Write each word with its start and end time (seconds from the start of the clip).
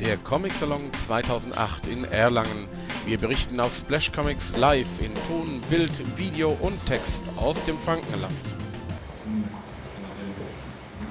der 0.00 0.16
Comic 0.16 0.54
Salon 0.54 0.92
2008 0.92 1.88
in 1.88 2.04
Erlangen. 2.04 2.68
Wir 3.04 3.18
berichten 3.18 3.58
auf 3.58 3.74
Splash 3.74 4.12
Comics 4.12 4.56
live 4.56 4.86
in 5.00 5.12
Ton, 5.26 5.60
Bild, 5.68 6.16
Video 6.16 6.56
und 6.60 6.84
Text 6.86 7.24
aus 7.36 7.64
dem 7.64 7.76
Frankenland. 7.78 8.32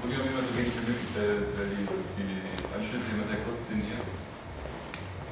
Wir 0.07 0.15
immer 0.15 0.41
so 0.41 0.55
wenig 0.55 0.71
wie 0.71 0.87
möglich, 0.87 1.11
weil, 1.15 1.51
weil 1.59 1.67
die, 1.75 1.83
die 2.15 2.39
Anschlüsse 2.73 3.11
immer 3.11 3.27
sehr 3.27 3.43
kurz 3.43 3.67
sind 3.67 3.83
hier. 3.83 3.99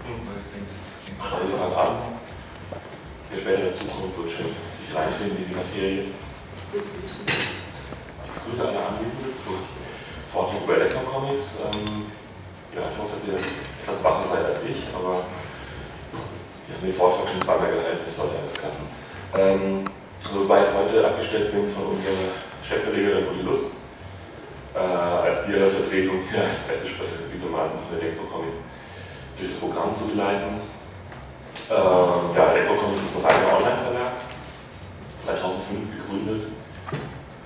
Weil 0.03 0.35
ich 0.35 0.51
denke, 0.51 0.75
ich 0.99 1.15
denke, 1.15 1.23
wir 1.47 1.57
fangen 1.57 1.79
an. 1.79 1.95
Der 3.31 3.39
später 3.39 3.71
in 3.71 3.79
Zukunft 3.79 4.17
wird 4.19 4.31
schon 4.35 4.51
sich 4.51 4.91
reinfinden 4.91 5.37
in 5.37 5.47
die 5.47 5.55
Materie. 5.55 6.03
Ich 6.11 6.75
begrüße 8.35 8.67
alle 8.67 8.79
Anwesenden 8.83 9.31
zum 9.47 9.63
Vortrag 10.33 10.59
über 10.61 10.75
Elektro-Comics. 10.75 11.55
Ähm, 11.71 12.11
ja, 12.75 12.81
ich 12.91 12.97
hoffe, 12.99 13.15
dass 13.15 13.23
ihr 13.23 13.39
etwas 13.39 14.03
wacher 14.03 14.27
seid 14.27 14.45
als 14.51 14.59
ich, 14.67 14.83
aber 14.91 15.23
ich 16.11 16.67
habe 16.67 16.73
den 16.85 16.93
Vortrag 16.93 17.27
schon 17.29 17.41
zweimal 17.41 17.71
gehalten, 17.71 18.05
das 18.05 18.15
sollte 18.15 18.35
einfach 18.37 18.61
klappen. 18.61 18.85
Ähm, 19.37 19.85
soweit 20.21 20.69
heute 20.73 21.05
abgestellt 21.05 21.51
bin 21.51 21.67
von 21.69 21.97
unserer 21.97 22.37
Chefverlegerin 22.61 23.27
Uli 23.27 23.41
Lust, 23.41 23.73
äh, 24.73 24.79
als 24.79 25.47
ihre 25.47 25.67
Vertretung 25.67 26.21
ja, 26.29 26.43
als 26.45 26.61
Pressesprecher 26.65 27.25
gewissermaßen 27.29 27.77
von 27.81 27.97
Elektro-Comics 27.97 28.57
durch 29.37 29.51
das 29.51 29.59
Programm 29.59 29.93
zu 29.93 30.07
geleiten. 30.07 30.61
Ähm, 31.69 32.35
ja, 32.35 32.53
Elektrocomics 32.53 33.01
ist 33.01 33.15
ein 33.17 33.25
reiner 33.25 33.57
Online-Verlag, 33.57 34.13
2005 35.25 35.97
gegründet 35.97 36.51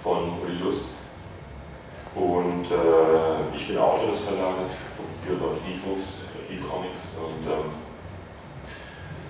von 0.03 0.39
Uli 0.43 0.59
Lust. 0.59 0.91
Und 2.15 2.65
äh, 2.65 3.55
ich 3.55 3.67
bin 3.67 3.77
Autor 3.77 4.11
des 4.11 4.21
Verlages, 4.21 4.67
ich 4.67 4.91
publiziere 4.97 5.37
dort 5.39 5.57
E-Books, 5.63 6.27
E-Comics 6.49 7.15
und 7.15 7.45
ähm, 7.45 7.79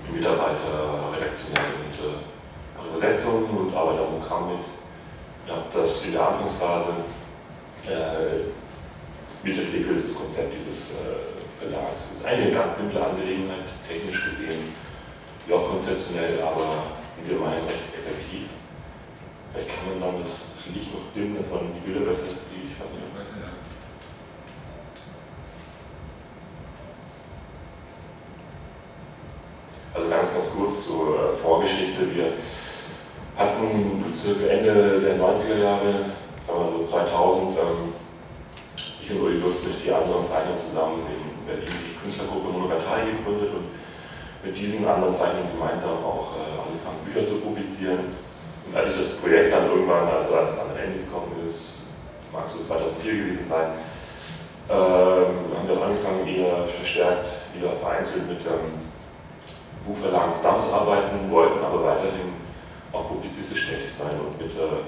bin 0.10 0.20
Mitarbeiter 0.20 1.14
redaktionell 1.14 1.86
und 1.86 1.94
äh, 1.94 2.24
mache 2.78 2.98
Übersetzungen 2.98 3.46
und 3.46 3.76
arbeite 3.76 4.02
am 4.02 4.20
Programm 4.20 4.48
mit. 4.50 4.66
Ich 5.46 5.52
habe 5.52 5.66
das 5.74 6.04
in 6.04 6.12
der 6.14 6.28
Anfangsphase 6.28 6.94
äh, 7.88 8.50
mitentwickelt, 9.44 10.10
das 10.10 10.16
Konzept 10.16 10.54
dieses 10.54 10.94
äh, 10.98 11.30
Verlags. 11.60 12.02
Es 12.12 12.20
ist 12.20 12.26
eine 12.26 12.52
ganz 12.52 12.78
simple 12.78 13.04
Angelegenheit, 13.04 13.66
technisch 13.88 14.24
gesehen, 14.26 14.74
wie 15.46 15.54
auch 15.54 15.70
konzeptionell, 15.70 16.42
aber 16.42 16.96
wie 17.18 17.30
wir 17.30 17.40
meinen, 17.40 17.66
recht 17.68 17.90
effektiv. 17.98 18.50
Vielleicht 19.52 19.70
kann 19.70 19.90
man 19.90 20.00
dann 20.00 20.24
das, 20.24 20.46
das 20.56 20.76
Licht 20.76 20.94
noch 20.94 21.10
dimmen, 21.16 21.38
dass 21.42 21.50
man 21.50 21.74
die 21.74 21.82
Bilder 21.82 22.06
besser 22.06 22.30
sieht. 22.30 22.70
Ich 22.70 22.78
weiß 22.78 22.94
nicht. 22.94 23.42
ja. 23.42 23.50
Also 29.94 30.08
ganz, 30.08 30.30
ganz 30.34 30.46
kurz 30.56 30.86
zur 30.86 31.18
äh, 31.18 31.38
Vorgeschichte. 31.42 32.14
Wir 32.14 32.34
hatten 33.36 34.06
circa 34.16 34.46
Ende 34.46 35.02
der 35.02 35.18
90er 35.18 35.58
Jahre, 35.58 36.14
sagen 36.46 36.78
wir 36.78 36.86
so 36.86 36.92
2000, 36.92 37.58
ähm, 37.58 37.94
ich 39.02 39.10
und 39.12 39.22
Uli 39.22 39.40
Lust 39.40 39.66
mit 39.66 39.76
vier 39.82 39.98
anderen 39.98 40.26
Zeichnern 40.26 40.62
zusammen 40.62 41.02
in 41.10 41.46
Berlin 41.48 41.74
die 41.74 41.98
Künstlergruppe 41.98 42.54
Monogatari 42.54 43.18
gegründet 43.18 43.50
und 43.50 43.66
mit 44.46 44.54
diesen 44.58 44.86
anderen 44.86 45.14
Zeichnern 45.14 45.50
gemeinsam 45.50 45.98
auch 46.06 46.38
äh, 46.38 46.54
angefangen, 46.54 47.02
Bücher 47.04 47.26
zu 47.26 47.42
publizieren. 47.42 48.14
Und 48.70 48.76
als 48.78 48.94
ich 48.94 48.98
das 48.98 49.18
Projekt 49.18 49.52
dann 49.52 49.74
irgendwann, 49.74 50.06
also 50.06 50.36
als 50.36 50.54
es 50.54 50.60
an 50.60 50.78
ein 50.78 50.86
Ende 50.86 51.00
gekommen 51.02 51.34
ist, 51.50 51.90
mag 52.32 52.46
so 52.46 52.62
2004 52.62 53.10
gewesen 53.10 53.50
sein, 53.50 53.82
ähm, 54.70 55.50
haben 55.58 55.66
wir 55.66 55.82
angefangen, 55.82 56.28
eher 56.30 56.70
verstärkt, 56.70 57.26
wieder 57.58 57.74
vereinzelt 57.74 58.30
mit 58.30 58.46
ähm, 58.46 58.89
Buchverlagen 59.86 60.34
zusammenzuarbeiten, 60.34 61.32
wollten 61.32 61.64
aber 61.64 61.84
weiterhin 61.84 62.34
auch 62.92 63.08
publizistisch 63.08 63.68
tätig 63.68 63.92
sein 63.94 64.20
und 64.20 64.34
mit 64.40 64.52
äh, 64.52 64.84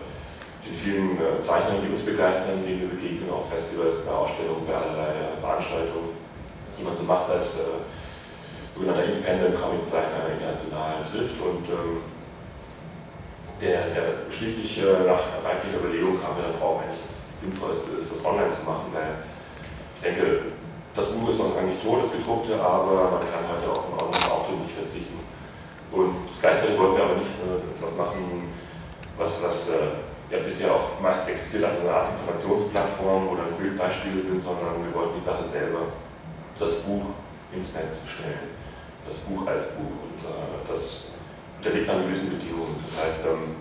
den 0.65 0.73
vielen 0.73 1.17
äh, 1.17 1.41
Zeichnern, 1.41 1.81
die 1.81 1.91
uns 1.91 2.01
begeistern, 2.01 2.63
denen 2.63 2.81
wir 2.81 2.89
begegnen, 2.89 3.29
auf 3.29 3.49
Festivals, 3.49 4.05
bei 4.05 4.11
Ausstellungen, 4.11 4.65
bei 4.65 4.75
allerlei 4.75 5.33
äh, 5.33 5.37
Veranstaltungen, 5.39 6.13
die 6.77 6.83
man 6.83 6.95
so 6.95 7.03
macht 7.03 7.29
als 7.29 7.57
äh, 7.57 7.81
sogenannter 8.73 9.05
Independent 9.05 9.57
Comic 9.57 9.85
Zeichner 9.85 10.29
international 10.33 11.01
trifft. 11.09 11.37
Und 11.41 11.65
ähm, 11.69 12.05
der, 13.61 13.89
der 13.93 14.05
schließlich 14.29 14.81
äh, 14.81 15.05
nach 15.05 15.21
reiflicher 15.45 15.81
Überlegung 15.81 16.21
kam 16.21 16.37
mir 16.37 16.49
dann 16.49 16.57
drauf, 16.57 16.81
eigentlich 16.81 17.01
das 17.05 17.41
Sinnvollste 17.41 18.01
ist, 18.01 18.13
das 18.13 18.25
online 18.25 18.49
zu 18.49 18.61
machen, 18.65 18.89
weil 18.93 19.21
ich 19.97 20.01
denke, 20.01 20.53
das 20.95 21.07
Buch 21.07 21.29
ist 21.29 21.39
noch 21.39 21.55
eigentlich 21.55 21.81
tot, 21.81 22.03
das 22.03 22.11
gedruckte, 22.11 22.59
aber 22.59 23.19
man 23.19 23.23
kann 23.31 23.47
heute 23.47 23.71
auch 23.71 23.83
auf 23.95 24.11
einen 24.11 24.31
Auto 24.31 24.51
nicht 24.63 24.75
verzichten. 24.75 25.19
Und 25.91 26.15
gleichzeitig 26.39 26.77
wollten 26.77 26.97
wir 26.97 27.03
aber 27.03 27.15
nicht 27.15 27.35
äh, 27.43 27.59
was 27.81 27.95
machen, 27.95 28.51
was, 29.17 29.43
was 29.43 29.69
äh, 29.69 30.31
ja 30.31 30.39
bisher 30.43 30.73
auch 30.73 30.99
meist 31.01 31.27
existiert 31.27 31.65
als 31.65 31.79
eine 31.79 31.91
Art 31.91 32.11
Informationsplattform 32.15 33.27
oder 33.27 33.43
Bildbeispiele 33.59 34.19
sind, 34.19 34.41
sondern 34.41 34.79
wir 34.83 34.93
wollten 34.95 35.19
die 35.19 35.23
Sache 35.23 35.43
selber, 35.43 35.91
das 36.57 36.75
Buch 36.83 37.11
ins 37.53 37.73
Netz 37.73 37.99
stellen. 38.07 38.55
Das 39.07 39.17
Buch 39.19 39.47
als 39.47 39.65
Buch. 39.75 39.95
Und 40.07 40.19
äh, 40.23 40.71
das 40.71 41.11
unterliegt 41.57 41.89
dann 41.89 42.03
gewissen 42.03 42.29
Bedingungen. 42.29 42.83
Das 42.87 43.05
heißt, 43.05 43.19
ähm, 43.27 43.55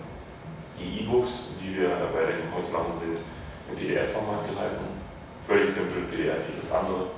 die 0.79 1.03
E-Books, 1.03 1.59
die 1.61 1.77
wir 1.77 1.89
bei 2.13 2.25
der 2.25 2.39
Comics 2.49 2.71
machen, 2.71 2.93
sind 2.95 3.19
im 3.69 3.75
PDF-Format 3.75 4.47
gehalten. 4.49 4.85
Völlig 5.45 5.67
simpel, 5.67 6.07
PDF 6.09 6.47
wie 6.47 6.57
das 6.61 6.71
andere. 6.71 7.10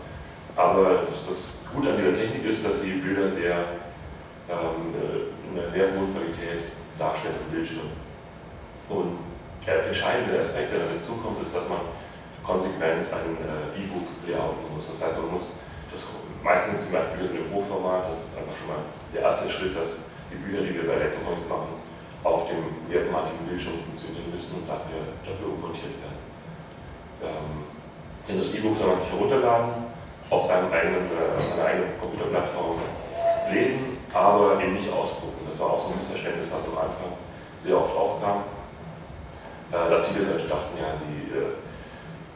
Aber 0.56 1.06
das, 1.10 1.26
das 1.26 1.58
Gute 1.74 1.90
an 1.90 1.98
dieser 1.98 2.16
Technik 2.16 2.46
ist, 2.46 2.64
dass 2.66 2.82
die 2.82 3.02
Bilder 3.02 3.30
sehr 3.30 3.82
ähm, 4.50 4.94
in 4.94 5.60
einer 5.60 5.72
sehr 5.72 5.88
hohen 5.96 6.14
Qualität 6.14 6.70
darstellen 6.98 7.42
im 7.48 7.56
Bildschirm. 7.56 7.90
Und 8.90 9.18
der 9.66 9.88
entscheidende 9.88 10.42
Aspekt, 10.42 10.74
der 10.74 10.86
dann 10.86 10.94
dazu 10.94 11.16
kommt, 11.18 11.42
ist, 11.42 11.56
dass 11.56 11.66
man 11.70 11.82
konsequent 12.44 13.08
ein 13.08 13.38
äh, 13.40 13.80
E-Book 13.80 14.06
layouten 14.28 14.68
muss. 14.76 14.92
Das 14.92 15.00
heißt, 15.00 15.18
man 15.18 15.40
muss 15.40 15.48
das 15.90 16.04
meistens, 16.44 16.88
die 16.88 16.94
meisten 16.94 17.16
Bücher 17.16 17.32
sind 17.32 17.48
im 17.48 17.54
Hochformat, 17.56 18.12
das 18.12 18.20
ist 18.20 18.36
einfach 18.36 18.58
schon 18.60 18.70
mal 18.70 18.84
der 19.16 19.22
erste 19.24 19.48
Schritt, 19.48 19.74
dass 19.78 20.04
die 20.28 20.42
Bücher, 20.42 20.62
die 20.66 20.76
wir 20.76 20.84
bei 20.84 21.00
Elektrocomics 21.00 21.48
machen, 21.48 21.80
auf 22.24 22.50
dem 22.52 22.68
mehrformatigen 22.90 23.48
Bildschirm 23.48 23.80
funktionieren 23.80 24.28
müssen 24.32 24.52
und 24.60 24.68
dafür, 24.68 25.16
dafür 25.24 25.48
ummontiert 25.56 25.96
werden. 26.04 26.20
Ähm, 27.24 27.64
denn 28.28 28.38
das 28.40 28.52
E-Book 28.52 28.76
soll 28.76 28.88
man 28.92 29.00
sich 29.00 29.12
herunterladen, 29.12 29.83
auf, 30.34 30.50
seinem 30.50 30.74
eigenen, 30.74 31.06
äh, 31.14 31.38
auf 31.38 31.46
seiner 31.46 31.66
eigenen 31.70 31.94
Computerplattform 32.02 32.82
lesen, 33.54 34.02
aber 34.14 34.58
eben 34.58 34.74
nicht 34.74 34.90
ausdrucken. 34.90 35.46
Das 35.46 35.60
war 35.62 35.78
auch 35.78 35.82
so 35.86 35.94
ein 35.94 35.98
Missverständnis, 36.02 36.50
was 36.50 36.66
am 36.66 36.78
Anfang 36.90 37.14
sehr 37.62 37.78
oft 37.78 37.94
aufkam, 37.94 38.42
äh, 39.70 39.90
dass 39.94 40.10
viele 40.10 40.34
Leute 40.34 40.50
dachten, 40.50 40.74
ja, 40.74 40.98
sie, 40.98 41.30
äh, 41.38 41.54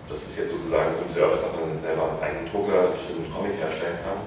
das 0.06 0.24
ist 0.24 0.38
jetzt 0.38 0.54
sozusagen 0.54 0.94
so 0.94 1.02
ein 1.04 1.12
Service, 1.12 1.42
dass 1.42 1.54
man 1.58 1.74
selber 1.82 2.14
einen 2.14 2.22
eigenen 2.22 2.48
Drucker 2.48 2.94
sich 2.94 3.18
einen 3.18 3.34
Comic 3.34 3.58
herstellen 3.58 3.98
kann, 4.06 4.22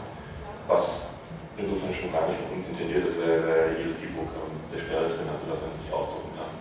was 0.66 1.14
insofern 1.56 1.94
schon 1.94 2.10
gar 2.12 2.26
nicht 2.26 2.42
von 2.42 2.58
uns 2.58 2.69
intendiert 2.69 3.06
ist, 3.06 3.22
weil 3.22 3.78
jedes 3.78 3.97
E-Book 4.02 4.28
eine 4.34 4.76
Sperre 4.76 5.08
drin 5.08 5.31
hat, 5.31 5.38
sodass 5.41 5.62
man 5.62 5.70
es 5.72 5.81
nicht 5.81 5.94
ausdrucken 5.94 6.34
kann. 6.37 6.52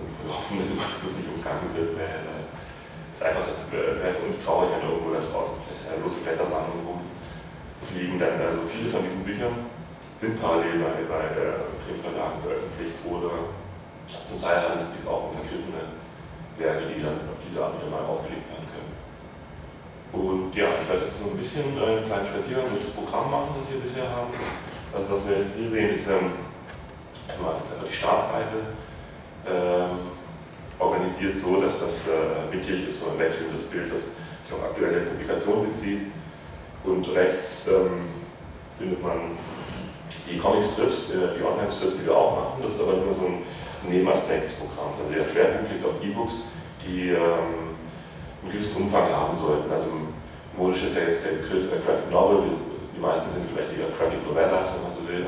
Und 0.00 0.08
wir 0.24 0.32
hoffen, 0.32 0.56
dass 0.66 1.04
es 1.04 1.20
nicht 1.20 1.30
umgangen 1.30 1.70
wird, 1.76 1.94
weil 1.94 2.49
es 3.20 3.26
einfach 3.26 3.44
es 3.52 3.68
wäre 3.68 4.16
für 4.16 4.26
uns 4.32 4.40
traurig, 4.40 4.72
wenn 4.72 4.88
irgendwo 4.88 5.12
da 5.12 5.20
draußen 5.20 5.52
äh, 5.92 6.00
lose 6.00 6.24
Blättersammlungen 6.24 6.88
rumfliegen. 6.88 8.16
Denn 8.16 8.40
also 8.40 8.64
viele 8.64 8.88
von 8.88 9.04
diesen 9.04 9.20
Büchern 9.24 9.68
sind 10.16 10.40
parallel 10.40 10.80
bei, 10.80 11.04
bei 11.04 11.24
äh, 11.36 11.68
Printverlagen 11.84 12.40
veröffentlicht 12.40 12.96
oder 13.04 13.52
zum 14.08 14.40
Teil 14.40 14.64
handelt 14.64 14.88
es 14.88 14.96
sich 14.96 15.04
auch 15.04 15.28
um 15.28 15.36
vergriffene 15.36 15.92
Werke, 16.56 16.88
die 16.88 17.04
dann 17.04 17.28
auf 17.28 17.38
diese 17.44 17.60
Art 17.60 17.76
wieder 17.76 17.92
mal 17.92 18.08
aufgelegt 18.08 18.48
werden 18.48 18.66
können. 18.72 18.92
Und 20.10 20.50
ja, 20.56 20.80
ich 20.80 20.88
werde 20.88 21.06
jetzt 21.06 21.20
so 21.20 21.30
ein 21.30 21.38
bisschen 21.38 21.76
einen 21.76 22.08
kleinen 22.08 22.26
Spaziergang 22.26 22.72
durch 22.72 22.88
das 22.88 22.96
Programm 22.96 23.30
machen, 23.30 23.54
das 23.60 23.68
wir 23.70 23.84
bisher 23.84 24.08
haben. 24.08 24.32
Also 24.90 25.06
was 25.12 25.22
wir 25.28 25.46
hier 25.54 25.70
sehen, 25.70 25.90
ist 25.94 26.08
ähm, 26.08 26.34
erstmal 27.28 27.60
die 27.84 27.94
Startseite. 27.94 28.74
Ähm, 29.46 30.19
organisiert 30.80 31.38
so, 31.38 31.60
dass 31.60 31.78
das 31.80 32.08
äh, 32.08 32.48
mittig 32.50 32.88
ist, 32.88 33.00
so 33.00 33.10
ein 33.12 33.18
wechselndes 33.18 33.64
Bild, 33.68 33.92
das 33.92 34.02
sich 34.02 34.52
auf 34.52 34.64
aktuelle 34.64 35.00
Publikationen 35.12 35.70
bezieht. 35.70 36.10
Und 36.84 37.06
rechts 37.14 37.68
ähm, 37.68 38.08
findet 38.78 39.02
man 39.02 39.36
die 40.24 40.38
Comic-Strips, 40.38 41.12
äh, 41.12 41.36
die 41.36 41.44
Online-Strips, 41.44 42.00
die 42.00 42.06
wir 42.06 42.16
auch 42.16 42.34
machen. 42.36 42.64
Das 42.64 42.72
ist 42.72 42.80
aber 42.80 42.96
nur 42.96 43.14
so 43.14 43.28
ein 43.28 43.44
Nebenaspekt 43.84 44.48
des 44.48 44.56
Programms. 44.56 44.96
Also 44.96 45.12
der 45.12 45.28
Schwerpunkt 45.28 45.70
liegt 45.70 45.84
auf 45.84 46.00
E-Books, 46.00 46.48
die 46.80 47.12
ähm, 47.12 47.76
einen 48.40 48.52
gewissen 48.52 48.88
Umfang 48.88 49.12
haben 49.12 49.36
sollten. 49.36 49.68
Also 49.70 49.86
modisch 50.56 50.82
ist 50.88 50.96
ja 50.96 51.04
jetzt 51.04 51.20
der 51.24 51.44
Begriff 51.44 51.68
äh, 51.68 51.84
Graphic 51.84 52.08
Novel, 52.10 52.56
die 52.96 53.00
meisten 53.00 53.28
sind 53.36 53.44
vielleicht 53.52 53.76
eher 53.76 53.92
Graphic 53.92 54.24
Novellas, 54.24 54.72
wenn 54.72 54.84
man 54.88 54.96
so 54.96 55.04
will. 55.04 55.24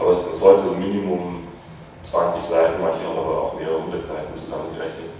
Aber 0.00 0.12
es 0.16 0.24
sollte 0.40 0.68
so 0.68 0.74
Minimum 0.74 1.37
20 2.10 2.42
Seiten, 2.42 2.80
manche 2.80 3.04
haben 3.04 3.18
aber 3.18 3.42
auch 3.42 3.54
mehrere 3.54 3.82
hundert 3.82 4.04
Seiten 4.04 4.32
zusammengerechnet. 4.38 5.12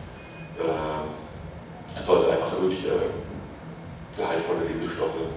Äh, 0.56 2.00
es 2.00 2.06
sollte 2.06 2.32
einfach 2.32 2.52
wirklich 2.60 2.86
äh, 2.86 3.12
gehaltvolle 4.16 4.64
Lesestoffe 4.64 5.36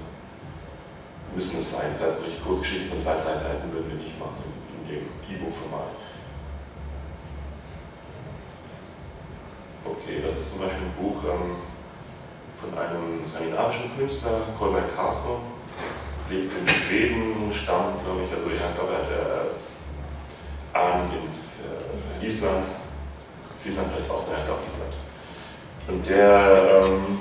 müssen 1.36 1.59
es 1.59 1.71
sein. 1.71 1.92
Das 1.94 2.07
heißt, 2.07 2.21
richtig 2.24 2.44
Kurzgeschichten 2.44 2.89
von 2.89 3.00
zwei, 3.00 3.15
drei 3.15 3.36
Seiten 3.36 3.71
würden 3.71 3.92
wir 3.92 4.00
nicht 4.00 4.19
machen 4.19 4.44
in, 4.71 4.88
dem 4.88 5.07
E-Book-Format. 5.27 5.95
Okay, 9.83 10.24
das 10.24 10.44
ist 10.44 10.51
zum 10.51 10.59
Beispiel 10.62 10.88
ein 10.88 10.95
Buch 11.00 11.19
ähm, 11.25 11.59
von 12.59 12.71
einem 12.77 13.25
skandinavischen 13.27 13.92
Künstler, 13.98 14.42
Colbert 14.57 14.95
Carlson, 14.95 15.42
lebt 16.30 16.53
in 16.53 16.68
Schweden, 16.68 17.51
stammt, 17.51 18.03
glaube 18.06 18.24
ich, 18.24 18.31
also 18.31 18.50
ja, 18.51 18.71
glaube, 18.75 18.94
er 18.94 19.00
hat 19.00 19.12
äh, 19.12 19.70
Ahnen 20.73 21.09
in 21.12 22.25
äh, 22.25 22.27
Island, 22.27 22.65
Finnland 23.63 23.89
vielleicht 23.94 24.12
auch, 24.12 24.25
naja, 24.27 24.45
glaube 24.45 24.62
Island. 24.65 24.95
Und 25.88 26.07
der 26.07 26.85
ähm, 26.85 27.19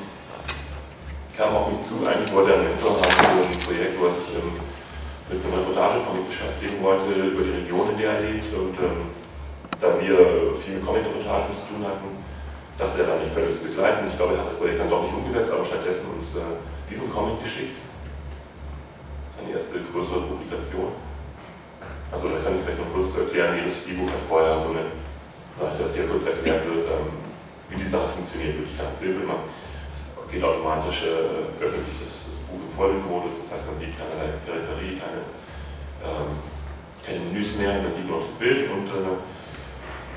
kam 1.37 1.56
auf 1.56 1.73
mich 1.73 1.82
zu, 1.87 2.06
eigentlich 2.06 2.32
wollte 2.32 2.52
er 2.52 2.58
einen 2.61 2.69
Mentor 2.69 2.97
haben 2.97 3.11
für 3.11 3.43
ein 3.49 3.61
Projekt, 3.64 4.00
wo 4.00 4.06
er 4.06 4.14
sich 4.14 4.31
ähm, 4.37 4.52
mit 5.31 5.44
einem 5.44 5.55
Reportagecomic 5.55 6.29
beschäftigen 6.29 6.82
wollte, 6.82 7.11
über 7.14 7.43
die 7.43 7.56
Region, 7.64 7.91
in 7.91 7.99
der 7.99 8.12
er 8.12 8.20
lebt. 8.20 8.52
Und 8.55 8.76
ähm, 8.79 9.11
da 9.81 9.99
wir 9.99 10.55
viel 10.61 10.75
mit 10.76 10.87
Comic-Reportagen 10.87 11.56
zu 11.56 11.64
tun 11.73 11.82
hatten, 11.87 12.11
dachte 12.79 13.03
er 13.03 13.06
dann, 13.08 13.26
ich 13.26 13.32
könnte 13.35 13.50
uns 13.50 13.62
begleiten. 13.62 14.08
Ich 14.08 14.17
glaube, 14.17 14.35
er 14.35 14.41
hat 14.41 14.49
das 14.53 14.58
Projekt 14.58 14.81
dann 14.81 14.91
doch 14.91 15.03
nicht 15.03 15.14
umgesetzt, 15.14 15.50
aber 15.53 15.64
stattdessen 15.64 16.06
uns 16.12 16.37
äh, 16.37 16.61
diesen 16.91 17.08
Comic 17.11 17.43
geschickt. 17.43 17.76
Seine 19.37 19.56
erste 19.56 19.81
größere 19.81 20.29
Publikation. 20.29 20.93
Also 22.10 22.26
da 22.26 22.42
kann 22.42 22.58
ich 22.58 22.64
vielleicht 22.66 22.82
noch 22.82 22.90
kurz 22.92 23.14
erklären, 23.14 23.54
jedes 23.54 23.86
E-Book 23.86 24.10
hat 24.10 24.26
vorher 24.26 24.58
so 24.58 24.74
eine 24.74 24.90
Seite, 25.54 25.78
auf 25.86 25.94
der 25.94 26.10
kurz 26.10 26.26
erklärt 26.26 26.66
wird, 26.66 26.90
ähm, 26.90 27.06
wie 27.70 27.78
die 27.78 27.86
Sache 27.86 28.10
funktioniert, 28.10 28.58
wirklich 28.58 28.78
ganz 28.78 28.98
simpel. 28.98 29.22
Man 29.30 29.46
geht 30.26 30.42
automatisch, 30.42 31.06
äh, 31.06 31.62
öffnet 31.62 31.86
sich 31.86 32.02
das, 32.02 32.14
das 32.26 32.38
Buch 32.50 32.66
im 32.66 32.74
Vollbildmodus, 32.74 33.46
das 33.46 33.54
heißt, 33.54 33.66
man 33.70 33.78
sieht 33.78 33.94
keine 33.94 34.34
Peripherie, 34.42 34.98
keine, 34.98 35.22
ähm, 36.02 36.42
keine 37.06 37.20
Menüs 37.30 37.54
mehr, 37.54 37.78
man 37.78 37.94
sieht 37.94 38.10
nur 38.10 38.26
das 38.26 38.34
Bild 38.42 38.66
und 38.74 38.90
äh, 38.90 39.14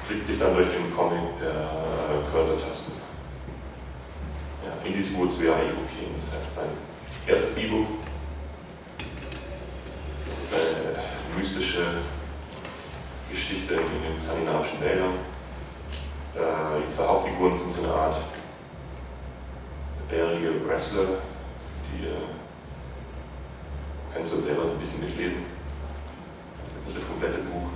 klickt 0.09 0.25
sich 0.25 0.39
dann 0.41 0.57
durch 0.57 0.73
den 0.73 0.89
Comic 0.97 1.37
per 1.37 1.53
äh, 1.53 2.25
Cursor-Tasten. 2.33 2.97
Ja, 4.65 4.73
in 4.81 4.93
diesem 4.97 5.13
zu 5.29 5.45
ja 5.45 5.61
E-Book 5.61 5.93
das 5.93 6.41
heißt, 6.41 6.57
mein 6.57 6.73
erstes 7.29 7.53
E-Book, 7.53 7.85
eine 10.53 11.03
mystische 11.73 11.85
Geschichte 13.31 13.73
in 13.73 13.79
den 13.79 14.23
skandinavischen 14.23 14.81
Wäldern. 14.81 15.13
Äh, 16.35 16.81
die 16.87 16.95
zwei 16.95 17.05
Hauptfiguren 17.05 17.57
sind 17.57 17.73
so 17.73 17.83
eine 17.83 17.93
Art 17.93 18.17
bärige 20.09 20.67
Wrestler, 20.67 21.21
die 21.89 22.05
äh, 22.05 22.29
kannst 24.13 24.33
du 24.33 24.39
selber 24.39 24.63
so 24.63 24.71
ein 24.71 24.79
bisschen 24.79 25.01
mitlesen. 25.01 25.45
Das 26.57 26.81
ist 26.81 26.87
nicht 26.87 26.97
das 26.97 27.07
komplette 27.07 27.39
Buch. 27.49 27.69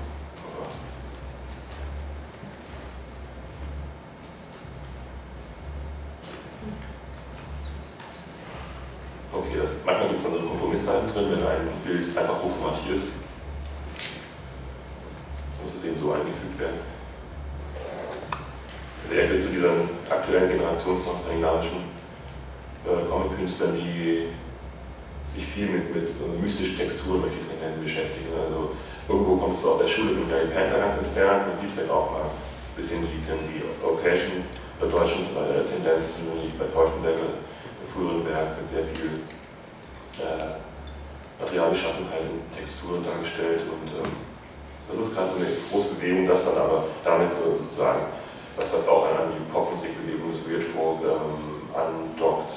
Okay, 9.34 9.58
das, 9.62 9.70
manchmal 9.86 10.10
gibt 10.10 10.20
es 10.20 10.26
dann 10.26 10.34
so 10.34 10.48
Kompromissseiten 10.48 11.14
drin, 11.14 11.32
wenn 11.32 11.48
ein 11.48 11.70
Bild 11.86 12.18
einfach 12.18 12.42
hochformatiert 12.42 12.98
ist. 12.98 13.18
Muss 15.64 15.74
es 15.80 15.90
eben 15.90 16.00
so 16.00 16.12
eingefügt 16.12 16.60
werden. 16.60 16.80
Also 19.04 19.20
er 19.20 19.28
gehört 19.28 19.44
zu 19.44 19.50
dieser 19.50 19.72
aktuellen 20.10 20.52
Generation 20.52 21.02
von 21.02 21.16
skandinavischen 21.24 21.98
äh, 22.86 23.10
Comic-Künstlern, 23.10 23.76
die 23.76 24.28
sich 25.36 25.46
viel 25.46 25.68
mit, 25.68 25.94
mit 25.94 26.10
so 26.10 26.26
mystischen 26.48 26.78
Texturen, 26.78 27.22
möchte 27.22 27.36
ich 27.36 27.44
es 27.44 27.60
nennen, 27.60 27.84
beschäftigen. 27.84 28.32
Also 28.32 28.72
irgendwo 29.12 29.36
kommt 29.36 29.60
es 29.60 29.66
aus 29.68 29.84
der 29.84 29.92
Schule 29.92 30.16
von 30.16 30.32
Gary 30.32 30.48
Panther 30.48 30.80
ganz 30.80 30.96
entfernt. 31.04 31.44
Man 31.44 31.60
sieht 31.60 31.76
vielleicht 31.76 31.92
auch 31.92 32.08
mal 32.16 32.24
ein 32.24 32.76
bisschen 32.80 33.04
die, 33.04 33.20
die 33.20 33.64
Occasion 33.84 34.48
bei 34.80 34.88
deutschen 34.88 35.28
äh, 35.36 35.60
Tendenzen, 35.60 36.24
wie 36.40 36.56
bei 36.56 36.72
Feuchtenberger 36.72 37.36
im 37.84 37.88
früheren 37.92 38.24
Werk 38.32 38.56
mit 38.56 38.68
sehr 38.72 38.88
viel 38.96 39.28
äh, 40.24 40.56
Materialbeschaffenheit 41.44 42.24
und 42.32 42.48
Texturen 42.56 43.04
dargestellt. 43.04 43.68
Und 43.68 43.92
ähm, 43.92 44.16
das 44.88 45.04
ist 45.04 45.16
gerade 45.20 45.36
so 45.36 45.44
eine 45.44 45.52
große 45.52 46.00
Bewegung, 46.00 46.32
das 46.32 46.48
dann 46.48 46.64
aber 46.64 46.88
damit 47.04 47.36
so, 47.36 47.60
sozusagen, 47.60 48.08
was, 48.56 48.72
was 48.72 48.88
auch 48.88 49.12
an, 49.12 49.36
die 49.36 49.52
Popmusikbewegung 49.52 50.32
des 50.32 50.48
Weird 50.48 50.64
Folk 50.72 51.04
ähm, 51.04 51.36
andockt, 51.76 52.56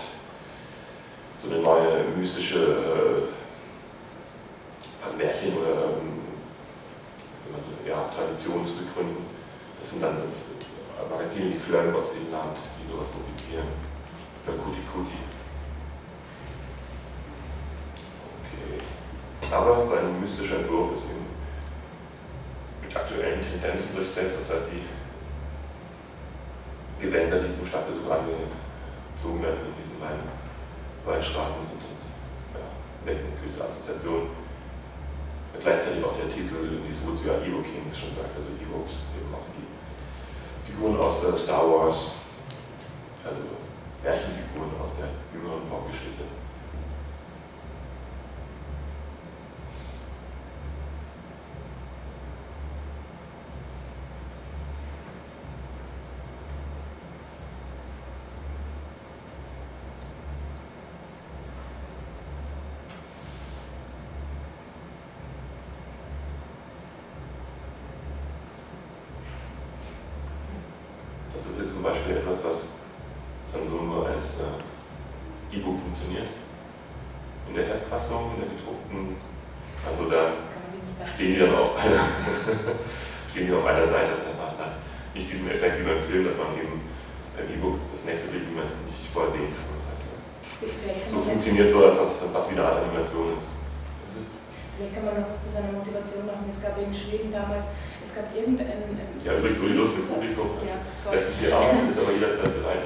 so 1.42 1.50
eine 1.50 1.58
neue 1.58 2.04
mystische 2.16 2.60
äh, 2.60 3.40
Märchen 5.20 5.52
oder 5.58 5.92
ähm, 5.92 6.20
so, 7.60 7.90
Traditionen 8.40 8.66
zu 8.66 8.72
begründen. 8.80 9.26
Das 9.80 9.90
sind 9.90 10.02
dann 10.02 10.16
Magazine 11.10 11.52
wie 11.52 11.58
Klön 11.60 11.94
aus 11.94 12.08
Finnland, 12.10 12.56
die 12.80 12.90
sowas 12.90 13.08
publizieren. 13.12 13.68
Oder 14.46 14.56
Kuti 14.56 14.80
Kuti. 14.88 15.20
Okay. 18.40 18.80
Aber 19.52 19.84
sein 19.86 20.20
mystischer 20.20 20.64
Entwurf 20.64 20.96
ist 20.96 21.04
eben 21.04 21.28
mit 22.80 22.96
aktuellen 22.96 23.44
Tendenzen 23.44 23.92
durchsetzt. 23.94 24.40
Das 24.40 24.48
heißt, 24.56 24.72
die 24.72 24.88
Gewänder, 27.04 27.44
die 27.44 27.52
zum 27.52 27.66
Stadtbesuch 27.68 28.08
angezogen 28.08 29.42
werden 29.44 29.68
in 29.68 29.76
diesen 29.84 30.00
beiden 30.00 30.24
Weinstraßen 31.04 31.60
sind 31.68 31.84
ja, 32.56 32.64
wecken 33.04 33.36
gewisse 33.36 33.64
Assoziationen. 33.64 34.32
Gleichzeitig 35.60 36.04
auch 36.04 36.16
der 36.16 36.32
Titel, 36.32 36.56
wie 36.80 36.92
es 36.92 37.04
wozu 37.04 37.28
ja 37.28 37.36
Evo 37.90 37.96
Kings 37.96 37.98
schon 37.98 38.16
sagt, 38.16 38.36
also 38.36 38.50
Evox, 38.54 39.02
eben 39.18 39.34
auch 39.34 39.46
die 39.54 40.70
Figuren 40.70 40.98
aus 41.00 41.24
äh, 41.24 41.38
Star 41.38 41.66
Wars, 41.66 42.12
also 43.24 43.40
Märchenfiguren 44.02 44.70
aus 44.82 44.90
der 44.96 45.08
jüngeren 45.34 45.68
Popgeschichte. 45.68 46.24
zum 71.80 71.88
Beispiel 71.88 72.20
etwas, 72.20 72.44
was 72.44 72.60
dann 73.56 73.64
so 73.64 73.80
nur 73.80 74.04
als 74.04 74.36
äh, 74.36 75.56
E-Book 75.56 75.80
funktioniert. 75.80 76.28
In 77.48 77.56
der 77.56 77.72
Heftfassung, 77.72 78.36
in 78.36 78.44
der 78.44 78.52
gedruckten, 78.52 79.16
also 79.80 80.04
da 80.12 80.44
stehen 81.16 81.32
die 81.32 81.40
dann 81.40 81.56
auf 81.56 81.72
einer, 81.80 82.04
stehen 83.32 83.46
die 83.48 83.56
auf 83.56 83.64
einer 83.64 83.86
Seite, 83.88 84.12
das 84.12 84.28
heißt, 84.28 84.36
man 84.36 84.48
hat 84.52 84.60
dann 84.60 84.74
nicht 85.16 85.32
diesen 85.32 85.48
Effekt 85.48 85.80
wie 85.80 85.88
beim 85.88 86.04
Film, 86.04 86.28
dass 86.28 86.36
man 86.36 86.52
eben 86.52 86.84
beim 87.32 87.48
E-Book 87.48 87.80
das 87.96 88.04
nächste 88.04 88.28
Bild 88.28 88.44
wie 88.44 88.60
man 88.60 88.68
es 88.68 88.76
nicht 88.84 89.08
vorsehen 89.08 89.48
kann. 89.48 89.72
Das 89.80 89.88
heißt, 89.88 90.04
so 91.10 91.20
funktioniert 91.22 91.72
so 91.72 91.84
etwas, 91.84 92.08
was 92.32 92.50
wie 92.50 92.58
eine 92.58 92.64
Animation 92.68 93.32
ist. 93.32 93.59
Vielleicht 94.80 94.96
kann 94.96 95.04
man 95.04 95.20
noch 95.20 95.28
was 95.28 95.44
zu 95.44 95.52
seiner 95.52 95.76
Motivation 95.76 96.24
machen. 96.24 96.48
Es 96.48 96.64
gab 96.64 96.80
in 96.80 96.88
Schweden 96.88 97.28
damals 97.28 97.76
es 98.00 98.16
gab 98.16 98.34
irgendeinen. 98.34 98.98
Ja, 99.22 99.36
übrigens, 99.36 99.60
so 99.60 99.68
Lust 99.68 100.02
im 100.02 100.08
Publikum. 100.08 100.58
Ja, 100.66 100.82
sorry. 100.96 101.20
Das 101.20 101.94
ist 101.94 102.02
aber 102.02 102.10
jederzeit 102.10 102.50
bereit. 102.58 102.82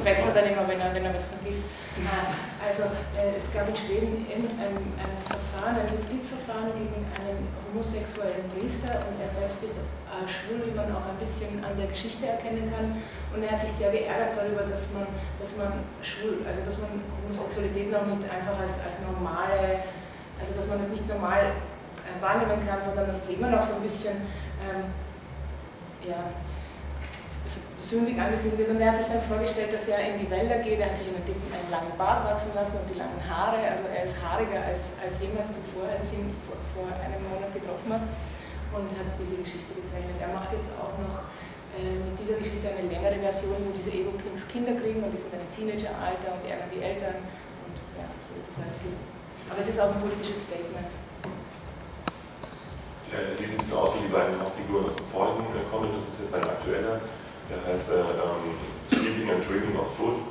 Besser 0.00 0.32
dann 0.32 0.48
immer, 0.48 0.64
wenn 0.64 0.80
er, 0.80 0.94
wenn 0.94 1.04
er 1.04 1.12
was 1.12 1.28
vergisst. 1.28 1.68
Ah, 2.08 2.32
also, 2.56 2.88
äh, 3.18 3.36
es 3.36 3.52
gab 3.52 3.68
in 3.68 3.76
Schweden 3.76 4.24
irgendein 4.24 4.80
ein 4.96 5.12
Verfahren, 5.28 5.76
ein 5.76 5.92
Justizverfahren 5.92 6.72
gegen 6.72 7.04
einen 7.20 7.52
homosexuellen 7.68 8.48
Priester 8.56 8.96
und 9.04 9.20
er 9.20 9.28
selbst 9.28 9.60
ist 9.60 9.84
schwul, 10.24 10.64
wie 10.64 10.72
man 10.72 10.88
auch 10.94 11.04
ein 11.04 11.20
bisschen 11.20 11.60
an 11.60 11.76
der 11.76 11.92
Geschichte 11.92 12.24
erkennen 12.32 12.72
kann. 12.72 13.02
Und 13.34 13.42
er 13.44 13.52
hat 13.52 13.60
sich 13.60 13.76
sehr 13.76 13.92
geärgert 13.92 14.38
darüber, 14.38 14.64
dass 14.64 14.94
man, 14.96 15.04
dass 15.36 15.58
man 15.60 15.84
schwul, 16.00 16.46
also 16.48 16.64
dass 16.64 16.80
man 16.80 17.02
Homosexualität 17.26 17.92
noch 17.92 18.06
nicht 18.08 18.24
einfach 18.24 18.56
als, 18.56 18.80
als 18.86 19.04
normale, 19.04 19.84
also 20.42 20.58
dass 20.58 20.66
man 20.66 20.80
es 20.82 20.90
nicht 20.90 21.06
normal 21.06 21.54
äh, 22.02 22.18
wahrnehmen 22.18 22.66
kann, 22.66 22.82
sondern 22.82 23.06
dass 23.06 23.30
es 23.30 23.38
immer 23.38 23.46
noch 23.46 23.62
so 23.62 23.78
ein 23.78 23.82
bisschen 23.86 24.26
ähm, 24.58 24.90
ja, 26.02 26.18
sündig 27.78 28.18
angesehen 28.18 28.58
wird. 28.58 28.74
Und 28.74 28.82
er 28.82 28.90
hat 28.90 28.98
sich 28.98 29.06
dann 29.06 29.22
vorgestellt, 29.22 29.70
dass 29.70 29.86
er 29.86 30.02
in 30.02 30.18
die 30.18 30.26
Wälder 30.26 30.58
geht. 30.58 30.82
Er 30.82 30.90
hat 30.90 30.98
sich 30.98 31.14
einen, 31.14 31.22
dicken, 31.22 31.46
einen 31.46 31.70
langen 31.70 31.94
Bart 31.94 32.26
wachsen 32.26 32.50
lassen 32.58 32.82
und 32.82 32.90
die 32.90 32.98
langen 32.98 33.22
Haare. 33.22 33.62
Also 33.70 33.86
er 33.86 34.02
ist 34.02 34.18
haariger 34.18 34.66
als, 34.66 34.98
als 34.98 35.22
jemals 35.22 35.54
zuvor, 35.54 35.86
als 35.86 36.02
ich 36.10 36.18
ihn 36.18 36.34
vor, 36.42 36.58
vor 36.74 36.90
einem 36.90 37.22
Monat 37.30 37.54
getroffen 37.54 37.94
habe. 37.94 38.10
Und 38.74 38.90
hat 38.98 39.14
diese 39.14 39.38
Geschichte 39.38 39.78
gezeichnet. 39.78 40.18
Er 40.18 40.34
macht 40.34 40.50
jetzt 40.50 40.74
auch 40.74 40.98
noch 40.98 41.30
äh, 41.78 42.02
mit 42.02 42.18
dieser 42.18 42.42
Geschichte 42.42 42.66
eine 42.66 42.90
längere 42.90 43.22
Version, 43.22 43.62
wo 43.62 43.70
diese 43.70 43.94
Ego 43.94 44.10
Kings 44.18 44.48
Kinder 44.48 44.74
kriegen 44.74 45.04
und 45.06 45.12
die 45.12 45.20
sind 45.20 45.38
dann 45.38 45.44
im 45.46 45.52
Teenageralter 45.54 46.34
und 46.34 46.42
ärgern 46.50 46.72
die 46.72 46.82
Eltern. 46.82 47.20
Und 47.62 47.76
ja, 47.94 48.10
so 48.26 48.34
wird 48.34 48.48
es 48.50 48.56
weitergehen. 48.58 49.11
Aber 49.50 49.58
es 49.58 49.68
ist 49.68 49.80
auch 49.80 49.94
ein 49.94 50.00
politisches 50.00 50.44
Statement. 50.44 50.92
Es 53.12 53.38
sieht 53.38 53.50
ein 53.50 53.58
bisschen 53.58 53.76
aus 53.76 53.92
wie 53.96 54.08
die 54.08 54.12
beiden 54.12 54.40
Hauptfiguren 54.40 54.88
aus 54.88 54.96
dem 54.96 55.06
vorigen 55.12 55.44
Comic, 55.68 55.92
das 55.92 56.08
ist 56.16 56.20
jetzt 56.24 56.34
ein 56.34 56.48
aktueller, 56.48 56.96
der 57.50 57.60
heißt 57.60 57.92
äh, 57.92 58.08
um, 58.24 58.56
Sleeping 58.88 59.28
and 59.28 59.44
Dreaming 59.44 59.76
of 59.76 59.92
Food. 59.96 60.24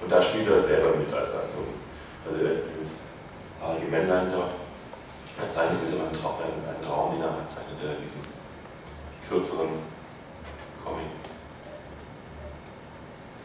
Und 0.00 0.08
da 0.08 0.22
spielt 0.22 0.48
er 0.48 0.62
selber 0.62 0.96
mit 0.96 1.12
als, 1.12 1.32
so, 1.32 1.68
also 2.24 2.36
er 2.40 2.52
ist 2.52 2.64
dieses 2.72 2.96
haarige 3.60 3.92
dort. 4.32 4.56
Er 5.36 5.50
zeichnet 5.52 5.84
wieder 5.84 6.00
einen, 6.00 6.16
Traum, 6.16 6.40
einen, 6.40 6.64
einen 6.64 6.84
Traum, 6.84 7.12
den 7.12 7.22
er 7.22 7.36
hat, 7.36 7.48
zeichnet 7.52 7.76
er 7.84 8.00
diesen 8.00 8.24
kürzeren 9.28 9.84
Comic. 10.84 11.12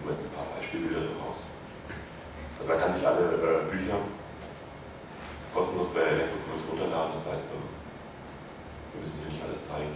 Jetzt 0.08 0.25
ein 0.25 0.32
paar 0.32 0.48
Beispielbilder 0.56 1.12
daraus. 1.12 1.44
Also 2.58 2.72
man 2.72 2.80
kann 2.80 2.96
sich 2.96 3.06
alle 3.06 3.36
äh, 3.36 3.68
Bücher 3.70 4.00
kostenlos 5.53 5.89
bei 5.94 6.01
Elektrocomics 6.01 6.65
runterladen, 6.70 7.18
das 7.18 7.25
heißt, 7.34 7.48
ähm, 7.53 7.68
wir 8.94 9.00
müssen 9.01 9.20
hier 9.22 9.32
nicht 9.34 9.44
alles 9.46 9.62
zeigen. 9.65 9.94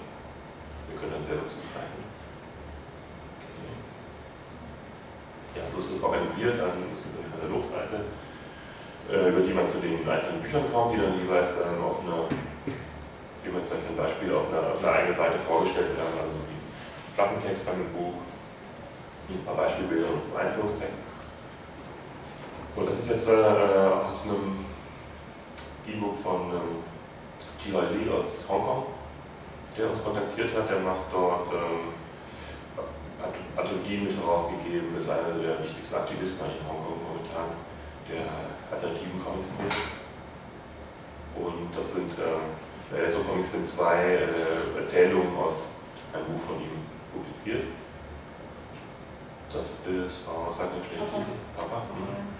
Wir 0.87 0.95
können 0.99 1.13
dann 1.17 1.25
selber 1.25 1.47
zugreifen. 1.49 2.01
Okay. 3.41 3.73
Ja, 5.57 5.63
so 5.69 5.81
ist 5.81 5.97
das 5.97 6.03
organisiert. 6.03 6.61
Dann 6.61 6.77
ist 6.93 7.05
eine 7.05 7.29
Katalogseite, 7.29 7.97
äh, 9.09 9.29
über 9.29 9.41
die 9.41 9.53
man 9.53 9.69
zu 9.69 9.81
den 9.81 10.01
einzelnen 10.05 10.41
Büchern 10.41 10.69
kommt, 10.71 10.93
die 10.93 11.01
dann 11.01 11.17
jeweils 11.17 11.57
ähm, 11.57 11.81
auf 11.81 12.01
einer, 12.05 12.29
jeweils 13.43 13.69
dann 13.69 13.81
ein 13.85 13.97
Beispiel 13.97 14.33
auf 14.33 14.47
einer, 14.49 14.73
auf 14.73 14.79
einer 14.81 14.93
eigenen 14.93 15.17
Seite 15.17 15.37
vorgestellt 15.39 15.97
werden, 15.97 16.15
also 16.21 16.37
wie 16.49 16.59
Klappentext 17.13 17.65
bei 17.65 17.73
Buch, 17.93 18.21
ein 19.29 19.45
paar 19.45 19.55
Beispielbilder 19.55 20.09
und 20.09 20.33
ein 20.33 20.47
Einführungstext. 20.47 21.01
Und 22.75 22.89
das 22.89 22.95
ist 23.05 23.09
jetzt 23.09 23.27
äh, 23.29 23.33
aus 23.33 24.25
einem 24.25 24.62
E-Book 25.87 26.19
von 26.19 26.51
ähm, 26.51 26.83
T.Y. 27.61 27.75
Lee 27.91 28.09
aus 28.11 28.47
Hongkong, 28.47 28.85
der 29.77 29.89
uns 29.89 30.03
kontaktiert 30.03 30.55
hat. 30.55 30.69
Der 30.69 30.79
macht 30.79 31.11
dort 31.11 31.51
ähm, 31.51 31.91
Anthologien 33.55 34.05
mit 34.05 34.17
herausgegeben, 34.17 34.97
ist 34.99 35.09
einer 35.09 35.35
der 35.39 35.63
wichtigsten 35.63 35.95
Aktivisten 35.95 36.47
in 36.47 36.67
Hongkong 36.67 36.99
momentan, 37.03 37.55
der 38.07 38.27
alternativen 38.71 39.23
Comics-Szene. 39.23 39.69
Und 41.35 41.69
das 41.75 41.87
sind, 41.93 42.11
äh, 42.19 42.95
Elektro-Comics 42.95 43.51
sind 43.51 43.67
zwei 43.69 44.23
äh, 44.23 44.79
Erzählungen 44.79 45.35
aus 45.37 45.73
einem 46.13 46.25
Buch 46.25 46.41
von 46.47 46.55
ihm 46.61 46.85
publiziert. 47.11 47.67
Das 49.51 49.65
ist 49.65 50.27
aus 50.27 50.57
seinem 50.57 50.81
Papa. 50.97 51.25
Papa. 51.57 51.81
Mhm. 51.93 52.32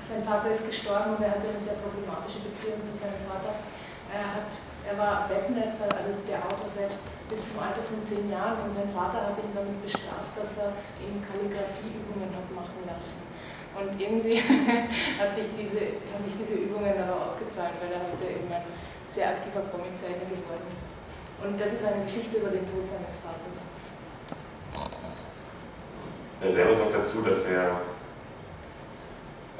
Sein 0.00 0.22
Vater 0.22 0.50
ist 0.50 0.68
gestorben 0.68 1.16
und 1.16 1.22
er 1.24 1.38
hatte 1.38 1.48
eine 1.48 1.60
sehr 1.60 1.80
problematische 1.80 2.44
Beziehung 2.44 2.84
zu 2.84 2.94
seinem 2.96 3.24
Vater. 3.24 3.56
Er, 4.12 4.26
hat, 4.36 4.50
er 4.84 4.96
war 5.00 5.26
Webmesser, 5.32 5.88
also 5.88 6.12
der 6.28 6.44
Autor 6.44 6.68
selbst, 6.68 7.00
bis 7.28 7.40
zum 7.48 7.58
Alter 7.58 7.82
von 7.82 8.04
zehn 8.04 8.28
Jahren 8.28 8.60
und 8.62 8.70
sein 8.70 8.90
Vater 8.92 9.32
hat 9.32 9.36
ihn 9.40 9.56
damit 9.56 9.80
bestraft, 9.80 10.36
dass 10.36 10.60
er 10.60 10.76
ihm 11.00 11.24
Kalligrafieübungen 11.24 12.30
hat 12.30 12.48
machen 12.52 12.84
lassen. 12.84 13.32
Und 13.74 13.90
irgendwie 13.98 14.38
hat 15.18 15.34
sich 15.34 15.50
diese, 15.56 15.98
haben 16.12 16.22
sich 16.22 16.36
diese 16.38 16.62
Übungen 16.62 16.94
aber 16.94 17.24
ausgezahlt, 17.24 17.74
weil 17.82 17.90
er 17.90 18.06
heute 18.06 18.28
eben 18.28 18.46
ein 18.52 18.62
sehr 19.08 19.34
aktiver 19.34 19.66
Comiczeichner 19.72 20.30
geworden 20.30 20.68
ist. 20.70 20.86
Und 21.42 21.60
das 21.60 21.72
ist 21.72 21.84
eine 21.84 22.04
Geschichte 22.04 22.38
über 22.38 22.50
den 22.50 22.64
Tod 22.70 22.86
seines 22.86 23.18
Vaters. 23.18 23.74
Er 26.40 26.52
selber 26.52 26.76
sagt 26.76 26.94
dazu, 26.94 27.22
dass 27.22 27.44
er, 27.46 27.80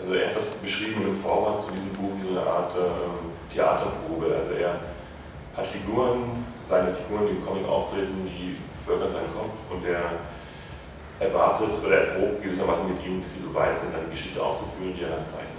also 0.05 0.17
er 0.17 0.29
hat 0.29 0.37
das 0.37 0.49
beschrieben 0.61 1.01
im 1.07 1.17
Vorwort 1.17 1.65
zu 1.65 1.73
diesem 1.73 1.89
Buch 1.97 2.13
wie 2.21 2.29
so 2.29 2.39
eine 2.39 2.47
Art 2.47 2.77
äh, 2.77 3.55
Theaterprobe. 3.55 4.37
Also 4.37 4.53
er 4.53 4.77
hat 5.57 5.67
Figuren, 5.67 6.45
seine 6.69 6.93
Figuren, 6.95 7.25
die 7.27 7.37
im 7.41 7.45
Comic 7.45 7.67
auftreten, 7.67 8.29
die 8.29 8.57
fördern 8.85 9.13
seinen 9.13 9.33
Kopf 9.33 9.57
und 9.73 9.81
er 9.89 10.21
erwartet 11.21 11.71
oder 11.81 12.05
erprobt 12.05 12.43
gewissermaßen 12.43 12.87
mit 12.87 13.01
ihm, 13.07 13.23
dass 13.23 13.33
sie 13.33 13.41
so 13.41 13.55
weit 13.55 13.79
sind, 13.79 13.95
eine 13.95 14.09
Geschichte 14.11 14.43
aufzuführen, 14.43 14.93
die 14.93 15.05
er 15.05 15.17
dann 15.17 15.25
zeichnet. 15.25 15.54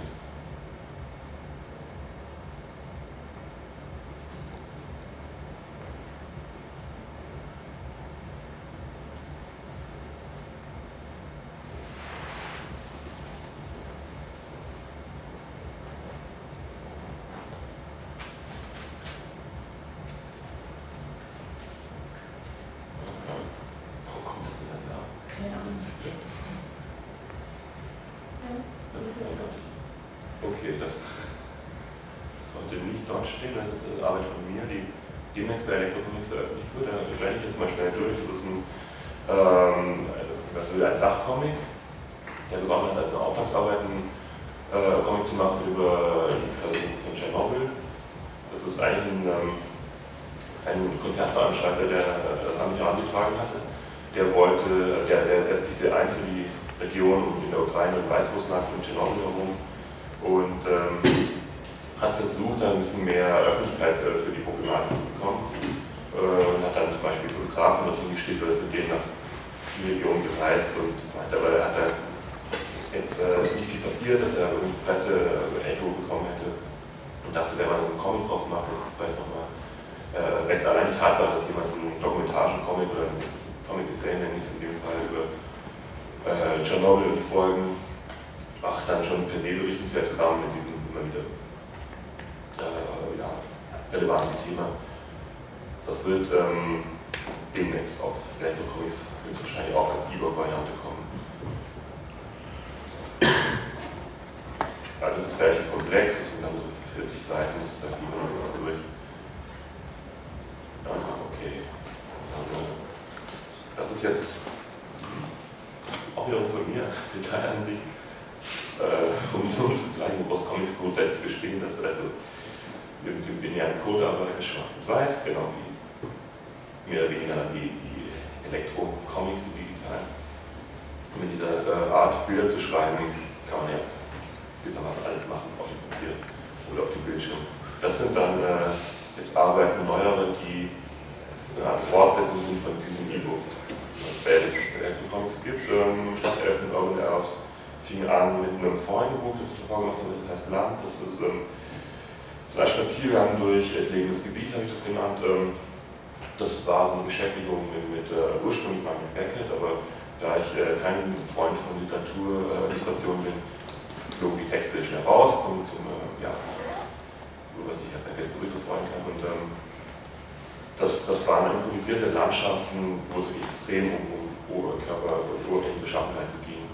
Improvisierte 171.86 172.18
Landschaften, 172.18 172.98
wo 173.10 173.20
es 173.22 173.30
extrem 173.46 173.94
um, 173.94 174.26
um 174.50 174.58
Oberkörper 174.58 175.22
und 175.22 175.38
oberflächliche 175.46 175.86
Beschaffenheit 175.86 176.34
ging, 176.42 176.66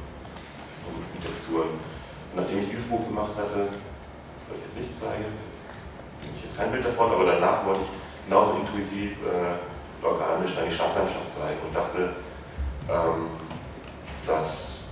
um 0.89 0.97
Texturen. 1.21 1.77
Und 1.77 2.37
nachdem 2.37 2.65
ich 2.65 2.71
dieses 2.73 2.89
Buch 2.89 3.05
gemacht 3.05 3.37
hatte, 3.37 3.69
was 3.69 4.57
ich 4.57 4.65
jetzt 4.65 4.77
nicht 4.81 4.97
zeige, 4.97 5.29
ich 6.33 6.49
jetzt 6.49 6.57
kein 6.57 6.73
Bild 6.73 6.85
davon, 6.85 7.13
aber 7.13 7.29
danach 7.29 7.67
wollte 7.67 7.85
ich 7.85 7.93
genauso 8.25 8.57
intuitiv 8.57 9.21
äh, 9.29 9.61
organisch 10.01 10.57
die 10.57 10.73
Stadtlandschaft 10.73 11.29
zeigen 11.37 11.61
und 11.61 11.77
dachte, 11.77 12.17
ähm, 12.89 13.37
dass, 14.25 14.89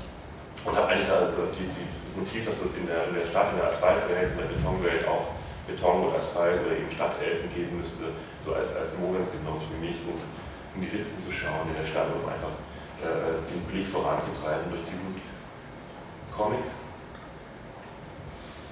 und 0.68 0.76
habe 0.76 0.88
eigentlich 0.88 1.08
also 1.08 1.48
die, 1.56 1.64
die, 1.64 1.88
das 1.88 2.12
Motiv, 2.20 2.44
dass 2.44 2.60
es 2.60 2.76
in 2.76 2.84
der, 2.84 3.08
in 3.08 3.16
der 3.16 3.24
Stadt, 3.24 3.56
in 3.56 3.58
der 3.58 3.72
Asphaltwelt, 3.72 4.36
in 4.36 4.38
der 4.38 4.52
Betonwelt 4.52 5.08
auch 5.08 5.39
Beton 5.66 6.08
oder 6.08 6.18
Asphalt 6.18 6.64
oder 6.64 6.76
eben 6.76 6.90
Stadtelfen 6.90 7.52
geben 7.54 7.78
müsste, 7.78 8.12
so 8.44 8.54
als, 8.54 8.76
als 8.76 8.98
Mogens 8.98 9.32
genommen 9.32 9.60
für 9.60 9.78
mich, 9.78 9.96
um, 10.06 10.16
um 10.16 10.78
die 10.80 10.90
Ritzen 10.90 11.22
zu 11.22 11.30
schauen 11.32 11.68
in 11.68 11.76
der 11.76 11.86
Stadt, 11.86 12.08
um 12.10 12.24
einfach 12.24 12.54
äh, 13.00 13.40
den 13.48 13.62
Blick 13.68 13.88
voranzutreiben 13.88 14.70
durch 14.70 14.84
diesen 14.84 15.20
Comic. 16.36 16.66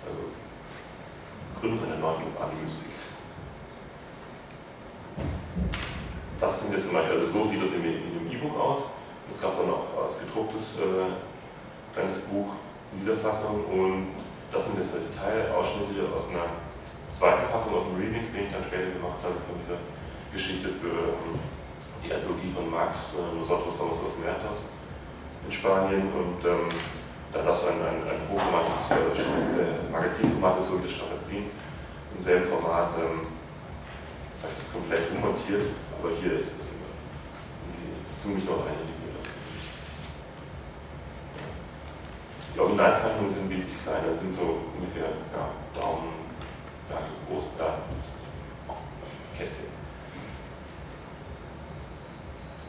Also 0.05 0.21
Gründung 1.61 1.85
einer 1.85 1.99
neuen 1.99 2.25
Mystik. 2.25 2.95
Das 6.41 6.61
sind 6.61 6.73
jetzt 6.73 6.85
zum 6.85 6.95
Beispiel, 6.95 7.19
also 7.19 7.33
so 7.33 7.49
sieht 7.51 7.63
das 7.63 7.73
in, 7.73 7.83
dem 7.83 8.31
E-Book 8.31 8.55
aus. 8.61 8.83
Es 9.35 9.41
gab 9.43 9.59
auch 9.59 9.67
noch 9.67 9.85
als 9.99 10.19
gedrucktes 10.23 10.79
äh, 10.79 11.13
kleines 11.93 12.21
Buch 12.31 12.55
in 12.93 13.01
dieser 13.01 13.17
Fassung 13.17 13.65
und 13.67 14.15
das 14.53 14.65
sind 14.65 14.79
jetzt 14.79 14.93
halt 14.95 15.11
Teilausschnitte 15.19 16.07
aus 16.15 16.31
einer 16.31 16.68
zweiten 17.19 17.51
Fassung, 17.51 17.75
aus 17.75 17.91
dem 17.91 17.99
Remix, 17.99 18.31
den 18.31 18.47
ich 18.47 18.55
dann 18.55 18.63
später 18.63 18.95
gemacht 18.95 19.19
habe 19.27 19.35
von 19.43 19.59
dieser 19.59 19.83
Geschichte 20.31 20.71
für 20.71 21.19
ähm, 21.19 21.35
die 21.99 22.15
Anthologie 22.15 22.55
von 22.55 22.71
äh, 22.71 23.35
Nosotros 23.35 23.75
Somos 23.75 23.99
los 24.07 24.15
Muertos 24.23 24.63
in 25.43 25.51
Spanien 25.51 26.15
und 26.15 26.39
ähm, 26.47 26.71
da 27.35 27.43
das 27.43 27.67
ein, 27.67 27.83
ein, 27.83 28.07
ein 28.07 28.23
hochformatiges 28.31 28.87
äh, 28.95 29.91
Magazinformat 29.91 30.63
ist, 30.63 30.71
so 30.71 30.79
wie 30.79 30.87
das 30.87 30.95
Strapazin, 30.95 31.51
im 31.51 32.21
selben 32.23 32.47
Format, 32.47 32.95
ähm, 33.03 33.27
habe 34.39 34.55
ich 34.55 34.63
das 34.63 34.71
komplett 34.71 35.11
ummontiert 35.11 35.75
aber 35.99 36.15
hier 36.23 36.39
ist 36.39 36.55
es 36.55 38.23
ziemlich 38.23 38.45
noch 38.45 38.63
eine 38.63 38.79
Linie. 38.87 39.19
Die 42.55 42.61
Originalzeichnungen 42.61 43.35
sind 43.35 43.51
wesentlich 43.51 43.83
kleiner, 43.83 44.15
sind 44.15 44.33
so 44.33 44.63
ungefähr 44.79 45.11
ja, 45.35 45.51
Daumen 45.75 46.29
ja, 46.91 46.97
so 47.03 47.35
groß, 47.35 47.45
da 47.59 47.79
Kästchen. 49.37 49.67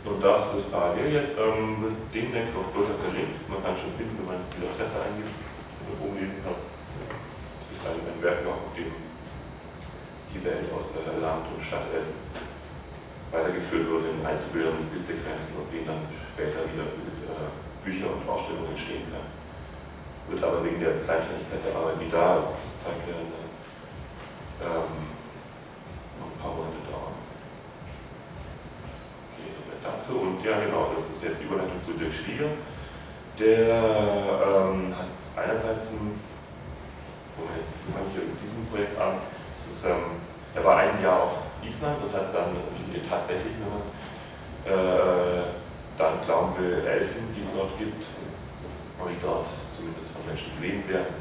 Und 0.05 0.08
das 0.21 0.53
ist 0.55 0.71
parallel 0.71 1.13
jetzt, 1.13 1.39
ähm, 1.39 1.95
demnächst 2.13 2.55
auf 2.55 2.67
Twitter 2.75 2.95
verlinkt. 3.03 3.39
Man 3.47 3.63
kann 3.63 3.75
schon 3.79 3.95
finden, 3.95 4.19
wenn 4.19 4.27
man 4.27 4.38
jetzt 4.43 4.53
die 4.55 4.67
Adresse 4.67 4.99
eingibt 4.99 5.31
und 5.31 5.97
oben 6.03 6.15
lesen 6.19 6.39
kann. 6.43 6.59
Das 6.59 7.71
ist 7.71 7.83
ein, 7.88 7.99
ein 8.03 8.19
Werk, 8.23 8.43
auf 8.47 8.75
dem 8.75 8.91
die 10.33 10.45
Welt 10.45 10.69
aus 10.73 10.93
äh, 10.93 11.19
Land 11.19 11.45
und 11.49 11.63
Stadt 11.63 11.89
äh, 11.89 12.05
weitergeführt 13.33 13.89
wird 13.89 14.13
in 14.13 14.25
einzubildenden 14.25 14.85
Bildsequenzen, 14.89 15.57
aus 15.57 15.69
denen 15.69 15.85
dann 15.85 16.01
später 16.33 16.65
wieder 16.69 16.85
äh, 16.85 17.49
Bücher 17.85 18.13
und 18.13 18.25
Ausstellungen 18.29 18.73
entstehen 18.73 19.05
können. 19.09 19.29
Wird 20.29 20.43
aber 20.43 20.61
wegen 20.63 20.79
der 20.79 21.01
Kleinständigkeit 21.01 21.65
der 21.65 21.73
Arbeit, 21.73 21.97
die 22.01 22.09
da 22.09 22.45
gezeigt 22.45 23.05
werden, 23.09 23.33
ähm, 24.62 24.93
noch 26.21 26.29
ein 26.29 26.38
paar 26.38 26.53
Monate 26.53 26.82
dauern. 26.86 27.17
Okay, 29.34 29.49
dazu. 29.82 30.13
Und 30.21 30.45
ja, 30.45 30.62
genau, 30.62 30.93
das 30.93 31.10
ist 31.10 31.25
Dirk 31.97 32.13
Schlieger. 32.13 32.52
Der 33.39 33.71
ähm, 33.71 34.93
hat 34.93 35.10
einerseits 35.38 35.91
ein, 35.95 36.19
Moment, 37.39 37.67
fange 37.93 38.12
ich 38.12 38.19
mit 38.19 38.39
diesem 38.43 38.65
Projekt 38.67 38.99
an, 38.99 39.23
ist, 39.71 39.86
ähm, 39.86 40.19
er 40.54 40.63
war 40.65 40.78
ein 40.78 41.02
Jahr 41.02 41.23
auf 41.23 41.36
Island 41.63 42.04
und 42.04 42.12
hat 42.12 42.34
dann 42.36 42.52
tatsächlich 43.08 43.54
nur 43.63 43.80
äh, 44.65 45.43
dann 45.97 46.21
glauben 46.25 46.56
wir 46.60 46.84
Elfen, 46.86 47.34
die 47.36 47.43
es 47.43 47.52
dort 47.56 47.78
gibt, 47.78 48.06
oder 48.99 49.12
die 49.12 49.21
dort 49.21 49.47
zumindest 49.75 50.12
von 50.15 50.23
Menschen 50.28 50.52
gesehen 50.56 50.84
werden, 50.88 51.15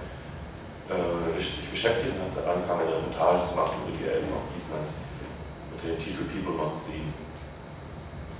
äh, 0.86 1.34
sich 1.34 1.66
beschäftigt 1.70 2.14
und 2.14 2.34
hat 2.34 2.46
angefangen, 2.46 2.86
eine 2.86 3.02
Reportage 3.02 3.50
zu 3.50 3.54
machen 3.54 3.76
über 3.86 3.94
die 3.98 4.06
Elfen 4.06 4.30
auf 4.34 4.46
Island 4.54 4.90
mit 5.72 5.80
dem 5.82 5.98
Titel 5.98 6.24
People 6.30 6.54
Not 6.54 6.78
Seen. 6.78 7.10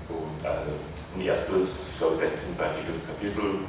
Und 0.09 0.41
ein 0.45 1.21
erstes, 1.21 1.93
ich 1.93 1.99
glaube 1.99 2.17
16-seitiges 2.17 3.05
Kapitel 3.07 3.67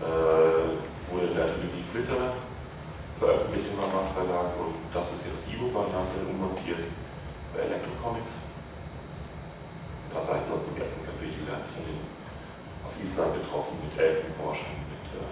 äh, 0.00 1.12
wurde 1.12 1.26
in 1.28 1.34
der 1.34 1.44
Anthologie 1.44 1.84
Flitter 1.92 2.32
veröffentlicht 3.18 3.68
im 3.70 3.78
Amar 3.78 4.10
Verlag 4.12 4.52
und 4.58 4.74
das 4.92 5.06
ist 5.12 5.28
jetzt 5.28 5.46
E-Book-Variante 5.46 6.24
ummontiert 6.26 6.88
bei 7.54 7.62
Electrocomics. 7.62 8.42
Ein 10.08 10.10
paar 10.12 10.26
Seiten 10.26 10.50
aus 10.50 10.66
dem 10.66 10.76
ersten 10.80 11.06
Kapitel, 11.06 11.46
hat 11.46 11.62
sich 11.70 11.84
dann 11.86 12.02
auf 12.82 12.94
Island 12.98 13.38
getroffen 13.38 13.78
mit 13.80 13.94
Elfenforschern, 13.94 14.82
mit 14.90 15.06
äh, 15.14 15.30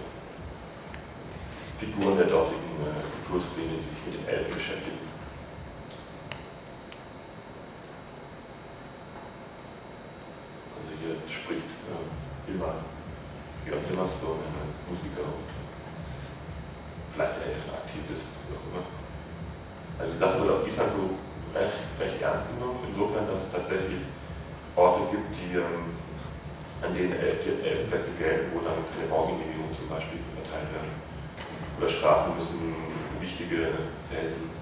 Figuren 1.79 2.17
der 2.17 2.27
dortigen 2.31 2.71
äh, 2.87 3.03
Kulturszene, 3.27 3.83
die 3.83 3.91
sich 3.91 4.03
mit 4.07 4.13
den 4.23 4.27
Elfen 4.31 4.53
beschäftigen. 4.55 5.03
Also 10.79 10.91
hier 11.03 11.15
spricht 11.27 11.67
äh, 11.67 12.51
immer 12.51 12.79
Björn 13.63 14.09
so 14.09 14.35
ein 14.35 14.67
Musiker 14.91 15.23
und 15.23 15.47
vielleicht 17.13 17.39
Elfenaktivist, 17.47 18.35
wie 18.43 18.55
auch 18.59 18.65
immer. 18.67 18.83
Also 19.99 20.02
die 20.13 20.19
Sache 20.21 20.37
wird 20.41 20.51
auf 20.53 20.67
Island 20.67 20.91
so 20.93 21.03
recht, 21.57 21.89
recht 21.97 22.21
ernst 22.21 22.53
genommen, 22.53 22.85
insofern, 22.85 23.25
dass 23.25 23.49
es 23.49 23.51
tatsächlich 23.51 24.05
Orte 24.77 25.09
gibt, 25.09 25.33
die, 25.33 25.57
ähm, 25.57 25.89
an 26.81 26.93
denen 26.93 27.17
elf, 27.17 27.41
jetzt 27.45 27.65
Elfenplätze 27.65 28.13
gelten, 28.21 28.53
wo 28.53 28.61
dann 28.61 28.85
keine 28.93 29.09
Baugenehmigung 29.09 29.73
zum 29.73 29.89
Beispiel 29.89 30.21
verteilt 30.37 30.69
werden. 30.69 30.93
Oder 31.79 31.89
Straßen 31.89 32.37
müssen 32.37 32.75
wichtige 33.17 33.89
Felsen 34.09 34.53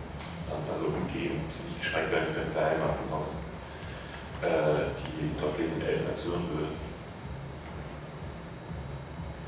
dann 0.47 0.63
also 0.71 0.87
umgehen, 0.87 1.43
die 1.43 1.61
nicht 1.67 1.79
gesprengt 1.81 2.11
werden 2.11 2.31
können, 2.31 2.51
weil 2.55 2.77
man 2.79 2.95
sonst 3.03 3.41
äh, 4.43 4.95
die 5.03 5.35
dort 5.39 5.57
lebenden 5.57 5.83
Elfen 5.83 6.07
erzürnen 6.07 6.47
würde. 6.53 6.71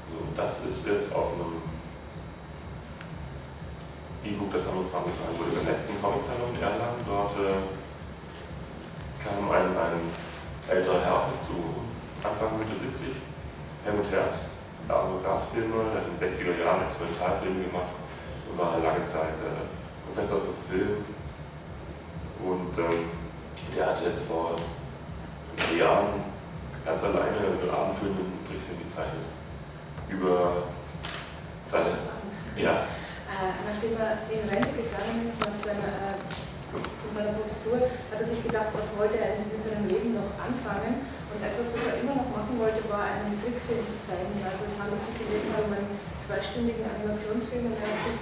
So, 0.10 0.18
das 0.36 0.60
ist 0.66 0.84
jetzt 0.88 1.14
aus 1.14 1.38
einem 1.38 1.73
E-Book, 4.24 4.56
das 4.56 4.64
am 4.72 4.88
20. 4.88 5.12
wurde 5.36 5.52
im 5.60 5.68
letzten 5.68 6.00
Comic-Salon 6.00 6.56
in 6.56 6.64
Erlangen. 6.64 7.04
Dort 7.04 7.36
äh, 7.44 7.60
kam 9.20 9.52
ein, 9.52 9.76
ein 9.76 10.00
älterer 10.72 11.04
Herr 11.04 11.28
zu, 11.44 11.60
Anfang 12.24 12.56
Mitte 12.56 12.72
70, 12.72 13.20
Helmut 13.84 14.08
Herbst, 14.08 14.48
Avantgarde-Filmer, 14.88 15.92
hat 15.92 16.08
in 16.08 16.16
den 16.16 16.24
60er 16.24 16.56
Jahren 16.56 16.88
Experimentalfilme 16.88 17.68
gemacht 17.68 17.92
und 18.48 18.56
war 18.56 18.80
lange 18.80 19.04
Zeit 19.04 19.36
äh, 19.44 19.68
Professor 20.08 20.40
für 20.40 20.56
Film. 20.72 21.04
Und 22.40 22.72
ähm, 22.80 23.12
der 23.76 23.92
hat 23.92 24.00
jetzt 24.08 24.24
vor 24.24 24.56
paar 24.56 25.76
Jahren 25.76 26.24
ganz 26.86 27.04
alleine 27.04 27.44
einen 27.44 27.70
Abendfilm 27.72 28.16
mit 28.16 28.24
einem 28.24 28.48
Trickfilm 28.48 28.80
gezeichnet. 28.88 29.28
Über 30.08 30.64
seine. 31.66 31.92
Ja, 32.56 32.88
nachdem 33.52 34.00
er 34.00 34.24
in 34.32 34.48
Rente 34.48 34.72
gegangen 34.72 35.20
ist 35.24 35.40
nach 35.42 35.56
seiner, 35.56 36.16
äh, 36.16 36.16
von 36.72 37.12
seiner 37.12 37.34
Professur, 37.36 37.78
hat 37.84 38.20
er 38.20 38.26
sich 38.26 38.42
gedacht, 38.42 38.72
was 38.74 38.96
wollte 38.98 39.20
er 39.20 39.36
mit 39.36 39.62
seinem 39.62 39.86
Leben 39.90 40.16
noch 40.16 40.32
anfangen. 40.40 41.04
Und 41.34 41.42
etwas, 41.42 41.74
das 41.74 41.90
er 41.90 41.96
immer 42.02 42.14
noch 42.14 42.30
machen 42.30 42.56
wollte, 42.62 42.82
war 42.94 43.10
einen 43.10 43.34
Trickfilm 43.42 43.82
zu 43.82 43.98
zeigen. 43.98 44.38
Also 44.46 44.70
es 44.70 44.78
handelt 44.78 45.02
sich 45.02 45.18
in 45.18 45.30
dem 45.34 45.46
Fall 45.50 45.66
um 45.66 45.74
einen 45.74 45.90
zweistündigen 46.22 46.86
Animationsfilm 46.86 47.74
und 47.74 47.78
er 47.82 47.90
hat 47.90 48.00
sich 48.00 48.18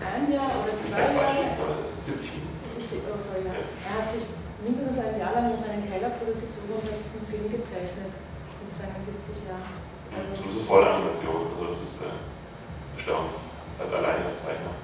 ein 0.00 0.24
Jahr 0.32 0.48
oder 0.48 0.74
zwei 0.74 1.12
Jahre. 1.12 1.92
70 2.00 3.04
oh 3.04 3.20
sorry, 3.20 3.44
ja. 3.44 3.52
Er 3.84 3.94
hat 4.00 4.08
sich 4.08 4.32
mindestens 4.64 4.98
ein 5.04 5.20
Jahr 5.20 5.36
lang 5.36 5.52
in 5.52 5.60
seinen 5.60 5.84
Keller 5.84 6.08
zurückgezogen 6.08 6.72
und 6.72 6.88
hat 6.88 6.98
diesen 7.04 7.28
Film 7.28 7.52
gezeichnet 7.52 8.16
in 8.16 8.70
seinen 8.72 8.96
70 8.96 9.44
Jahren. 9.44 9.76
das 10.08 10.40
ist 10.40 10.66
voll 10.66 10.80
Animation, 10.80 11.52
also 11.52 11.76
das 11.76 11.84
ist 11.84 12.00
äh, 12.00 12.96
erstaunlich 12.96 13.41
als 13.82 13.92
alleiniger 13.92 14.34
Zeichner. 14.38 14.74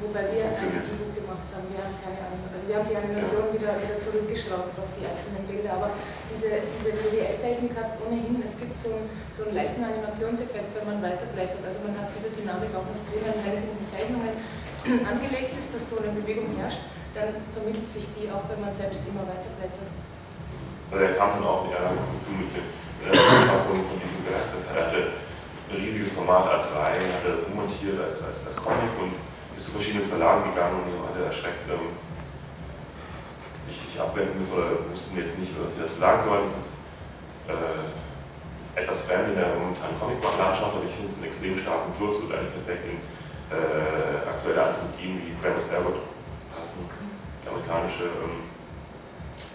Wobei 0.00 0.32
wir 0.32 0.48
ein 0.48 0.56
E-Book 0.56 1.12
gemacht 1.12 1.44
haben, 1.52 1.68
wir 1.68 1.76
haben 1.76 1.92
keine 2.00 2.24
Ahnung. 2.24 2.48
Also 2.48 2.64
wir 2.64 2.80
haben 2.80 2.88
die 2.88 2.96
Animation 2.96 3.52
ja. 3.52 3.52
wieder, 3.52 3.72
wieder 3.84 4.00
zurückgeschraubt 4.00 4.72
auf 4.80 4.88
die 4.96 5.04
einzelnen 5.04 5.44
Bilder, 5.44 5.76
aber 5.76 5.92
diese, 6.32 6.64
diese 6.72 6.96
PDF-Technik 6.96 7.76
hat 7.76 8.00
ohnehin, 8.00 8.40
es 8.40 8.56
gibt 8.56 8.80
so 8.80 8.96
einen, 8.96 9.12
so 9.28 9.44
einen 9.44 9.60
leichten 9.60 9.84
Animationseffekt, 9.84 10.72
wenn 10.72 10.88
man 10.88 11.04
weiterblättert. 11.04 11.60
Also 11.60 11.84
man 11.84 12.00
hat 12.00 12.08
diese 12.16 12.32
Dynamik 12.32 12.72
auch 12.72 12.88
noch 12.88 13.00
drin, 13.12 13.28
wenn 13.28 13.52
es 13.52 13.68
in 13.68 13.76
den 13.76 13.84
Zeichnungen 13.84 14.32
angelegt 15.12 15.52
ist, 15.60 15.76
dass 15.76 15.84
so 15.92 16.00
eine 16.00 16.16
Bewegung 16.16 16.48
herrscht, 16.56 16.80
dann 17.12 17.36
vermittelt 17.52 17.84
sich 17.84 18.08
die 18.16 18.32
auch, 18.32 18.48
wenn 18.48 18.64
man 18.64 18.72
selbst 18.72 19.04
immer 19.04 19.28
weiterblättert. 19.28 19.90
Also 20.88 21.04
er 21.04 21.12
kam 21.12 21.36
dann 21.36 21.44
auch 21.44 21.68
ja, 21.68 21.92
zu 22.24 22.32
mit 22.40 22.56
der 22.56 22.64
Fassung 23.52 23.84
von 23.84 24.00
diesem 24.00 24.24
Werk. 24.24 24.48
Riesiges 25.70 26.12
Format 26.12 26.50
A3, 26.50 26.98
hat 26.98 27.24
er 27.26 27.36
das 27.36 27.46
montiert 27.54 28.00
als, 28.02 28.22
als, 28.22 28.46
als 28.46 28.56
Comic 28.56 28.90
und 28.98 29.14
ist 29.56 29.66
zu 29.66 29.72
verschiedenen 29.72 30.08
Verlagen 30.08 30.50
gegangen 30.50 30.82
und 30.82 30.90
die 30.90 30.98
haben 30.98 31.06
alle 31.14 31.26
erschreckt 31.26 31.68
ähm, 31.70 31.94
ich, 33.70 33.78
ich 33.86 34.00
abwenden 34.00 34.40
müssen 34.40 34.54
oder 34.54 34.82
wussten 34.90 35.14
jetzt 35.14 35.38
nicht, 35.38 35.54
was 35.54 35.70
wir 35.78 35.86
das 35.86 35.94
sagen 35.94 36.26
sollen. 36.26 36.50
Das 36.50 36.66
ist 36.66 36.74
äh, 37.46 38.82
etwas 38.82 39.06
fremd 39.06 39.30
in 39.30 39.38
der 39.38 39.54
momentanen 39.54 39.94
Comicbuch-Landschaft, 39.94 40.74
aber 40.74 40.86
ich 40.86 40.94
finde 40.94 41.14
es 41.14 41.16
einen 41.22 41.30
extrem 41.30 41.54
starken 41.54 41.94
Fluss 41.94 42.18
und 42.18 42.34
eigentlich 42.34 42.54
perfekt 42.58 42.84
in 42.90 42.98
äh, 43.54 44.26
aktuelle 44.26 44.74
Anthologien 44.74 45.22
wie 45.22 45.34
Framus 45.38 45.70
Herbert 45.70 46.02
passen. 46.50 46.82
Die 46.82 47.46
amerikanische, 47.46 48.10
ähm, 48.10 48.50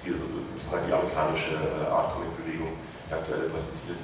die, 0.03 0.15
sozusagen 0.15 0.87
die 0.87 0.95
amerikanische 0.95 1.59
äh, 1.59 1.91
Art-Comic-Bewegung, 1.91 2.79
die 2.79 3.13
aktuelle 3.13 3.51
präsentiert. 3.51 3.99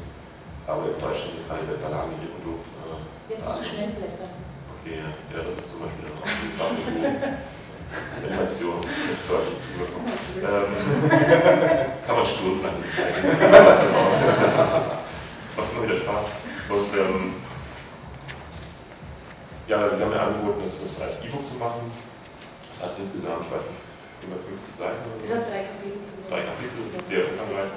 Aber 0.68 0.86
in 0.86 0.98
Deutschland 1.02 1.40
ist 1.40 1.50
halt 1.50 1.66
der 1.68 1.78
ihr 1.78 2.32
Produkt. 2.38 2.66
Äh, 2.70 3.34
Jetzt 3.34 3.46
musst 3.46 3.60
du 3.60 3.66
schnell 3.66 3.90
blättern. 3.98 4.34
Okay, 4.82 4.98
ja, 5.02 5.10
das 5.42 5.58
ist 5.58 5.72
zum 5.72 5.80
Beispiel 5.82 6.06
auch 6.12 6.22
Animation 7.92 8.80
mit 9.10 9.20
deutlich 9.28 9.60
zugekommen. 9.68 10.08
Ähm, 10.42 10.72
kann 12.08 12.16
man 12.16 12.26
stundenlang. 12.26 12.78
Macht 15.58 15.70
immer 15.72 15.84
wieder 15.84 16.00
Spaß. 16.00 16.28
Und 16.70 16.90
ähm, 16.96 17.36
ja, 19.68 19.90
sie 19.90 20.02
haben 20.02 20.10
mir 20.12 20.22
angeboten, 20.22 20.64
das 20.68 21.02
als 21.02 21.24
E-Book 21.26 21.48
zu 21.48 21.56
machen. 21.56 21.92
Das 22.72 22.84
hat 22.84 22.96
insgesamt, 23.00 23.44
ich 23.48 23.52
weiß 23.52 23.66
nicht, 23.68 23.84
150 24.24 24.76
Seiten 24.80 25.02
oder 25.04 25.16
so. 25.20 25.24
Das 25.28 25.36
hat 25.36 25.46
drei 25.52 25.64
Kapitel 25.68 26.00
zu 26.04 26.14
Drei 26.30 26.44
Kapitel, 26.48 26.82
sehr 27.04 27.28
umfangreich. 27.28 27.72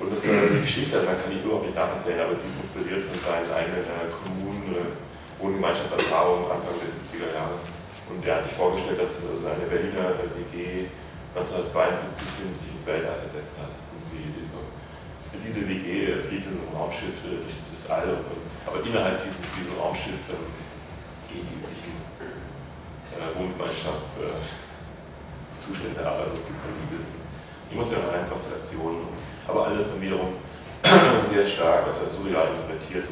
Und 0.00 0.10
das 0.10 0.24
ist 0.24 0.30
äh, 0.30 0.48
die 0.50 0.62
Geschichte, 0.66 0.98
man 1.06 1.14
kann 1.14 1.30
die 1.30 1.38
überhaupt 1.38 1.70
nicht 1.70 1.78
nacherzählen, 1.78 2.26
aber 2.26 2.34
sie 2.34 2.50
ist 2.50 2.58
inspiriert 2.58 3.06
von 3.06 3.14
seinen 3.14 3.46
eigenen 3.54 3.86
äh, 3.86 4.10
Kommunen, 4.10 4.74
äh, 4.74 4.90
Wohngemeinschaftserfahrungen 5.38 6.50
Anfang 6.50 6.74
der 6.82 6.90
70er 6.90 7.30
Jahre. 7.30 7.62
Und 8.10 8.26
er 8.26 8.34
hat 8.36 8.44
sich 8.44 8.52
vorgestellt, 8.52 9.00
dass 9.00 9.16
seine 9.16 9.64
Berliner 9.70 10.12
WG 10.34 10.90
1972 11.34 12.20
sich 12.20 12.44
ins 12.74 12.86
Weltall 12.86 13.16
versetzt 13.16 13.58
hat. 13.62 13.70
Und 13.90 14.02
sie, 14.10 14.34
diese 15.42 15.66
WG 15.66 16.22
fliegt 16.22 16.46
in 16.46 16.62
einem 16.62 16.70
Raumschiff 16.70 17.18
durch 17.26 17.58
das 17.74 17.90
All, 17.90 18.22
aber 18.66 18.78
innerhalb 18.86 19.18
dieses, 19.24 19.40
dieses 19.50 19.74
Raumschiffs 19.74 20.30
ähm, 20.30 20.46
gehen 21.26 21.42
die 21.42 21.58
üblichen 21.58 21.98
äh, 23.18 23.34
Wohngemeinschaftszustände 23.34 26.06
ab. 26.06 26.22
Also 26.22 26.38
es 26.38 26.46
gibt 26.46 26.62
dann 26.62 26.78
die 26.78 27.74
emotionalen 27.74 28.30
Konstellationen, 28.30 29.10
aber 29.46 29.66
alles 29.66 29.90
dann 29.90 30.00
wiederum 30.00 30.34
sehr 31.32 31.46
stark 31.46 31.86
also 31.88 32.16
surreal 32.16 32.48
interpretiert. 32.54 33.04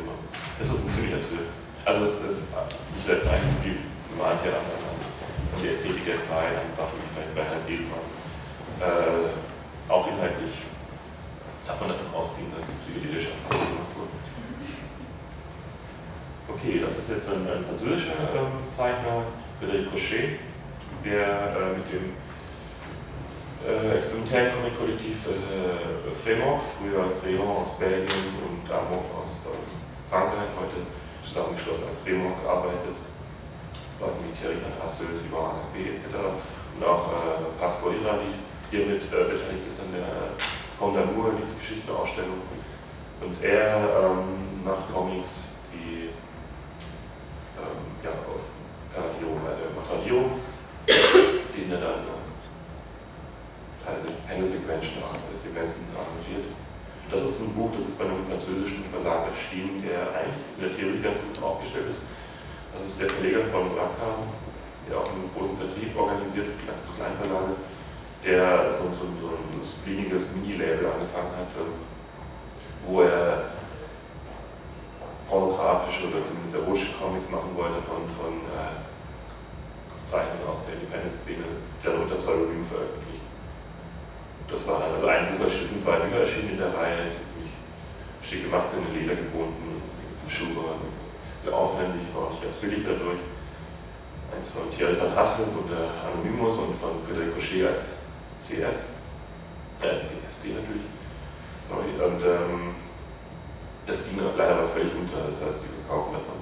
Es 0.61 0.68
ist 0.68 0.85
ein 0.85 0.88
ziemlicher 0.88 1.23
Film. 1.25 1.49
Also 1.85 2.05
es 2.07 2.14
ist 2.14 2.42
nicht 2.45 3.09
der 3.09 3.23
Zeit, 3.23 3.42
die 3.64 3.77
mahnt 4.16 4.45
ja 4.45 4.61
an, 4.61 4.66
die 5.61 5.68
Ästhetik 5.68 6.05
der 6.05 6.21
Zeit, 6.21 6.55
an 6.55 6.71
Sachen 6.77 6.97
wie 7.01 7.35
bei 7.35 7.45
Hans 7.45 7.66
Edelmann. 7.66 8.07
Äh, 8.81 9.31
auch 9.88 10.07
inhaltlich 10.07 10.62
darf 11.66 11.81
man 11.81 11.90
davon 11.90 12.11
ausgehen, 12.14 12.51
dass 12.55 12.66
psychedelische 12.83 13.35
Erfahrungen 13.35 13.73
gemacht 13.73 13.95
wurden. 13.97 14.16
Okay, 16.49 16.75
das 16.83 16.92
ist 16.99 17.09
jetzt 17.11 17.29
ein, 17.29 17.42
ein 17.47 17.64
französischer 17.64 18.18
ähm, 18.35 18.62
Zeichner, 18.71 19.27
Frédéric 19.59 19.90
Crochet, 19.90 20.38
der 21.05 21.55
äh, 21.55 21.79
mit 21.79 21.87
dem 21.90 22.14
äh, 23.66 23.96
experimentellen 23.96 24.53
Comic-Kollektiv 24.55 25.27
äh, 25.27 26.11
Fremont, 26.22 26.62
früher 26.79 27.07
Fremont 27.22 27.62
aus 27.62 27.79
Belgien 27.79 28.35
und 28.42 28.66
Amok 28.70 29.07
aus 29.22 29.46
äh, 29.46 29.55
Frankreich, 30.11 30.51
heute 30.59 30.83
zusammengeschlossen 31.27 31.85
als 31.88 31.98
Fremont 32.03 32.42
gearbeitet. 32.42 32.98
Leute 34.01 34.18
wie 34.27 34.35
Thierry 34.35 34.59
van 34.59 34.75
Hasselt, 34.83 35.22
Ivan 35.22 35.70
B. 35.70 35.94
etc. 35.94 36.11
Und 36.11 36.83
auch 36.83 37.14
äh, 37.14 37.55
Pascal 37.61 37.94
Irani 38.03 38.35
hier 38.70 38.87
mit 38.87 39.07
äh, 39.07 39.31
beteiligt 39.31 39.70
ist 39.70 39.79
an 39.79 39.94
der 39.94 40.35
Pont 40.79 40.98
d'Amour 40.98 41.38
Liebesgeschichtenausstellung. 41.38 42.42
Und 43.22 43.38
er 43.44 43.79
ähm, 43.79 44.64
macht 44.64 44.90
Comics, 44.92 45.55
die 45.70 46.11
ähm, 47.55 47.83
ja, 48.03 48.11
auf 48.27 48.42
Parodierung, 48.90 49.38
also 49.46 49.62
er 49.62 49.70
macht 49.79 49.87
Parodierung, 49.87 50.42
denen 51.55 51.70
er 51.70 51.79
dann 51.79 52.12
also 53.87 54.14
Panel-Sequenzen 54.27 55.83
arrangiert. 55.94 56.55
Das 57.12 57.20
ist 57.29 57.44
ein 57.44 57.53
Buch, 57.53 57.68
das 57.77 57.85
ist 57.85 57.98
bei 58.01 58.09
einem 58.09 58.25
französischen 58.25 58.88
Verlag 58.88 59.29
erschienen, 59.29 59.85
der 59.85 60.16
eigentlich 60.16 60.48
in 60.57 60.61
der 60.64 60.72
Theorie 60.72 61.05
ganz 61.05 61.20
gut 61.20 61.37
aufgestellt 61.44 61.92
ist. 61.92 62.01
Das 62.72 62.88
ist 62.88 63.05
der 63.05 63.12
Verleger 63.12 63.44
von 63.53 63.68
Rackham, 63.77 64.33
der 64.88 64.96
auch 64.96 65.12
einen 65.12 65.29
großen 65.37 65.61
Vertrieb 65.61 65.92
organisiert 65.92 66.57
für 66.57 66.72
ganzen 66.72 66.88
Kleinverlage, 66.96 67.53
der 68.25 68.81
so, 68.81 68.88
so, 68.96 69.05
so 69.20 69.29
ein 69.29 69.61
spleeniges 69.61 70.33
Mini-Label 70.33 70.88
angefangen 70.88 71.37
hat, 71.37 71.53
ähm, 71.61 71.85
wo 72.88 73.05
er 73.05 73.61
pornografische 75.29 76.09
oder 76.09 76.25
zumindest 76.25 76.57
erotische 76.57 76.96
Comics 76.96 77.29
machen 77.29 77.53
wollte 77.53 77.85
von, 77.85 78.09
von 78.16 78.40
äh, 78.57 78.72
Zeichnern 80.09 80.48
aus 80.48 80.64
der 80.64 80.81
Independent-Szene, 80.81 81.44
die 81.61 81.85
dann 81.85 82.09
unter 82.09 82.16
Pseudonym 82.16 82.64
veröffentlicht. 82.64 83.12
Das 84.53 84.67
war 84.69 84.81
dann 84.85 84.93
also 84.93 85.07
ein 85.09 85.25
Buch, 85.33 85.49
es 85.49 85.65
sind 85.65 85.81
zwei 85.81 85.97
Bücher 86.05 86.29
erschienen 86.29 86.51
in 86.53 86.59
der 86.61 86.77
Reihe, 86.77 87.17
die 87.17 87.25
ziemlich 87.25 87.57
schick 88.21 88.45
gemacht 88.45 88.69
sind, 88.69 88.85
in 88.85 89.01
Leder 89.01 89.17
gebunden, 89.17 89.81
Schuhe, 90.29 90.77
sehr 91.45 91.57
aufwendig, 91.57 92.05
aber 92.12 92.29
auch 92.29 92.31
nicht 92.37 92.45
ganz 92.45 92.57
billig 92.61 92.85
dadurch. 92.85 93.25
Eins 94.29 94.49
von 94.53 94.69
Thierry 94.69 94.97
van 94.97 95.17
Hassel 95.17 95.49
und 95.57 95.69
der 95.73 95.88
Anonymous 96.05 96.57
und 96.61 96.77
von 96.77 97.01
Frédéric 97.05 97.33
Cochet 97.33 97.69
als 97.69 98.01
CF, 98.45 98.77
äh, 99.81 100.09
FC 100.37 100.57
natürlich. 100.57 100.88
Sorry, 101.69 101.97
und 101.97 102.21
ähm, 102.21 102.77
das 103.88 104.09
ging 104.09 104.21
leider 104.21 104.61
aber 104.61 104.69
völlig 104.69 104.93
unter, 104.93 105.33
das 105.33 105.41
heißt, 105.41 105.65
die 105.65 105.73
verkaufen 105.81 106.12
davon, 106.12 106.41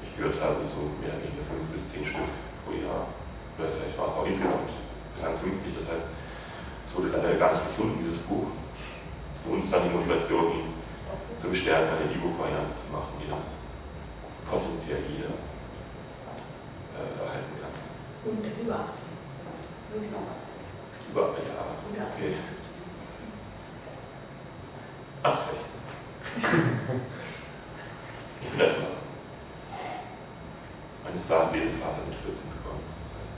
ich 0.00 0.16
gehört 0.16 0.40
habe, 0.40 0.64
so 0.64 0.96
mehr 1.00 1.12
oder 1.12 1.28
weniger 1.28 1.44
5 1.44 1.76
bis 1.76 1.92
10 1.92 2.08
Stück 2.08 2.28
pro 2.64 2.72
Jahr. 2.72 3.08
Oder 3.56 3.68
vielleicht 3.72 3.96
war 3.96 4.08
es 4.08 4.16
auch 4.16 4.28
insgesamt 4.28 4.72
bislang 5.16 5.36
50, 5.36 5.80
das 5.80 5.86
heißt, 5.92 6.15
wurde 6.96 7.08
leider 7.08 7.34
gar 7.34 7.52
nicht 7.52 7.66
gefunden, 7.66 8.00
dieses 8.02 8.22
Buch. 8.24 8.46
Für 9.44 9.50
uns 9.52 9.70
dann 9.70 9.84
die 9.84 9.94
Motivation, 9.94 10.52
ihn 10.52 10.72
zu 11.40 11.48
bestärken, 11.48 11.92
eine 11.92 12.10
E-Book-Variante 12.10 12.74
zu 12.74 12.90
machen, 12.90 13.20
die 13.20 13.28
dann 13.28 13.44
potenziell 14.48 15.02
jeder 15.12 15.36
äh, 16.96 17.20
erhalten 17.20 17.54
kann. 17.60 17.74
Und 18.24 18.42
über 18.42 18.80
18. 18.80 19.06
Und 19.94 20.04
über 20.04 20.18
18. 20.18 20.64
Über, 21.12 21.36
ja. 21.44 21.76
Und 21.84 21.94
18 22.00 22.24
okay. 22.24 22.34
Ab 25.22 25.38
16. 25.38 25.54
In 28.42 28.60
etwa. 28.60 28.88
Meine 31.04 31.20
Saatlesephase 31.20 32.00
mit 32.08 32.18
14 32.18 32.34
bekommen. 32.50 32.84
Das 32.98 33.10
heißt, 33.16 33.32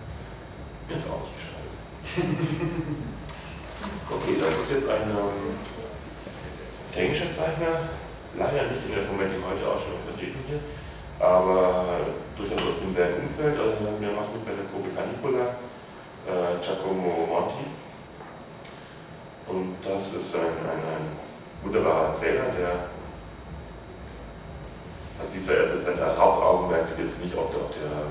mir 0.88 0.94
hat 0.96 1.02
es 1.04 1.10
auch 1.10 1.22
nicht 1.22 1.36
geschaltet. 1.36 3.04
Okay, 4.08 4.40
das 4.40 4.56
ist 4.56 4.72
jetzt 4.72 4.88
ein 4.88 5.12
ähm, 5.12 5.52
italienischer 6.88 7.28
Zeichner, 7.28 7.92
leider 8.40 8.72
nicht 8.72 8.88
in 8.88 8.96
der 8.96 9.04
Form, 9.04 9.20
die 9.20 9.36
heute 9.36 9.68
auch 9.68 9.84
schon 9.84 10.00
vertreten 10.00 10.40
hier, 10.48 10.64
aber 11.20 12.08
durchaus 12.32 12.72
aus 12.72 12.80
demselben 12.80 13.28
Umfeld. 13.28 13.60
Also 13.60 13.84
wir 13.84 14.12
machen 14.16 14.32
mit 14.32 14.48
bei 14.48 14.56
der 14.56 14.64
Gruppe 14.72 14.96
Canicola 14.96 15.60
äh, 16.24 16.56
Giacomo 16.64 17.28
Monti. 17.28 17.68
Und 19.44 19.76
das 19.84 20.08
ist 20.08 20.32
ein, 20.32 20.56
ein, 20.56 20.80
ein 20.88 21.04
wunderbarer 21.60 22.08
Erzähler, 22.08 22.48
der 22.56 22.88
hat 25.20 25.28
sie 25.28 25.44
verändert, 25.44 25.84
sein 25.84 26.16
Hauptaugenmerk 26.16 26.96
jetzt 26.96 27.20
nicht 27.20 27.36
der, 27.36 27.44
auf 27.44 27.52
der 27.52 28.08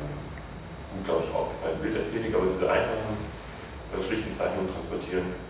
gut, 0.94 1.02
glaube 1.10 1.26
ich, 1.26 1.34
ausgefallenen 1.34 1.82
Bildästhetik, 1.82 2.38
aber 2.38 2.54
diese 2.54 2.70
einfachen, 2.70 3.18
äh, 3.18 4.06
schlichten 4.06 4.30
Zeichnungen 4.30 4.70
transportieren 4.70 5.47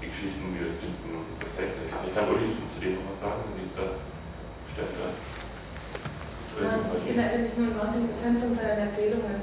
die 0.00 0.08
Geschichten, 0.08 0.54
die 0.54 0.60
wir 0.62 0.74
finden, 0.74 1.26
perfekt. 1.38 1.74
Ich 1.82 2.14
kann 2.14 2.30
Uli 2.30 2.54
zu 2.54 2.78
dem 2.78 3.02
noch 3.02 3.10
was 3.10 3.20
sagen, 3.20 3.42
in 3.50 3.66
dieser 3.66 3.98
Stelle. 4.72 5.10
Nein, 6.58 6.90
ich 6.90 7.04
bin 7.06 7.18
eigentlich 7.18 7.54
nur 7.54 7.70
ein 7.70 7.78
wahnsinniger 7.78 8.18
Fan 8.18 8.34
von 8.38 8.50
seinen 8.50 8.82
Erzählungen. 8.90 9.38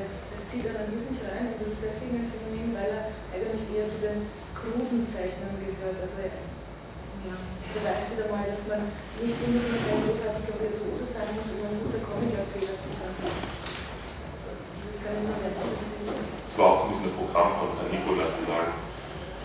Es, 0.00 0.32
es 0.32 0.48
zieht 0.48 0.64
einen 0.68 0.92
riesig 0.92 1.20
rein 1.24 1.52
und 1.52 1.60
das 1.60 1.72
ist 1.72 1.84
deswegen 1.84 2.20
ein 2.20 2.28
Phänomen, 2.28 2.76
weil 2.76 2.88
er 2.88 3.04
eigentlich 3.32 3.64
eher 3.72 3.88
zu 3.88 4.00
den 4.00 4.28
kruden 4.56 5.04
Zeichnern 5.08 5.56
gehört. 5.60 6.00
Also 6.00 6.24
ja, 6.24 7.36
beweist 7.76 8.12
wieder 8.12 8.28
mal, 8.32 8.48
dass 8.48 8.64
man 8.68 8.92
nicht 9.20 9.36
immer 9.44 9.60
mit 9.60 9.76
einer 9.84 10.00
großartigen 10.04 10.56
Virtuose 10.56 11.04
sein 11.04 11.32
muss, 11.36 11.52
um 11.52 11.64
ein 11.64 11.80
guter 11.84 12.00
Comic-Erzähler 12.00 12.76
zu 12.80 12.88
sein. 12.92 13.12
Ich 13.20 15.00
kann 15.00 15.16
immer 15.20 15.36
nicht 15.36 15.60
Das 15.60 16.54
war 16.56 16.66
auch 16.76 16.88
so 16.88 16.96
ein 16.96 17.12
Programm 17.12 17.56
von 17.56 17.88
Nicola 17.88 18.24
zu 18.36 18.42
sagen, 18.48 18.89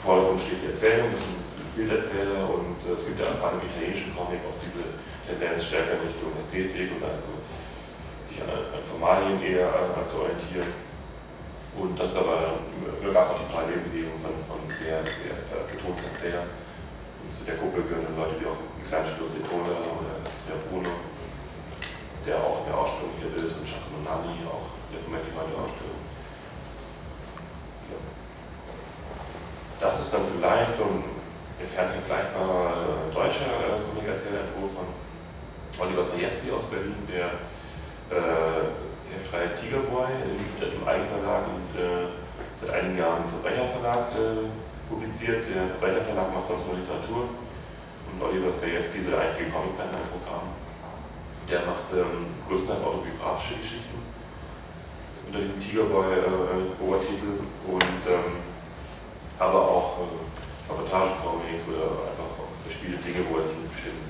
Vordergrund 0.05 0.41
steht 0.45 0.61
die 0.61 0.69
Erzählung, 0.69 1.09
das 1.11 1.21
sind 1.25 1.45
Bilderzähler 1.75 2.45
und 2.45 2.77
äh, 2.85 2.93
es 2.95 3.03
gibt 3.09 3.19
ja 3.19 3.27
gerade 3.35 3.57
im 3.59 3.67
italienischen 3.67 4.15
Comic 4.15 4.39
auch 4.45 4.55
diese 4.61 4.95
Tendenz 5.27 5.65
stärker 5.65 5.99
Richtung 5.99 6.31
Ästhetik 6.37 6.93
und 6.95 7.03
also 7.03 7.41
sich 8.29 8.39
an, 8.39 8.53
an 8.69 8.83
Formalien 8.85 9.41
eher 9.41 9.67
äh, 9.67 10.05
zu 10.07 10.23
orientieren. 10.23 10.71
Und 11.75 11.99
das 11.99 12.15
ist 12.15 12.17
aber, 12.21 12.63
nur 13.03 13.11
gab 13.11 13.27
es 13.27 13.31
auch 13.35 13.41
die 13.43 13.51
Parallelbewegung 13.51 14.15
von, 14.23 14.31
von 14.47 14.63
der, 14.79 15.03
der 15.03 15.35
äh, 15.51 15.67
betonten 15.67 16.07
Erzähler. 16.07 16.47
Und 16.47 17.35
zu 17.35 17.43
der 17.43 17.59
Gruppe 17.59 17.83
gehören 17.83 18.07
dann 18.07 18.15
Leute 18.15 18.39
wie 18.39 18.47
auch 18.47 18.61
die 18.79 18.87
kleine 18.87 19.11
Stilositone 19.11 19.75
oder 19.75 20.23
der 20.23 20.57
Bruno, 20.63 20.93
der 22.23 22.39
auch 22.39 22.63
in 22.63 22.71
der 22.71 22.77
Ausstellung 22.79 23.11
hier 23.19 23.35
ist, 23.35 23.59
und 23.59 23.67
Chacononani, 23.67 24.47
auch 24.47 24.71
der 24.87 25.03
Moment 25.03 25.27
in 25.27 25.35
der 25.35 25.59
Ausstellung. 25.59 25.99
Ja. 27.91 27.99
Das 29.83 29.99
ist 30.69 30.77
dann 30.77 30.77
vielleicht 30.77 30.77
so 30.77 30.83
ein 30.83 31.03
entfernt 31.61 31.91
vergleichbarer 31.91 32.69
äh, 32.73 33.13
deutscher 33.13 33.51
äh, 33.61 33.81
Kommunikationentwurf 33.85 34.71
von 34.73 34.87
Oliver 35.79 36.07
Krajewski 36.07 36.51
aus 36.51 36.65
Berlin, 36.71 36.95
der 37.07 37.35
äh, 38.09 38.63
Heftreihe 39.11 39.55
Tigerboy, 39.59 40.07
das 40.59 40.73
im 40.73 40.87
Eigenverlag 40.87 41.43
und 41.51 41.71
äh, 41.75 42.07
seit 42.61 42.71
einigen 42.79 42.97
Jahren 42.97 43.23
im 43.23 43.29
Verbrecherverlag 43.29 44.15
äh, 44.15 44.47
publiziert. 44.89 45.45
Der 45.51 45.67
Verbrecherverlag 45.75 46.33
macht 46.33 46.47
sonst 46.47 46.65
nur 46.67 46.79
Literatur 46.79 47.27
und 47.27 48.17
Oliver 48.23 48.55
Krajewski 48.59 49.03
ist 49.03 49.11
der 49.11 49.19
einzige 49.19 49.51
Comiczeichner 49.51 49.99
im 49.99 50.09
Programm. 50.15 50.47
Der 51.45 51.61
macht 51.67 51.91
ähm, 51.93 52.33
größtenteils 52.47 52.81
autobiografische 52.81 53.59
Geschichten 53.61 53.99
unter 55.27 55.39
dem 55.39 55.59
Tigerboy-Obertitel 55.59 57.31
äh, 57.41 57.71
und 57.71 58.01
ähm, 58.07 58.45
aber 59.37 59.61
auch 59.61 59.99
äh, 59.99 60.25
Sabotagecomics 60.67 61.67
oder 61.67 62.09
einfach 62.09 62.31
auch 62.39 62.53
verspielte 62.63 63.03
Dinge, 63.03 63.25
wo 63.29 63.37
er 63.37 63.43
sich 63.43 63.57
mit 63.57 63.69
bestimmten 63.69 64.09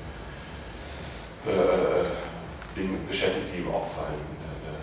äh, 1.45 2.25
Dingen 2.75 3.07
beschäftigt, 3.07 3.47
die 3.53 3.61
ihm 3.61 3.71
auffallen 3.71 4.19
in 4.19 4.37
der, 4.41 4.55
der, 4.65 4.79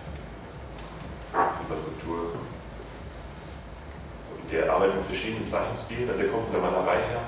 unserer 1.61 1.83
Kultur. 1.83 2.37
Und 4.37 4.47
der 4.53 4.73
arbeitet 4.73 4.97
mit 4.97 5.07
verschiedenen 5.07 5.47
Zeichenstilen, 5.47 6.09
also 6.09 6.23
er 6.23 6.29
kommt 6.29 6.45
von 6.49 6.55
der 6.55 6.63
Malerei 6.63 7.03
her 7.09 7.25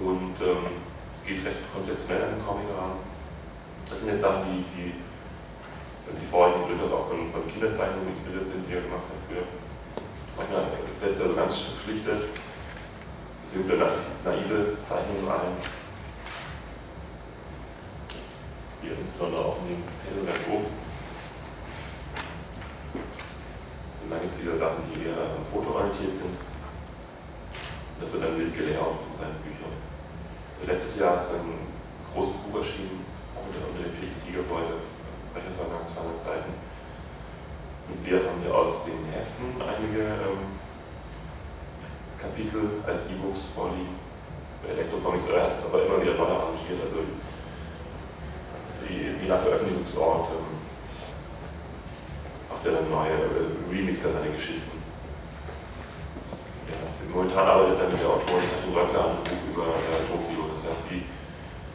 und 0.00 0.36
ähm, 0.40 0.80
geht 1.26 1.44
recht 1.44 1.64
konzeptionell 1.72 2.24
an 2.24 2.36
den 2.36 2.44
Comic 2.44 2.68
ran. 2.76 3.00
Das 3.88 4.00
sind 4.00 4.08
jetzt 4.08 4.22
Sachen, 4.22 4.44
die, 4.48 4.64
die, 4.74 4.92
die 4.94 6.26
vorhin 6.26 6.56
durchaus 6.68 6.92
auch 6.92 7.08
von, 7.08 7.30
von 7.30 7.44
Kinderzeichnungen 7.48 8.14
inspiriert 8.14 8.48
sind, 8.48 8.64
die 8.68 8.74
er 8.74 8.84
gemacht 8.84 9.06
hat 9.08 9.20
früher. 9.28 9.46
Manchmal 10.36 10.66
setzt 10.98 11.20
er 11.20 11.28
so 11.28 11.34
ganz 11.34 11.54
schlichte, 11.82 12.14
simple, 13.52 13.76
naive 14.24 14.78
Zeichnungen 14.88 15.30
ein 15.30 15.84
hier 18.84 18.98
insbesondere 19.00 19.44
auch 19.44 19.56
in 19.64 19.72
den 19.72 19.82
Panel 20.04 20.26
ganz 20.28 20.44
oben. 20.44 20.68
Und 24.04 24.08
dann 24.10 24.20
gibt 24.20 24.34
es 24.34 24.42
wieder 24.44 24.58
Sachen, 24.58 24.84
die 24.92 25.08
eher 25.08 25.16
am 25.16 25.44
Foto 25.44 25.72
orientiert 25.72 26.12
sind. 26.20 26.36
Das 28.00 28.12
wird 28.12 28.20
dann 28.20 28.36
wild 28.36 28.52
gelayout 28.52 29.00
in 29.08 29.16
seinen 29.16 29.40
Büchern. 29.40 29.72
Letztes 30.68 31.00
Jahr 31.00 31.16
ist 31.16 31.32
ein 31.32 31.64
großes 32.12 32.36
Buch 32.44 32.60
erschienen, 32.60 33.00
unter, 33.32 33.64
unter 33.64 33.88
dem 33.88 33.96
Titel 33.96 34.20
Gigabeute, 34.28 34.84
Brecher 35.32 35.56
Verlag, 35.56 35.88
200 35.88 36.20
Seiten. 36.20 36.52
Und 37.88 38.03
wir 38.22 38.30
haben 38.30 38.42
hier 38.42 38.54
aus 38.54 38.84
den 38.86 39.10
Heften 39.10 39.58
einige 39.58 40.06
ähm, 40.22 40.54
Kapitel 42.20 42.78
als 42.86 43.10
E-Books 43.10 43.50
vorliegen. 43.54 43.98
Elektrocomics, 44.62 45.26
er 45.28 45.42
hat 45.50 45.58
es 45.58 45.66
aber 45.66 45.84
immer 45.84 46.00
wieder 46.00 46.14
neu 46.14 46.30
arrangiert. 46.30 46.78
Also 46.78 47.02
je 48.86 49.28
nach 49.28 49.42
Veröffentlichungsort 49.42 50.30
ähm, 50.30 50.62
macht 52.48 52.64
er 52.64 52.72
dann 52.78 52.88
neue 52.88 53.18
äh, 53.18 53.50
Remixer 53.68 54.14
seine 54.14 54.30
Geschichten. 54.30 54.78
Ja, 56.70 56.78
momentan 57.10 57.44
arbeitet 57.44 57.82
er 57.82 57.90
mit 57.90 58.00
der 58.00 58.08
Autorin 58.08 58.46
Katrin 58.46 58.78
Röckler 58.78 59.04
an 59.10 59.18
Buch 59.26 59.42
über 59.50 59.68
äh, 59.74 60.06
Tokio. 60.06 60.54
Das 60.54 60.70
heißt, 60.70 60.86
die 60.86 61.02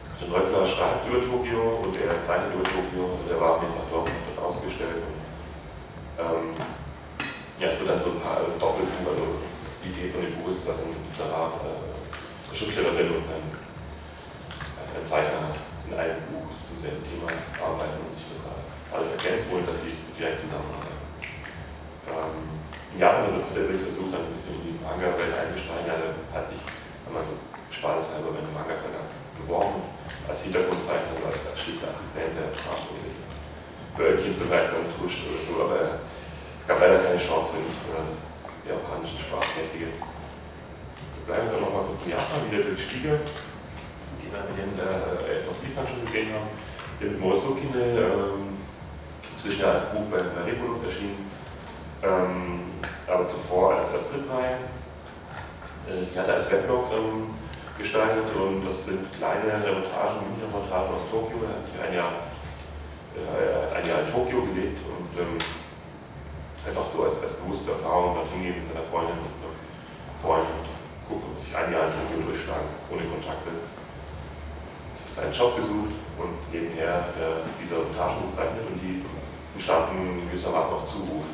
Katrin 0.08 0.32
Röckler 0.32 0.64
schreibt 0.66 1.04
über 1.04 1.20
Tokio 1.20 1.84
und 1.84 1.94
er 2.00 2.16
zeichnet 2.24 2.56
über 2.56 2.64
Tokio. 2.64 3.20
Also 3.20 3.28
er 3.28 3.40
war 3.44 3.60
mehrfach 3.60 3.86
dort 3.92 4.08
und 4.08 4.24
hat 4.24 4.40
ausgestellt. 4.40 5.09
Ähm, 6.20 6.52
ja, 7.56 7.72
wird 7.72 7.88
dann 7.88 8.00
so 8.00 8.12
ein 8.12 8.20
paar 8.20 8.44
Doppelbuch, 8.60 9.08
also 9.08 9.40
die 9.80 9.88
Idee 9.88 10.12
von 10.12 10.20
dem 10.20 10.36
Buch 10.36 10.52
ist, 10.52 10.68
dass 10.68 10.76
ein 10.76 10.92
Literat, 10.92 11.64
äh, 11.64 12.52
Schriftstellerin 12.52 13.24
und 13.24 13.24
ein, 13.24 13.46
ein 13.48 15.04
Zeichner 15.04 15.48
in 15.88 15.96
einem 15.96 16.20
Buch 16.28 16.52
zum 16.68 16.76
selben 16.76 17.00
Thema 17.08 17.24
arbeiten 17.56 18.04
und 18.04 18.12
sich 18.20 18.28
das 18.36 18.44
alle 18.92 19.16
ergänzt, 19.16 19.48
ohne 19.48 19.64
dass 19.64 19.80
sie 19.80 19.96
direkt 20.12 20.44
zusammenarbeiten. 20.44 21.00
Ähm, 22.12 22.36
in 22.92 22.98
Japan 23.00 23.40
hat 23.40 23.56
er 23.56 23.80
versucht, 23.80 24.12
ein 24.12 24.28
bisschen 24.36 24.60
in 24.60 24.76
die 24.76 24.76
Manga-Welt 24.84 25.32
einzusteigen. 25.32 25.88
Er 25.88 26.20
hat 26.36 26.44
sich 26.52 26.60
einmal 27.08 27.24
so 27.24 27.32
spaßhalber 27.72 28.28
bei 28.28 28.44
einem 28.44 28.52
Manga-Verlag 28.52 29.08
beworben, 29.40 29.88
als 30.28 30.44
Hintergrundzeichner, 30.44 31.16
als 31.24 31.40
Schichteassistent, 31.56 32.36
der 32.36 32.52
sprach 32.52 32.92
und 32.92 33.00
sich 33.00 33.16
Wölkchen 33.96 34.34
vielleicht 34.36 34.72
beim 34.72 34.88
Tuschen 34.88 35.28
oder 35.28 35.42
so, 35.44 35.54
aber 35.64 36.09
es 36.60 36.68
gab 36.68 36.80
leider 36.80 36.98
keine 37.00 37.18
Chance 37.18 37.50
für 37.52 37.62
nicht 37.64 37.82
äh, 37.88 38.70
japanischen 38.70 39.18
Sprachmächtige. 39.18 39.88
Wir 39.88 41.24
bleiben 41.26 41.46
jetzt 41.48 41.56
auch 41.56 41.64
noch 41.64 41.74
mal 41.74 41.84
kurz 41.88 42.04
in 42.04 42.12
Japan, 42.12 42.46
wieder 42.50 42.64
durch 42.64 42.84
Stiege 42.84 43.20
die 44.20 44.28
wir 44.28 44.44
mit 44.46 44.56
den 44.60 44.72
äh, 44.76 45.40
Liefern 45.66 45.86
schon 45.88 46.04
gesehen 46.04 46.34
haben. 46.34 46.52
Der 47.00 47.10
Morosukine, 47.18 47.80
ähm, 47.96 48.58
zwischen 49.40 49.64
als 49.64 49.84
Buch 49.90 50.04
bei, 50.10 50.18
bei 50.18 50.50
Revolut 50.50 50.84
erschienen, 50.84 51.30
ähm, 52.02 52.60
aber 53.08 53.26
zuvor 53.26 53.74
als 53.74 53.88
Östritreihe. 53.94 54.68
Äh, 55.88 56.06
die 56.12 56.18
hat 56.18 56.28
er 56.28 56.44
als 56.44 56.50
Weblog 56.50 56.92
ähm, 56.92 57.34
gestaltet 57.78 58.28
und 58.36 58.68
das 58.68 58.84
sind 58.84 59.08
kleine 59.16 59.48
Reportagen, 59.48 60.28
Mini-Reportagen 60.28 60.92
aus 60.92 61.08
Tokio. 61.10 61.40
Er 61.48 61.56
hat 61.56 61.64
sich 61.64 61.76
ein 61.80 61.94
Jahr, 61.96 62.12
äh, 63.16 63.74
ein 63.74 63.84
Jahr 63.88 64.04
in 64.04 64.12
Tokio 64.12 64.44
gelebt 64.52 64.80
und 64.84 65.10
ähm, 65.16 65.38
einfach 66.66 66.86
so 66.86 67.04
als, 67.04 67.16
als 67.22 67.32
bewusste 67.40 67.72
Erfahrung 67.72 68.14
dorthin 68.14 68.42
gehen 68.42 68.58
mit 68.60 68.66
seiner 68.68 68.84
Freundin 68.88 69.16
und 69.20 69.32
Freund 70.20 70.44
und 70.44 70.68
gucken, 71.08 71.32
sich 71.40 71.54
ein 71.56 71.72
Jahr 71.72 71.88
in 71.88 71.96
Tokio 71.96 72.20
durchschlagen, 72.28 72.68
ohne 72.92 73.04
Kontakte 73.08 73.50
einen 75.20 75.34
Job 75.34 75.56
gesucht 75.56 75.92
und 76.16 76.36
nebenher 76.52 77.12
äh, 77.18 77.44
diese 77.60 77.76
Reportagen 77.76 78.30
gezeichnet 78.30 78.64
und 78.72 78.78
die 78.80 79.04
entstanden 79.54 80.28
gewissermaßen 80.30 80.72
auf 80.72 80.88
Zuruf. 80.88 81.24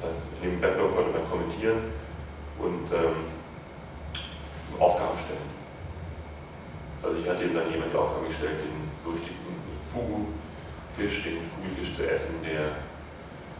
Das 0.00 0.10
heißt, 0.10 0.42
in 0.42 0.50
dem 0.50 0.62
Weblog 0.62 0.96
konnte 0.96 1.12
man 1.14 1.30
kommentieren 1.30 1.94
und 2.58 2.86
ähm, 2.90 3.30
Aufgaben 4.78 5.18
stellen. 5.24 5.50
Also 7.02 7.18
ich 7.22 7.28
hatte 7.28 7.44
ihm 7.44 7.54
dann 7.54 7.70
jemand 7.70 7.92
die 7.92 7.96
Aufgabe 7.96 8.26
gestellt, 8.26 8.66
den 8.66 8.90
durchdicken 9.04 9.54
Fugu-Fisch, 9.92 11.22
den 11.22 11.46
Kugelfisch 11.54 11.94
zu 11.94 12.02
essen, 12.10 12.42
der 12.42 12.82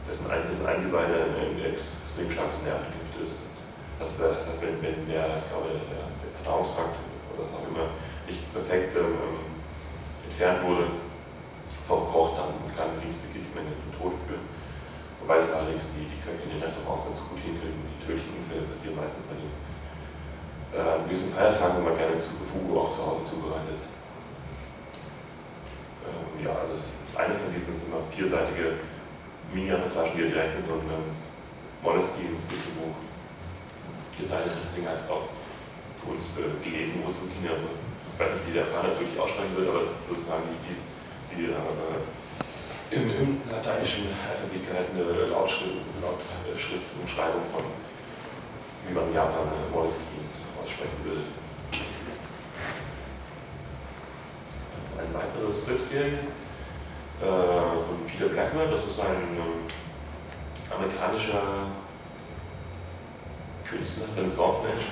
dessen, 0.07 0.27
dessen 0.27 0.66
Eingeweide 0.66 1.27
ein 1.35 1.59
extrem 1.61 2.31
starkes 2.31 2.62
Nervengift 2.62 3.14
ist. 3.21 3.37
Das, 3.99 4.11
das 4.16 4.47
heißt, 4.47 4.62
wenn, 4.62 4.79
wenn 4.83 5.07
der, 5.09 5.42
ich 5.42 5.49
glaube, 5.51 5.75
der, 5.75 6.07
Verdauungstrakt 6.47 6.95
oder 7.35 7.42
was 7.42 7.59
auch 7.59 7.66
immer 7.66 7.90
nicht 8.31 8.38
perfekt 8.55 8.95
ähm, 8.95 9.51
entfernt 10.31 10.62
wurde, 10.62 10.95
verkocht, 11.90 12.38
dann 12.38 12.55
kann 12.71 13.03
die 13.03 13.11
Giftmenge 13.11 13.75
zum 13.83 13.90
Tod 13.99 14.14
führen. 14.27 14.47
Wobei 15.19 15.42
es 15.42 15.51
allerdings 15.51 15.90
die, 15.90 16.07
die 16.07 16.23
Köche 16.23 16.47
in 16.47 16.55
den 16.55 16.62
Restaurants 16.62 17.03
ganz 17.03 17.19
gut 17.27 17.42
hinkriegen. 17.42 17.83
Die 17.83 17.99
tödlichen 17.99 18.38
Unfälle 18.38 18.71
passieren 18.71 18.95
meistens 18.95 19.27
bei 19.27 19.35
den 19.35 19.51
äh, 20.71 21.03
gewissen 21.03 21.35
Feiertagen, 21.35 21.83
wo 21.83 21.90
man 21.90 21.99
gerne 21.99 22.14
zu 22.14 22.38
Fugu 22.47 22.79
auch 22.79 22.95
zu 22.95 23.03
Hause 23.03 23.27
zubereitet. 23.27 23.83
Ähm, 26.07 26.47
ja, 26.47 26.55
also 26.55 26.79
es 26.79 26.87
ist 26.87 27.19
eine 27.19 27.35
von 27.35 27.51
diesen 27.51 27.75
immer 27.90 28.07
vierseitige 28.14 28.87
Mini-Reportagen, 29.52 30.12
die 30.16 30.22
er 30.22 30.30
direkt 30.30 30.54
mit 30.59 30.66
so 30.66 30.74
einem 30.74 31.14
Moleskine, 31.82 32.35
Skizzenbuch 32.46 32.96
gezeichnet 34.18 34.56
hat. 34.56 34.64
Deswegen 34.66 34.88
heißt 34.88 35.04
es 35.06 35.11
auch 35.11 35.28
für 36.00 36.11
uns 36.14 36.35
äh, 36.40 36.50
gelesen, 36.64 37.02
wo 37.04 37.11
es 37.11 37.20
so 37.20 37.26
Kinder 37.30 37.54
ich 37.54 38.24
weiß 38.24 38.32
nicht, 38.32 38.48
wie 38.48 38.56
der 38.56 38.64
Japaner 38.64 38.88
es 38.88 38.98
wirklich 38.98 39.20
ausschreiben 39.20 39.52
wird, 39.52 39.68
aber 39.68 39.85
es 39.85 39.92
ist 39.92 40.09
sozusagen 40.09 40.48
die, 40.48 40.56
die, 40.64 40.80
die 41.37 41.52
äh, 41.52 42.96
im, 42.96 43.12
im 43.12 43.28
lateinischen 43.52 44.09
Alphabet 44.24 44.64
gehaltene 44.64 45.04
Lautschrift, 45.28 45.85
und 46.96 47.04
Schreibung 47.04 47.44
von, 47.52 47.68
wie 48.88 48.94
man 48.94 49.12
in 49.12 49.20
Japan 49.20 49.52
Moleskine 49.68 50.32
aussprechen 50.56 50.96
will. 51.04 51.28
Eine 54.96 55.12
weitere 55.12 55.52
Strip-Serie 55.61 56.24
äh, 56.24 56.45
von 57.20 58.07
Peter 58.07 58.29
Blackmer, 58.29 58.66
das 58.66 58.85
ist 58.85 59.00
ein 59.00 59.24
ähm, 59.37 59.64
amerikanischer 60.68 61.72
Künstler, 63.64 64.05
Renaissance-Mensch. 64.16 64.87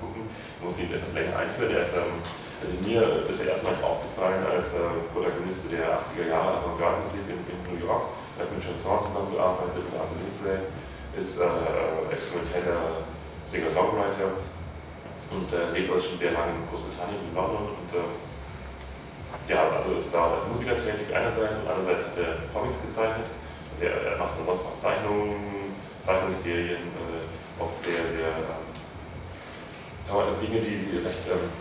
Gucken, 0.00 0.30
ich 0.30 0.64
muss 0.64 0.78
ihn 0.78 0.92
etwas 0.92 1.12
länger 1.12 1.36
einführen. 1.36 1.74
Er 1.74 1.82
ist 1.82 1.94
ähm, 1.94 2.22
also 2.58 2.74
mir 2.82 3.22
ist 3.30 3.38
er 3.38 3.54
erstmal 3.54 3.78
aufgefallen 3.78 4.42
als 4.42 4.74
äh, 4.74 4.90
Protagonist 5.14 5.70
der 5.70 6.02
80er 6.02 6.26
Jahre 6.26 6.58
Avantgarde-Musik 6.58 7.22
in, 7.30 7.38
in, 7.46 7.58
New 7.70 7.78
York. 7.78 8.10
Er 8.34 8.42
hat 8.42 8.50
mit 8.50 8.58
Chanson 8.58 8.98
zusammengearbeitet, 9.06 9.86
mit 9.86 9.94
Arthur 9.94 10.18
Lindsay, 10.18 10.66
ist 11.14 11.38
äh, 11.38 12.10
experimenteller 12.10 13.06
Singer-Songwriter 13.46 14.42
und 15.30 15.48
äh, 15.54 15.70
lebt 15.70 15.86
also 15.86 16.02
schon 16.02 16.18
sehr 16.18 16.34
lange 16.34 16.58
in 16.58 16.66
Großbritannien, 16.66 17.30
in 17.30 17.34
London. 17.34 17.78
Und, 17.78 17.90
äh, 17.94 18.27
ja, 19.48 19.72
also 19.72 19.96
ist 19.96 20.12
da 20.12 20.36
als 20.36 20.46
Musiker 20.52 20.76
tätig 20.76 21.08
einerseits 21.14 21.64
und 21.64 21.68
andererseits 21.68 22.12
hat 22.12 22.16
er 22.20 22.32
Comics 22.52 22.76
gezeichnet. 22.84 23.28
Also 23.72 23.84
er, 23.84 24.12
er 24.12 24.18
macht 24.18 24.36
sonst 24.36 24.64
auch 24.64 24.78
Zeichnungen, 24.80 25.72
Zeichnungsserien, 26.04 26.92
äh, 26.92 27.24
oft 27.60 27.76
sehr, 27.80 28.04
sehr 28.12 28.28
äh, 28.28 28.58
Dinge, 30.40 30.60
die, 30.64 31.04
recht 31.04 31.24
ähm, 31.28 31.52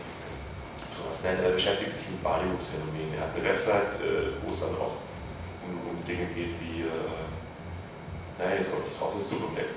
was 1.07 1.23
nennt, 1.23 1.43
er 1.43 1.51
beschäftigt 1.51 1.95
sich 1.95 2.07
mit 2.11 2.23
Wahrnehmungsphänomenen. 2.23 3.15
Er 3.15 3.27
hat 3.27 3.35
eine 3.35 3.43
Website, 3.43 3.99
äh, 3.99 4.39
wo 4.43 4.53
es 4.53 4.59
dann 4.59 4.75
auch 4.79 5.03
um, 5.63 5.73
um 5.83 5.97
Dinge 6.07 6.31
geht 6.31 6.55
wie, 6.63 6.87
äh, 6.87 7.27
naja, 8.39 8.59
jetzt 8.59 8.71
komme 8.71 8.87
ich 8.87 8.95
drauf, 8.95 9.15
das 9.15 9.27
ist 9.27 9.31
zu 9.31 9.39
komplex, 9.41 9.67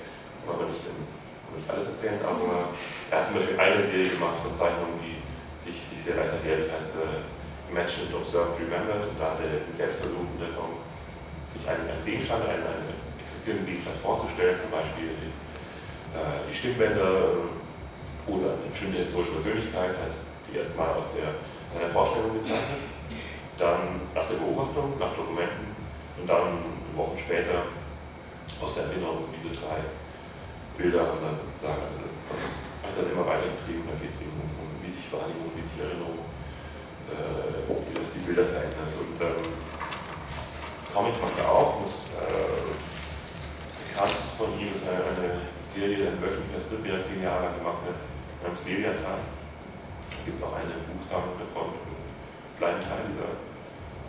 kann 0.47 0.55
aber 0.55 0.71
nicht, 0.71 0.87
ähm, 0.87 1.07
nicht 1.55 1.67
alles 1.67 1.91
erzählen, 1.91 2.23
aber 2.23 2.75
er 3.11 3.15
hat 3.19 3.27
zum 3.27 3.43
Beispiel 3.43 3.59
eine 3.59 3.83
Serie 3.83 4.11
gemacht 4.11 4.39
von 4.43 4.55
Zeichnungen, 4.55 4.99
die 5.03 5.19
sich, 5.59 5.79
sich 5.91 6.01
sehr 6.05 6.15
leicht 6.15 6.39
erklärt, 6.39 6.71
die 6.71 6.75
heißt 6.75 6.95
äh, 6.95 7.40
Imagined, 7.71 8.13
Observed, 8.15 8.59
Remembered, 8.59 9.15
und 9.15 9.19
da 9.19 9.39
hat 9.39 9.47
er 9.47 9.63
selbst 9.77 10.03
versucht, 10.03 10.27
sich 11.51 11.63
einen, 11.67 11.87
einen 11.87 12.05
Gegenstand, 12.05 12.43
einen, 12.47 12.67
einen 12.67 12.91
existierenden 13.23 13.67
Gegenstand 13.67 13.97
vorzustellen, 13.99 14.59
zum 14.59 14.71
Beispiel 14.71 15.15
die, 15.19 15.31
äh, 16.15 16.47
die 16.47 16.55
Stimmbänder 16.55 17.47
äh, 17.47 18.31
oder 18.31 18.55
eine 18.55 18.71
bestimmte 18.71 18.99
historische 19.03 19.39
Persönlichkeit, 19.39 19.95
halt 19.99 20.15
die 20.47 20.59
erstmal 20.59 20.95
aus 20.95 21.15
der, 21.15 21.39
seiner 21.75 21.91
Vorstellung 21.91 22.39
gezeichnet, 22.39 22.83
dann 23.59 24.07
nach 24.15 24.27
der 24.27 24.39
Beobachtung, 24.39 24.99
nach 24.99 25.15
Dokumenten 25.15 25.75
und 26.19 26.27
dann 26.27 26.63
Wochen 26.95 27.19
später 27.19 27.71
aus 28.59 28.75
der 28.75 28.91
Erinnerung 28.91 29.31
diese 29.31 29.55
drei 29.55 29.79
Bilder 30.75 31.07
haben 31.07 31.23
dann 31.23 31.37
sozusagen, 31.39 31.81
also 31.83 31.97
das, 32.03 32.13
das 32.31 32.43
hat 32.83 32.95
dann 32.97 33.13
immer 33.13 33.27
weiter 33.27 33.53
getrieben, 33.53 33.85
da 33.87 33.95
geht 34.01 34.11
es 34.11 34.21
eben 34.25 34.35
um, 34.37 34.49
um, 34.59 34.69
wie 34.81 34.91
sich 34.91 35.07
Wahrnehmung, 35.13 35.53
wie 35.55 35.65
sich 35.65 35.77
Erinnerung, 35.77 36.20
die 38.15 38.27
Bilder 38.27 38.45
verändert. 38.45 38.93
Und 38.99 39.17
ähm, 39.21 39.43
Comics 40.95 41.21
macht 41.21 41.39
er 41.39 41.49
auch, 41.51 41.87
und 41.87 41.95
äh, 42.19 42.61
bekannt 43.89 44.17
von 44.37 44.51
ihm 44.59 44.75
ist 44.75 44.85
eine, 44.85 45.03
eine 45.07 45.41
Serie, 45.67 46.09
ein 46.09 46.19
wöchentlicher 46.21 46.61
Strip, 46.61 46.83
den 46.85 46.95
er 46.97 47.03
zehn 47.03 47.23
Jahre 47.23 47.45
lang 47.47 47.59
gemacht 47.59 47.83
hat, 47.87 47.99
namens 48.43 48.65
Leviathan 48.67 49.41
gibt 50.25 50.37
es 50.37 50.45
auch 50.45 50.57
eine 50.57 50.77
Buchsammlung 50.85 51.39
davon 51.41 51.73
mit 51.73 51.81
einem 51.81 52.05
kleinen 52.61 52.83
Teil 52.85 53.03
dieser 53.09 53.33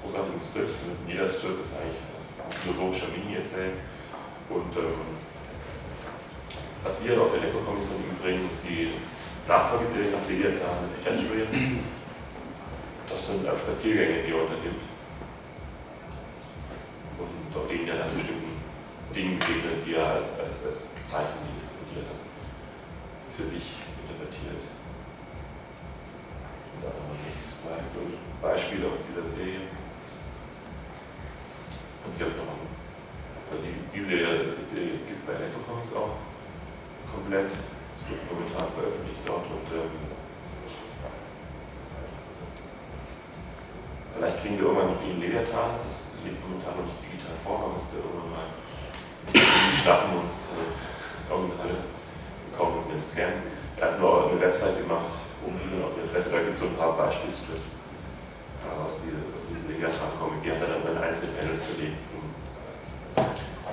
großartigen 0.03 0.41
Strips. 0.43 0.91
Und 0.91 1.07
jeder 1.07 1.29
Strip 1.29 1.57
ist 1.63 1.71
eigentlich 1.77 2.03
ein 2.03 2.51
philosophischer 2.51 3.09
Mini-Essay. 3.15 3.79
Und 4.51 4.71
ähm, 4.75 5.17
was 6.83 6.99
wir 6.99 7.15
auf 7.21 7.31
der 7.31 7.47
Lektor-Kommission 7.47 8.01
bringen, 8.19 8.49
ist 8.51 8.63
die 8.67 8.91
Nachfolgeserie 9.47 10.11
nach 10.11 10.25
Leviathan, 10.27 10.89
das 10.91 11.01
Etchery. 11.07 11.47
Das 13.11 13.27
sind 13.27 13.45
äh, 13.45 13.51
Spaziergänge, 13.57 14.23
die 14.23 14.31
er 14.31 14.41
unternimmt. 14.41 14.85
Und 17.19 17.57
auf 17.57 17.67
denen 17.67 17.87
er 17.87 17.97
dann 17.99 18.15
bestimmten 18.15 18.57
Dingen 19.13 19.39
begegnet, 19.39 19.85
die 19.85 19.95
er 19.95 20.07
als, 20.07 20.39
als, 20.39 20.63
als 20.65 20.89
Zeichen 21.05 21.43
liest 21.51 21.71
und 21.75 21.85
die 21.91 21.99
er 21.99 22.07
dann 22.07 22.21
für 23.35 23.45
sich 23.45 23.75
interpretiert 24.01 24.71
sind 26.71 26.87
auch 26.87 26.97
noch 26.97 27.19
zwei 27.45 27.77
Beispiele 28.41 28.87
aus 28.87 28.99
dieser 29.05 29.27
Serie. 29.37 29.69
Und 32.01 32.17
habe 32.17 32.33
noch 32.33 32.49
einen, 32.49 32.69
also 33.51 33.61
die, 33.61 33.77
diese 33.93 34.07
Serie 34.65 34.97
gibt 35.05 35.21
es 35.21 35.25
bei 35.29 35.37
Electrocomics 35.37 35.93
auch 35.93 36.17
komplett, 37.13 37.53
wird 38.09 38.21
momentan 38.25 38.65
veröffentlicht 38.73 39.21
dort 39.29 39.45
und 39.45 39.67
ähm, 39.77 40.10
vielleicht 44.15 44.41
kriegen 44.41 44.57
wir 44.57 44.65
irgendwann 44.67 44.93
noch 44.93 45.01
die 45.01 45.19
Leviathan, 45.19 45.71
das 45.87 45.99
liegt 46.23 46.39
momentan 46.43 46.75
noch 46.77 46.87
nicht 46.87 47.01
digital 47.03 47.37
vor, 47.43 47.55
man 47.59 47.71
müsste 47.75 47.97
irgendwann 47.97 48.31
mal 48.35 48.47
starten 49.81 50.11
und 50.17 50.35
äh, 50.35 51.31
irgendeine 51.31 51.77
bekommen 52.51 52.83
und 52.83 52.89
den 52.93 53.03
Scan. 53.03 53.33
Er 53.77 53.87
hat 53.87 53.99
nur 53.99 54.29
eine 54.29 54.39
Website 54.39 54.77
gemacht, 54.77 55.15
umliegen 55.41 55.81
auf 55.81 55.95
der 55.95 56.05
Interesse. 56.05 56.29
Da 56.29 56.39
gibt 56.43 56.55
es 56.55 56.61
so 56.61 56.67
ein 56.67 56.77
paar 56.77 56.93
Beispielstrips 56.97 57.81
aus, 58.61 59.01
die, 59.01 59.09
aus 59.33 59.45
diesem 59.49 59.65
Leviathan-Comic. 59.73 60.43
Die 60.43 60.51
hat 60.51 60.61
er 60.61 60.77
dann 60.77 60.85
in 60.85 61.01
einzelne 61.01 61.33
Panels 61.33 61.65
gelegt, 61.73 61.97
um 62.13 62.29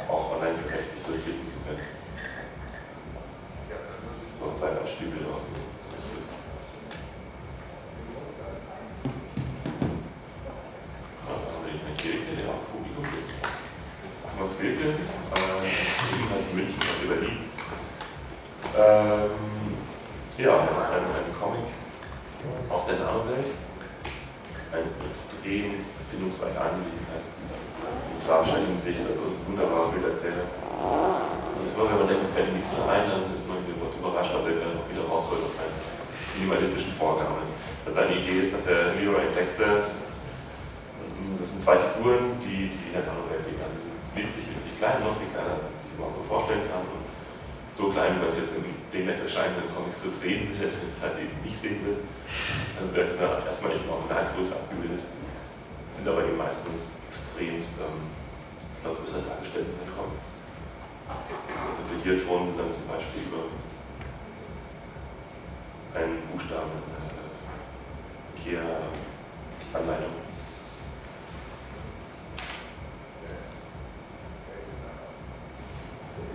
auch 0.09 0.33
online 0.39 0.57
rechtlich 0.65 1.03
durchklicken 1.05 1.45
zu 1.45 1.61
können. 1.67 1.85
Noch 4.41 4.57
zwei 4.57 4.73
Beispiele 4.81 5.29
aus 5.29 5.45
dem 5.45 5.69
Thomas 14.39 14.55
Wilke, 14.61 14.89
äh, 14.89 16.15
ebenfalls 16.15 16.47
Berlin. 17.09 17.39
Ähm, 18.77 19.31
ja, 20.39 20.55
ein, 20.55 21.05
ein 21.09 21.33
Comic 21.41 21.67
aus 22.71 22.87
der 22.87 23.01
Nahwelt. 23.01 23.49
Eine 24.71 24.85
extrem 25.09 25.81
erfindungsreiche 25.81 26.61
Angelegenheit. 26.61 27.25
Darstellung 28.29 28.77
sehe 28.85 28.93
ich 28.93 29.01
also 29.09 29.33
wunderbare 29.49 29.89
Bilderzähler. 29.97 30.45
Und 30.45 31.73
immer 31.73 31.89
wenn 31.89 31.99
man 32.05 32.09
denkt, 32.13 32.29
es 32.29 32.37
fällt 32.37 32.53
nichts 32.53 32.69
mehr 32.77 32.85
ein, 32.93 33.09
dann 33.09 33.33
ist 33.33 33.49
man 33.49 33.65
überrascht, 33.65 34.37
was 34.37 34.45
er 34.45 34.61
dann 34.61 34.77
wieder 34.85 35.09
rausholt 35.09 35.41
aus 35.49 35.57
seinen 35.57 35.81
minimalistischen 36.37 36.93
Vorgaben. 36.93 37.49
Also 37.89 37.97
seine 37.97 38.21
Idee 38.21 38.45
ist, 38.45 38.53
dass 38.53 38.69
er 38.69 38.93
mehrere 39.01 39.33
Texte, 39.33 39.89
das 41.41 41.49
sind 41.49 41.65
zwei 41.65 41.81
Figuren, 41.81 42.37
die, 42.45 42.69
die 42.69 42.93
in 42.93 43.01
der 43.01 43.09
Nahwelt 43.09 43.49
leben. 43.49 43.65
Also 43.65 43.81
sind 43.81 43.97
winzig, 44.13 44.45
winzig 44.53 44.77
klein, 44.77 45.01
noch 45.01 45.17
viel 45.17 45.33
kleiner, 45.33 45.57
als 45.57 45.73
sich 45.81 45.89
überhaupt 45.97 46.21
vorstellen 46.29 46.69
kann. 46.69 46.85
So 47.79 47.87
klein, 47.95 48.19
wie 48.21 48.27
es 48.27 48.35
jetzt 48.35 48.59
in 48.59 48.75
demnächst 48.93 49.23
erscheinenden 49.23 49.71
Comics 49.71 50.03
so 50.03 50.11
sehen 50.11 50.51
will, 50.51 50.67
das 50.67 50.99
heißt 50.99 51.23
eben 51.23 51.39
nicht 51.47 51.55
sehen 51.55 51.79
will. 51.87 52.03
Also 52.75 52.91
sie 52.91 53.15
dann 53.23 53.47
erstmal 53.47 53.71
nicht 53.71 53.87
in 53.87 53.91
Originalgröße 53.95 54.51
abgebildet, 54.51 55.07
sind 55.95 56.09
aber 56.11 56.27
eben 56.27 56.37
meistens 56.37 56.91
extremst 57.07 57.79
ähm, 57.79 58.11
vergrößert 58.83 59.31
dargestellt 59.31 59.71
in 59.71 59.79
den 59.79 59.95
Comics. 59.95 60.27
Also 61.07 61.95
hier 62.03 62.19
thronen 62.27 62.51
sie 62.51 62.59
dann 62.59 62.75
zum 62.75 62.91
Beispiel 62.91 63.31
über 63.31 63.47
einen 65.95 66.19
Buchstaben 66.35 66.83
in 66.83 66.83
einer 66.99 67.31
Kehr-Anleitung. 68.43 70.28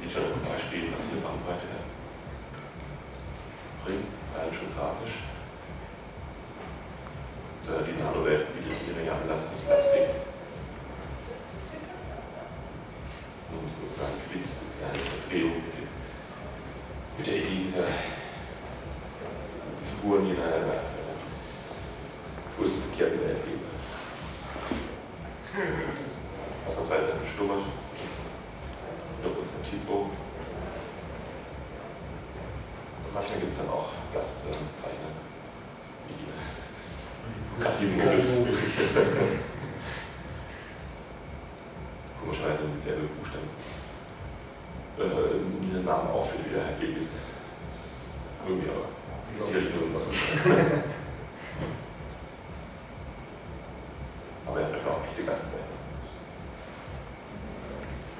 Sieht 0.02 0.12
schon 0.12 0.24
ein 0.24 0.46
Beispiel, 0.46 0.91
was 0.91 1.02
hier 1.10 1.22
Bandbreite 1.22 1.84
bringt, 3.84 4.08
allein 4.36 4.54
schon 4.54 4.71
grafisch. 4.75 5.23
Äh, 7.67 7.84
die 7.88 7.96
Nanowelt 8.00 8.48
bietet 8.54 8.79
ihre 8.88 9.06
ja 9.06 9.13
Anlass 9.13 9.48
fürs 9.48 9.63
Slapstick. 9.63 10.10
Und 13.52 13.69
sozusagen 13.71 14.19
Witz, 14.34 14.60
eine 14.60 14.73
kleine 14.79 15.00
Verdrehung 15.00 15.58
mit, 17.17 17.27
der 17.27 17.36
Idee 17.36 17.63
dieser 17.67 17.88
Figuren, 19.88 20.25
die 20.25 20.31
in 20.31 20.42
einer 20.42 20.81
größenverkehrten 22.58 23.19
Welt 23.21 23.46
leben. 23.46 23.67
Was 26.65 26.75
noch 26.75 26.90
weiter 26.90 27.19
noch 29.24 29.38
unser 29.40 29.62
Tipo. 29.69 30.10
Manchmal 33.13 33.40
gibt 33.40 33.52
es 33.52 33.58
dann 33.58 33.69
auch 33.69 33.90
Gastzeichner, 34.13 35.12
wie 36.08 37.63
Kathi 37.63 37.86
Moos. 37.86 38.28
komischerweise 42.24 42.63
dieselbe 42.78 43.08
Buchstaben 43.19 43.50
äh, 45.00 45.84
Namen 45.84 46.10
aufführt, 46.10 46.46
wie 46.46 46.54
der 46.56 46.63
Herr 46.65 46.80
Weg 46.80 46.98
ist. 46.98 47.10
Irgendwie 48.48 48.69
aber 48.69 48.88
sicherlich 49.46 49.74
nur 49.76 49.94
was. 49.96 50.04
aber 54.48 54.60
er 54.60 54.67
hat 54.67 54.88
auch 54.88 55.04
echte 55.08 55.24
Gastzeichner. 55.24 55.80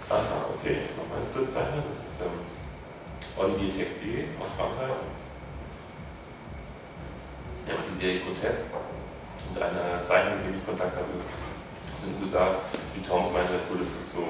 Aha, 0.10 0.46
okay. 0.54 0.78
Nochmal 0.98 1.20
ein 1.20 1.28
Strippzeichner. 1.30 1.84
Das 1.88 2.00
ist 2.12 2.22
ähm, 2.22 2.40
Olivier 3.38 3.72
Texier 3.74 4.26
aus 4.40 4.52
Frankreich. 4.58 4.92
Der 7.68 7.78
hat 7.78 7.86
die 7.90 7.96
Serie 7.96 8.20
Grotesque 8.20 8.68
und 8.76 9.62
eine 9.62 10.04
Zeichnung, 10.06 10.36
mit 10.44 10.52
der 10.52 10.60
ich 10.60 10.66
Kontakt 10.66 10.96
habe 10.96 11.16
aus 11.16 12.02
den 12.04 12.20
USA. 12.20 12.60
Die 12.96 13.02
Toms 13.08 13.32
meinte 13.32 13.54
dazu, 13.56 13.80
das 13.80 13.88
ist 13.88 14.12
so 14.14 14.28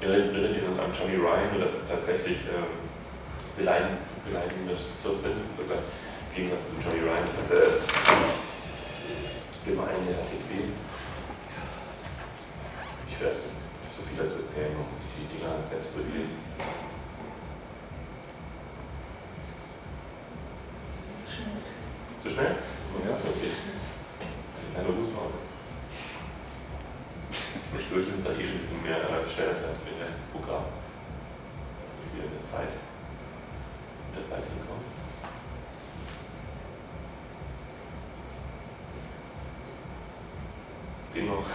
erinnert 0.00 0.34
ihr 0.34 0.68
an 0.68 0.92
Johnny 0.92 1.16
Ryan 1.16 1.56
oder 1.56 1.66
das 1.66 1.82
ist 1.82 1.90
tatsächlich 1.90 2.38
ähm, 2.52 2.84
beleidigend, 3.56 3.98
beleidigende 4.26 4.76
Subsendung 5.02 5.42
gegen 6.34 6.50
das 6.50 6.68
zu 6.68 6.76
Johnny 6.84 7.00
Ryan 7.00 7.24
ist. 7.24 7.38
Also, 7.50 7.80
gemein, 9.64 10.04
der 10.06 10.16
hat 10.20 10.30
jetzt 10.30 10.50
Ich 13.08 13.20
werde 13.20 13.36
nicht 13.36 13.96
so 13.96 14.02
viel 14.04 14.18
dazu 14.18 14.44
erzählen, 14.44 14.76
man 14.76 14.84
muss 14.84 15.00
sich 15.00 15.10
die 15.16 15.26
Dinger 15.32 15.56
selbst 15.70 15.96
durchlesen. 15.96 16.36
Zu 21.24 21.32
schnell. 21.32 21.56
Zu 22.22 22.28
schnell? 22.30 22.52
Ja, 23.04 23.12
okay. 23.16 23.52
Eine 24.76 24.88
Huthaube. 24.88 25.46
Ich 27.78 27.90
würde 27.90 28.12
uns 28.12 28.24
dann 28.24 28.40
eh 28.40 28.44
schon 28.44 28.54
ein 28.54 28.60
bisschen 28.60 28.82
mehr 28.82 28.96
äh, 28.96 29.28
schneller 29.28 29.54
für 29.54 29.90
den 29.90 30.02
Rest 30.02 30.18
des 30.18 30.28
Programms. 30.32 30.68
Wie 32.00 32.18
wir 32.18 32.24
in 32.24 32.30
der 32.32 32.44
Zeit, 32.50 32.72
in 32.72 34.14
der 34.16 34.28
Zeit 34.30 34.44
hinkommen. 34.48 34.84
Den 41.14 41.26
noch. 41.26 41.46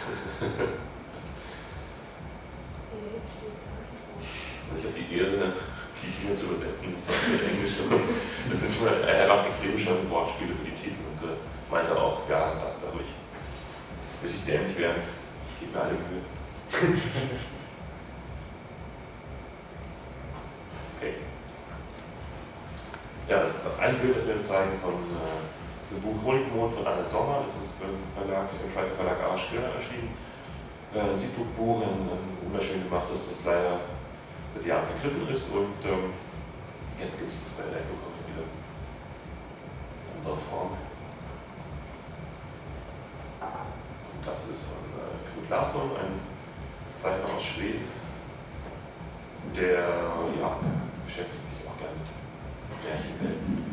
Also 4.71 4.77
ich 4.77 4.85
habe 4.85 4.95
die 4.97 5.17
Ehre, 5.17 5.53
die 6.01 6.09
Dinge 6.17 6.33
zu 6.35 6.45
übersetzen, 6.49 6.95
das 6.97 7.05
war 7.07 7.15
für 7.15 7.37
Englisch. 7.45 7.77
Das 8.49 8.59
sind 8.59 8.73
schon 8.73 8.87
äh, 8.89 9.29
auch 9.29 9.45
extrem 9.45 9.77
schöne 9.77 10.09
Wortspiele 10.09 10.53
für 10.57 10.65
die 10.65 10.73
Titel 10.73 10.97
und 11.05 11.21
äh, 11.29 11.37
meinte 11.69 11.93
auch, 11.95 12.27
ja, 12.29 12.57
das 12.65 12.81
dadurch 12.81 13.05
würde 14.21 14.35
ich 14.35 14.43
dämlich 14.45 14.77
werden. 14.77 15.03
Ich 15.53 15.59
gebe 15.61 15.77
mir 15.77 15.83
alle 15.85 15.93
Mühe. 15.93 16.25
okay. 20.97 21.13
Ja, 23.29 23.45
das 23.45 23.51
ist 23.53 23.61
ein 23.79 23.99
Bild, 23.99 24.17
das 24.17 24.25
wir 24.25 24.43
zeigen 24.43 24.73
von 24.81 24.97
äh, 25.13 25.41
dem 25.93 26.01
Buch 26.01 26.17
Chronikmond 26.23 26.73
von 26.73 26.87
Anne 26.87 27.05
Sommer. 27.05 27.45
Das 27.45 27.53
ist 27.61 27.77
beim 27.77 27.93
Verlag, 28.09 28.49
im 28.57 28.71
Schweizer 28.73 28.95
Verlag 28.97 29.21
Stirner 29.37 29.77
erschienen. 29.77 30.17
Äh, 30.93 31.13
ein 31.13 31.19
Siebdruckbuch, 31.19 31.85
ein, 31.85 32.09
ein 32.09 32.41
wunderschön 32.41 32.83
gemachtes, 32.83 33.29
das 33.29 33.45
leider 33.45 34.00
Jahren 34.71 34.85
vergriffen 34.85 35.27
ist 35.27 35.49
und 35.49 35.79
ähm, 35.83 36.13
jetzt 36.99 37.19
gibt 37.19 37.33
es 37.33 37.39
das 37.43 37.53
bei 37.57 37.67
Echo 37.75 37.95
wieder 38.29 38.45
in 38.47 40.19
anderer 40.19 40.37
Form. 40.37 40.77
Und 43.41 44.21
das 44.23 44.39
ist 44.47 44.63
von 44.63 44.83
äh, 44.95 45.17
Knut 45.27 45.49
Larsson, 45.49 45.91
ein 45.97 46.19
Zeichner 47.01 47.35
aus 47.35 47.43
Schweden, 47.43 47.87
der 49.55 49.79
ja, 50.39 50.55
beschäftigt 51.05 51.47
sich 51.51 51.67
auch 51.67 51.75
gerne 51.75 51.99
mit 51.99 52.79
Märchenwelten, 52.85 53.65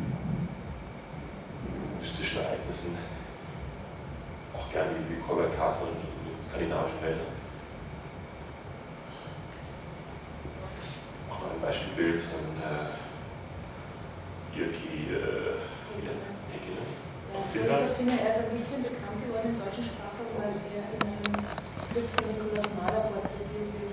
mystischen 2.01 2.41
Ereignissen, 2.41 2.97
auch 4.51 4.67
gerne 4.71 4.91
wie 5.07 5.21
Colbert 5.21 5.55
Castle 5.55 5.87
und 5.87 6.01
diese 6.03 6.49
skandinavischen 6.49 7.01
Wälder. 7.01 7.38
Auch 11.59 11.67
noch 11.67 11.67
ein 11.67 11.75
Beispielbild 11.75 12.21
von 12.31 12.39
äh, 12.63 12.87
Jürki 14.55 15.11
äh, 15.11 15.59
Häkkinen 15.91 16.87
aus 17.35 17.45
Ich 17.45 17.51
Finnland. 17.51 17.91
finde, 17.97 18.13
er 18.15 18.29
ist 18.29 18.39
ein 18.47 18.51
bisschen 18.55 18.83
bekannt 18.83 19.19
geworden 19.19 19.49
in 19.51 19.57
der 19.59 19.65
deutschen 19.67 19.83
Sprache, 19.83 20.23
weil 20.39 20.55
er 20.71 20.83
in 20.87 21.03
einem 21.03 21.35
Skript 21.75 22.09
von 22.15 22.23
Nikolaus 22.31 22.69
Mahler 22.79 23.11
porträtiert 23.11 23.67
wird. 23.75 23.91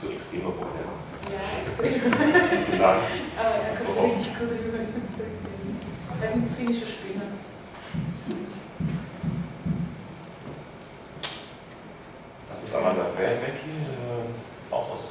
Zu 0.00 0.08
extremer 0.08 0.52
Prominenz. 0.56 0.96
Ja, 1.28 1.42
extrem. 1.60 2.00
Vielen 2.66 2.80
Dank. 2.80 3.02
Aber 3.36 3.56
er 3.60 3.76
kommt 3.76 3.98
richtig 4.08 4.32
gut 4.38 4.50
rüber 4.56 4.80
in 4.80 4.88
Österreich. 4.96 5.40
Ein 6.22 6.48
finnischer 6.56 6.86
Spinner. 6.88 7.28
Das 12.48 12.58
ist 12.64 12.74
Amanda 12.76 13.04
Vähämäki, 13.16 13.74
äh, 13.84 13.91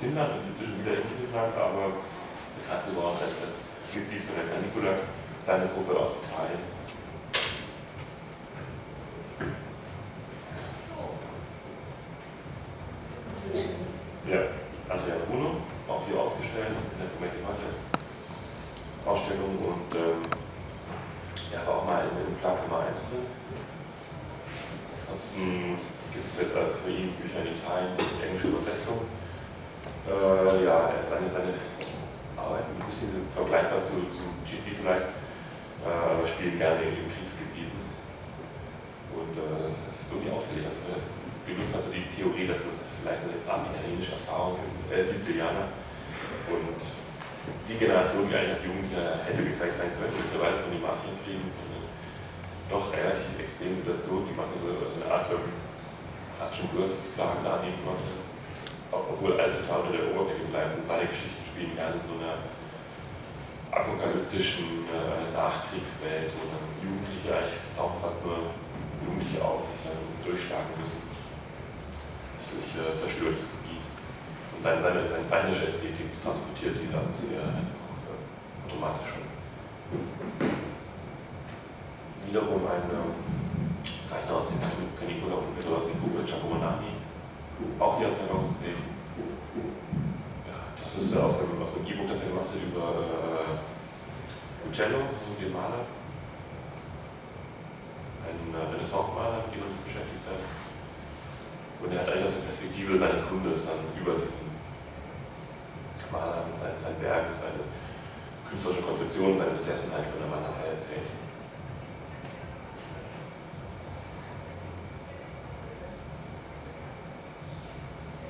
Finnland, 0.02 0.34
inzwischen 0.50 0.82
wieder 0.82 0.98
in 0.98 1.06
Finnland, 1.06 1.54
aber 1.54 2.02
bekannt 2.58 2.84
geworden 2.90 3.22
als 3.22 3.38
das 3.38 3.54
Mitglied 3.94 4.26
von 4.26 4.34
der 4.34 4.50
Canicula, 4.50 4.94
seine 5.46 5.70
Gruppe 5.70 5.94
aus 5.94 6.18
Italien. 6.26 6.66
Inzwischen. 13.30 13.92
Ja, 14.30 14.54
Andrea 14.86 15.18
Bruno, 15.26 15.66
auch 15.90 16.06
hier 16.06 16.20
ausgestellt 16.22 16.78
in 16.78 16.98
der 17.02 17.10
Vermeckle 17.10 17.42
Heute 17.42 17.74
Ausstellung 19.02 19.58
und 19.58 19.90
ähm, 19.98 20.22
er 21.50 21.66
war 21.66 21.82
auch 21.82 21.86
mal 21.90 22.06
in 22.06 22.22
dem 22.22 22.38
Plug 22.38 22.54
Nummer 22.70 22.86
1 22.86 23.02
drin. 23.10 23.26
Ansonsten 25.10 25.74
gibt 26.14 26.28
es 26.30 26.38
jetzt 26.38 26.54
auch 26.54 26.70
für 26.86 26.94
ihn 26.94 27.10
Bücher 27.18 27.42
in 27.42 27.58
Italien 27.58 27.98
mit 27.98 28.22
englischer 28.22 28.54
Übersetzung. 28.54 29.10
Äh, 30.06 30.70
ja, 30.70 30.94
er 30.94 31.04
seine, 31.10 31.28
seine 31.34 31.58
Arbeiten 32.38 32.78
ein 32.78 32.86
bisschen 32.94 33.26
vergleichbar 33.34 33.82
zu, 33.82 34.06
zu 34.14 34.22
GP 34.46 34.86
vielleicht, 34.86 35.18
äh, 35.82 35.90
aber 35.90 36.30
spielen 36.30 36.62
gerne 36.62 36.86
in, 36.86 36.94
in 36.94 37.10
Kriegsgebieten. 37.10 37.82
Und 39.18 39.34
äh, 39.34 39.74
das 39.90 39.98
ist 39.98 40.14
irgendwie 40.14 40.30
auffällig. 40.30 40.70
Also, 40.70 41.02
Genuss 41.52 41.74
hatte 41.74 41.90
die 41.90 42.06
Theorie, 42.14 42.48
dass 42.48 42.62
es 42.64 43.02
vielleicht 43.02 43.26
eine 43.26 43.42
Art 43.50 43.68
italienische 43.74 44.14
Erfahrung 44.14 44.62
ist. 44.62 44.78
Er 44.88 45.04
ist 45.04 45.10
Sizilianer 45.20 45.74
und 46.48 46.80
die 47.68 47.76
Generation, 47.76 48.30
die 48.30 48.36
eigentlich 48.38 48.56
als 48.56 48.66
Jugendlicher 48.66 49.26
hätte 49.26 49.42
geprägt 49.42 49.76
sein 49.76 49.92
können, 49.98 50.14
mittlerweile 50.14 50.62
von 50.62 50.72
den 50.72 50.86
Mafienkriegen, 50.86 51.50
eine 51.50 51.82
doch 52.70 52.88
relativ 52.94 53.36
extreme 53.42 53.82
Situation, 53.82 54.30
die 54.30 54.38
machen 54.38 54.56
so 54.62 54.70
eine 54.70 55.10
Art 55.10 55.28
ähm, 55.34 55.50
fast 56.38 56.54
schon 56.56 56.70
Bürgerklagen 56.72 57.42
daneben 57.44 57.84
machen, 57.84 58.16
obwohl 58.94 59.36
alles 59.36 59.60
total 59.66 59.90
unter 59.90 59.98
der 59.98 60.08
Oberfläche 60.14 60.48
bleibt. 60.48 60.78
Und 60.78 60.86
seine 60.86 61.10
Geschichten 61.10 61.44
spielen 61.52 61.74
gerne 61.76 62.00
in 62.00 62.06
so 62.06 62.16
einer 62.22 62.38
apokalyptischen 63.76 64.88
äh, 64.88 65.34
Nachkriegswelt, 65.34 66.32
wo 66.38 66.48
dann 66.48 66.64
Jugendliche 66.80 67.34
eigentlich 67.34 67.76
tauchen 67.76 68.00
fast 68.00 68.24
nur 68.24 68.56
Jugendliche 69.04 69.42
auf, 69.42 69.66
sich 69.68 69.82
dann 69.84 70.00
durchschlagen 70.22 70.72
müssen 70.78 71.12
durch 72.52 72.72
äh, 72.76 72.92
zerstörtes 73.00 73.48
Gebiet. 73.48 73.84
Und 74.56 74.62
dann 74.64 74.84
seine, 74.84 75.08
seine 75.08 75.26
zeichnerische 75.26 75.72
Ästhetik 75.72 76.12
transportiert 76.20 76.76
die 76.76 76.92
dann 76.92 77.08
sehr 77.16 77.42
einfach 77.42 77.96
äh, 78.12 78.68
automatisch 78.68 79.16
schon. 79.16 79.26
Wiederum 82.28 82.62
ein 82.68 82.86
ähm, 82.92 83.16
Zeichner 84.08 84.36
aus 84.36 84.48
dem 84.52 84.60
Canicula 85.00 85.36
und 85.40 85.56
Pedro 85.56 85.80
aus 85.80 85.88
dem 85.88 86.00
Google, 86.00 86.28
Giacomo 86.28 86.60
Nani, 86.60 87.00
auch 87.80 87.98
hier 87.98 88.12
aus 88.12 88.20
der 88.20 88.28
Raum 88.32 88.56
gewesen. 88.60 88.88
Ja, 90.48 90.60
das 90.80 90.92
ist 91.00 91.12
äh, 91.16 91.20
aus 91.20 91.40
dem, 91.40 91.56
aus 91.60 91.74
dem 91.76 91.88
E-Book, 91.88 92.08
das 92.12 92.24
er 92.24 92.32
gemacht 92.32 92.52
hat 92.52 92.60
über 92.60 92.88
äh, 93.04 94.71
Uccello, 94.82 95.14
also 95.14 95.38
den 95.38 95.54
Maler. 95.54 95.86
Ein 98.26 98.50
äh, 98.50 98.66
Renaissance-Maler, 98.74 99.46
mit 99.46 99.54
dem 99.54 99.62
er 99.62 99.70
sich 99.70 99.86
beschäftigt 99.86 100.26
hat. 100.26 100.42
Und 101.82 101.94
er 101.94 102.02
hat 102.02 102.10
eigentlich 102.10 102.26
aus 102.26 102.38
der 102.42 102.50
Perspektive 102.50 102.98
seines 102.98 103.22
Hundes 103.30 103.62
dann 103.62 103.78
über 103.94 104.18
diesen 104.18 104.50
Maler 106.10 106.50
mit 106.50 106.58
seinen, 106.58 106.82
seinen 106.82 106.98
Werken, 106.98 107.30
seine 107.38 107.62
künstlerische 108.50 108.82
Konzeption, 108.82 109.38
seine 109.38 109.54
Besessenheit 109.54 110.06
von 110.10 110.18
der 110.18 110.34
Malerei 110.34 110.74
erzählt. 110.74 111.14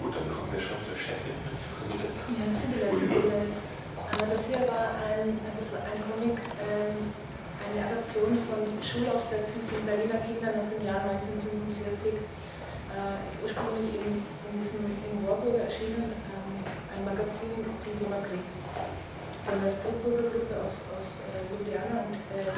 Gut, 0.03 0.11
dann 0.19 0.27
kommen 0.27 0.51
wir 0.51 0.59
schon 0.59 0.83
zur 0.83 0.99
Chefin. 0.99 1.39
Ja, 2.27 2.43
das 2.43 2.59
sind 2.59 2.75
die 2.75 2.83
letzten 2.83 3.07
Bilder 3.07 3.39
jetzt. 3.39 3.71
Aber 4.11 4.25
das 4.27 4.47
hier 4.47 4.59
war 4.67 4.91
ein, 4.99 5.39
das 5.57 5.73
war 5.73 5.81
ein 5.81 6.03
Comic, 6.03 6.37
ähm, 6.59 7.13
eine 7.63 7.85
Adaption 7.87 8.37
von 8.43 8.80
Schulaufsätzen 8.91 9.63
von 9.71 9.87
Berliner 9.87 10.19
Kindern 10.19 10.59
aus 10.59 10.75
dem 10.75 10.83
Jahr 10.83 10.99
1945. 11.07 12.11
Äh, 12.11 13.23
ist 13.23 13.39
ursprünglich 13.39 13.87
eben 13.95 14.19
in 14.19 14.53
diesem 14.59 14.83
im 14.83 15.15
Warburger 15.23 15.63
erschienen 15.63 16.11
ähm, 16.11 16.59
ein 16.59 17.01
Magazin 17.07 17.55
zum 17.79 17.95
Thema 17.95 18.19
Krieg 18.19 18.43
von 19.47 19.63
der 19.63 19.71
Strickburger 19.71 20.27
Gruppe 20.27 20.59
aus, 20.59 20.91
aus 20.91 21.23
äh, 21.31 21.39
Ljubljana. 21.47 22.03
Und 22.03 22.19
äh, 22.35 22.51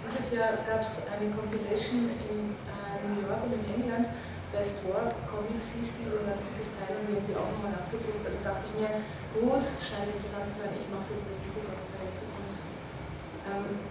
dieses 0.00 0.32
Jahr 0.32 0.56
gab 0.64 0.80
es 0.80 1.04
eine 1.12 1.28
Compilation 1.36 2.16
in 2.32 2.56
äh, 2.64 3.04
New 3.04 3.20
York 3.20 3.44
und 3.44 3.52
in 3.52 3.64
England. 3.76 4.08
Best 4.56 4.88
War 4.88 5.12
Comics 5.28 5.76
hieß 5.76 6.00
die, 6.00 6.08
so 6.08 6.16
ein 6.16 6.32
ganz 6.32 6.48
dickes 6.48 6.80
Teil, 6.80 6.96
und 6.96 7.04
die 7.04 7.12
haben 7.12 7.28
die 7.28 7.36
auch 7.36 7.52
nochmal 7.60 7.76
abgedruckt. 7.76 8.24
Also 8.24 8.40
dachte 8.40 8.64
ich 8.64 8.74
mir, 8.80 9.04
gut, 9.36 9.60
scheint 9.84 10.08
interessant 10.08 10.48
zu 10.48 10.64
sein, 10.64 10.72
ich 10.80 10.88
mache 10.88 11.04
es 11.04 11.12
jetzt 11.12 11.28
als 11.28 11.44
E-Book 11.44 11.68
ähm, 13.44 13.84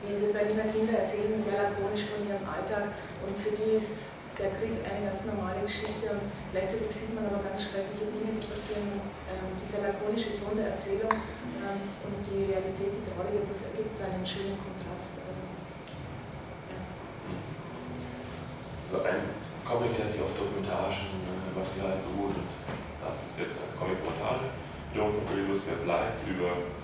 Diese 0.00 0.32
Berliner 0.32 0.72
Kinder 0.72 1.04
erzählen 1.04 1.36
sehr 1.36 1.60
lakonisch 1.60 2.08
von 2.08 2.24
ihrem 2.24 2.40
Alltag 2.48 2.96
und 3.20 3.36
für 3.36 3.52
die 3.52 3.76
ist 3.76 4.00
der 4.40 4.48
Krieg 4.56 4.80
eine 4.80 5.12
ganz 5.12 5.28
normale 5.28 5.60
Geschichte 5.60 6.08
und 6.16 6.24
gleichzeitig 6.52 6.88
sieht 6.88 7.12
man 7.12 7.28
aber 7.28 7.44
ganz 7.44 7.68
schreckliche 7.68 8.08
Dinge, 8.08 8.32
die 8.32 8.48
passieren. 8.48 8.96
Ähm, 9.28 9.52
dieser 9.60 9.84
lakonische 9.84 10.40
Ton 10.40 10.56
der 10.56 10.72
Erzählung 10.72 11.12
ähm, 11.12 11.92
und 12.00 12.16
die 12.24 12.48
Realität, 12.48 12.96
die 12.96 13.04
traurige, 13.04 13.44
das 13.44 13.68
ergibt 13.68 14.00
einen 14.00 14.24
schönen 14.24 14.56
Kontrast. 14.56 15.20
Also, 15.20 15.44
ja. 16.72 16.80
ein 19.04 19.36
Comic, 19.68 19.92
der 20.00 20.08
sich 20.08 20.20
auf 20.24 20.32
dokumentarischen 20.32 21.20
äh, 21.28 21.52
Material 21.52 22.00
beruht, 22.08 22.40
das 23.04 23.20
ist 23.28 23.36
jetzt 23.36 23.60
eine 23.60 23.76
Comic-Montage, 23.76 24.48
wiederum 24.96 25.12
von 25.12 25.28
Web 25.28 25.84
Live 25.84 26.16
über 26.24 26.79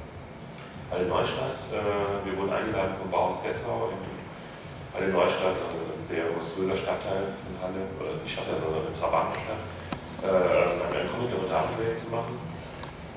Halle 0.91 1.07
Neustadt. 1.07 1.59
Äh, 1.75 2.23
wir 2.23 2.35
wurden 2.39 2.53
eingeladen 2.53 2.95
vom 2.95 3.11
Bauhaus 3.11 3.43
Dessau 3.43 3.91
in 3.91 4.07
Halle 4.95 5.11
Neustadt, 5.11 5.59
also 5.67 5.83
ein 5.83 6.05
sehr 6.07 6.31
monströser 6.31 6.79
Stadtteil 6.79 7.35
von 7.43 7.55
Halle, 7.59 7.91
oder 7.99 8.23
nicht 8.23 8.31
Stadtteil, 8.31 8.63
sondern 8.63 8.87
eine 8.87 8.95
Trabantenstadt, 8.95 9.63
äh, 10.23 10.87
eine 10.87 11.11
Comic-Montage 11.11 11.91
zu 11.99 12.09
machen 12.15 12.39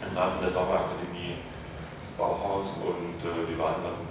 im 0.02 0.12
Rahmen 0.18 0.42
der 0.42 0.50
Sommerakademie 0.50 1.38
Bauhaus 2.18 2.74
und 2.82 3.22
äh, 3.22 3.38
wir 3.46 3.58
waren 3.62 3.86
dann 3.86 4.02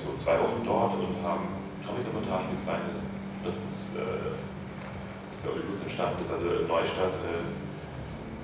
so 0.00 0.16
zwei 0.16 0.40
Wochen 0.40 0.64
dort 0.64 0.96
und 0.96 1.20
haben 1.20 1.60
Comic-Montagen 1.84 2.56
gezeichnet. 2.56 2.96
Das 3.44 3.56
ist, 3.56 3.92
glaube 5.42 5.60
ich, 5.60 5.70
entstanden 5.84 6.24
ist. 6.24 6.32
Also 6.32 6.64
Neustadt, 6.64 7.20
äh, 7.28 7.44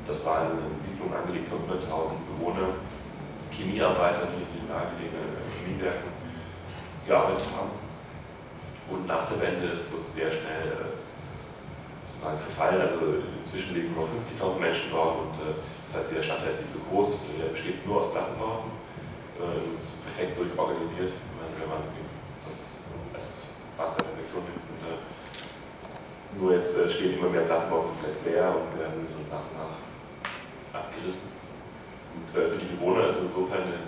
das 0.05 0.21
war 0.25 0.45
eine 0.45 0.61
Siedlung 0.83 1.09
angelegt 1.15 1.49
von 1.49 1.65
100.000 1.65 2.21
Bewohnern, 2.37 2.77
Chemiearbeiter, 3.57 4.29
die 4.29 4.45
in 4.45 4.53
den 4.61 4.69
nahegelegenen 4.69 5.41
Chemiewerken 5.57 6.13
gearbeitet 7.07 7.49
haben. 7.57 7.73
Und 8.93 9.07
nach 9.07 9.27
der 9.33 9.41
Wende 9.41 9.81
ist 9.81 9.91
das 9.91 10.15
sehr 10.15 10.31
schnell 10.31 10.63
äh, 10.63 10.95
sozusagen 12.07 12.39
verfallen. 12.39 12.81
Also 12.81 13.25
inzwischen 13.41 13.75
leben 13.75 13.95
nur 13.95 14.07
50.000 14.07 14.61
Menschen 14.61 14.91
dort 14.93 15.19
und 15.25 15.35
äh, 15.43 15.59
das 15.89 16.03
heißt, 16.03 16.17
der 16.17 16.23
Stadtteil 16.23 16.51
ist 16.51 16.61
nicht 16.61 16.75
so 16.75 16.81
groß, 16.91 17.39
der 17.41 17.51
besteht 17.57 17.87
nur 17.87 18.03
aus 18.03 18.13
Plattenbauten, 18.13 18.71
äh, 19.41 19.81
ist 19.81 19.97
perfekt 20.05 20.39
durchorganisiert. 20.39 21.13
Wenn 21.57 21.71
man 21.71 21.81
das 23.17 23.97
Perfektion 23.97 24.45
nimmt. 24.45 24.67
Und, 24.67 24.83
äh, 24.85 25.01
nur 26.37 26.53
jetzt 26.53 26.77
stehen 26.93 27.19
immer 27.19 27.31
mehr 27.31 27.49
Plattenbauten 27.49 27.91
komplett 27.97 28.21
leer 28.27 28.53
und 28.53 28.79
werden 28.79 29.09
so 29.09 29.25
nach 29.33 29.41
und 29.41 29.57
nach 29.57 29.81
abgerissen. 30.77 31.36
Äh, 32.35 32.49
für 32.49 32.59
die 32.59 32.71
Bewohner 32.77 33.09
ist 33.09 33.19
es 33.19 33.29
insofern 33.29 33.63
eine 33.65 33.81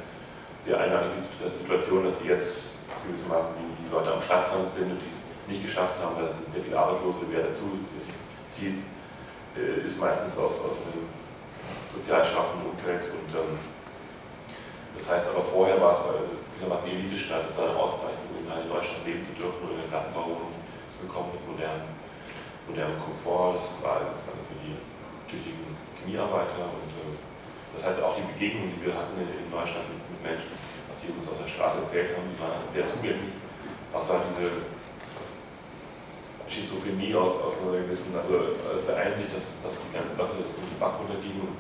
sehr 0.65 0.81
einartige 0.81 1.23
Situation, 1.61 2.05
dass 2.05 2.19
sie 2.19 2.29
jetzt 2.29 2.79
gewissermaßen 3.05 3.57
die, 3.57 3.69
die 3.85 3.91
Leute 3.93 4.13
am 4.13 4.23
Stadtrand 4.23 4.69
sind 4.69 4.91
und 4.93 5.01
die 5.01 5.13
es 5.13 5.49
nicht 5.49 5.65
geschafft 5.65 5.97
haben, 6.01 6.17
da 6.21 6.29
sind 6.33 6.49
sehr 6.51 6.65
viele 6.65 6.79
Arbeitslose, 6.79 7.25
wer 7.31 7.49
dazu 7.49 7.81
zieht, 8.49 8.85
äh, 9.57 9.87
ist 9.87 10.01
meistens 10.01 10.37
aus, 10.37 10.61
aus 10.61 10.81
dem 10.93 11.09
sozial 11.97 12.25
schwachen 12.25 12.69
Umfeld. 12.69 13.13
Und 13.13 13.31
ähm, 13.33 13.57
das 14.97 15.09
heißt 15.09 15.31
aber 15.31 15.45
vorher 15.45 15.81
war 15.81 15.93
es 15.93 16.05
gewissermaßen 16.05 16.85
die 16.91 16.97
Elite-Stadt, 17.01 17.49
es 17.49 17.57
war 17.57 17.71
eine 17.71 17.79
Auszeichnung, 17.79 18.35
in 18.43 18.51
einer 18.51 18.67
Deutschland 18.67 19.07
leben 19.07 19.23
zu 19.23 19.33
dürfen 19.39 19.63
und 19.63 19.79
in 19.79 19.81
den 19.81 19.89
Plattenbauwohnungen 19.89 20.59
zu 20.91 21.07
bekommen 21.07 21.33
mit 21.33 21.43
modernem, 21.47 21.87
modernem 22.67 22.99
Komfort. 22.99 23.63
Das 23.63 23.79
war 23.81 24.03
sozusagen 24.05 24.43
für 24.51 24.59
die 24.59 24.75
tüchtigen 25.31 25.65
Chemiearbeiter 26.03 26.67
und 26.67 26.91
äh, 26.93 27.08
das 27.79 27.95
heißt 27.95 28.03
auch 28.03 28.19
die 28.19 28.27
Begegnungen, 28.27 28.75
die 28.75 28.91
wir 28.91 28.95
hatten 28.99 29.15
in, 29.23 29.47
Neustadt 29.55 29.87
mit, 29.87 30.19
Menschen, 30.19 30.51
was 30.91 30.99
sie 30.99 31.15
uns 31.15 31.31
aus 31.31 31.39
der 31.39 31.47
Straße 31.47 31.87
erzählt 31.87 32.19
haben, 32.19 32.27
die 32.27 32.39
waren 32.43 32.67
sehr 32.75 32.91
zugänglich. 32.91 33.39
Was 33.95 34.11
war 34.11 34.19
diese 34.35 34.67
Schizophrenie 36.51 37.15
aus, 37.15 37.39
aus 37.39 37.63
einer 37.63 37.87
gewissen, 37.87 38.11
also 38.19 38.59
aus 38.67 38.83
der 38.83 38.99
Einsicht, 38.99 39.31
dass, 39.31 39.63
dass 39.63 39.79
die 39.79 39.95
ganze 39.95 40.11
Sache 40.19 40.43
so 40.43 40.59
den 40.59 40.75
Bach 40.83 40.99
runterging 40.99 41.39
und 41.39 41.55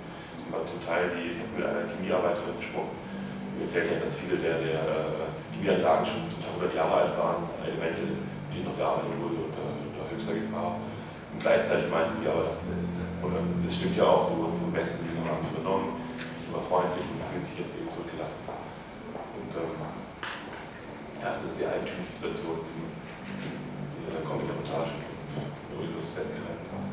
man 0.50 0.66
zum 0.66 0.82
Teil 0.82 1.14
die, 1.14 1.38
ich 1.38 1.38
habe 1.38 1.54
mit 1.54 1.64
einer 1.70 1.86
Chemiearbeiterin 1.86 2.58
gesprochen, 2.58 2.98
die 3.54 3.70
erzählt 3.70 3.94
hat, 3.94 4.02
dass 4.02 4.18
viele 4.18 4.42
der, 4.42 4.58
der 4.58 4.82
äh, 4.82 5.54
Chemieanlagen 5.54 6.02
schon 6.02 6.26
zum 6.34 6.42
Teil 6.42 6.66
100 6.66 6.74
Jahre 6.74 6.94
alt 6.98 7.14
waren, 7.14 7.46
Elemente, 7.62 8.02
die 8.50 8.66
noch 8.66 8.74
gearbeitet 8.74 9.14
wurden 9.22 9.54
unter, 9.54 9.70
unter 9.70 10.02
höchster 10.10 10.34
Gefahr. 10.34 10.82
Und 10.82 11.38
gleichzeitig 11.38 11.86
meinte 11.86 12.18
sie 12.18 12.26
aber, 12.26 12.50
dass, 12.50 12.58
oder 13.22 13.38
das 13.38 13.70
stimmt 13.70 13.94
ja 13.94 14.02
auch, 14.02 14.26
sie 14.26 14.34
wurden 14.34 14.58
vom 14.58 14.74
Westen 14.74 15.06
die 15.06 15.14
haben 15.22 15.44
sie 15.46 15.97
freundlich 16.62 17.06
und 17.06 17.22
fühlen 17.22 17.46
sich 17.46 17.58
jetzt 17.62 17.74
eben 17.76 17.88
zurückgelassen. 17.88 18.42
Und 18.46 19.50
ähm, 19.54 19.74
ja, 21.18 21.34
es 21.34 21.40
ist 21.42 21.58
sehr 21.58 21.70
eigentümliche 21.74 22.14
Situation, 22.18 22.62
die 22.62 24.02
dieser 24.06 24.22
Comic-Reportage 24.22 25.08
festgehalten 26.18 26.66
haben. 26.74 26.90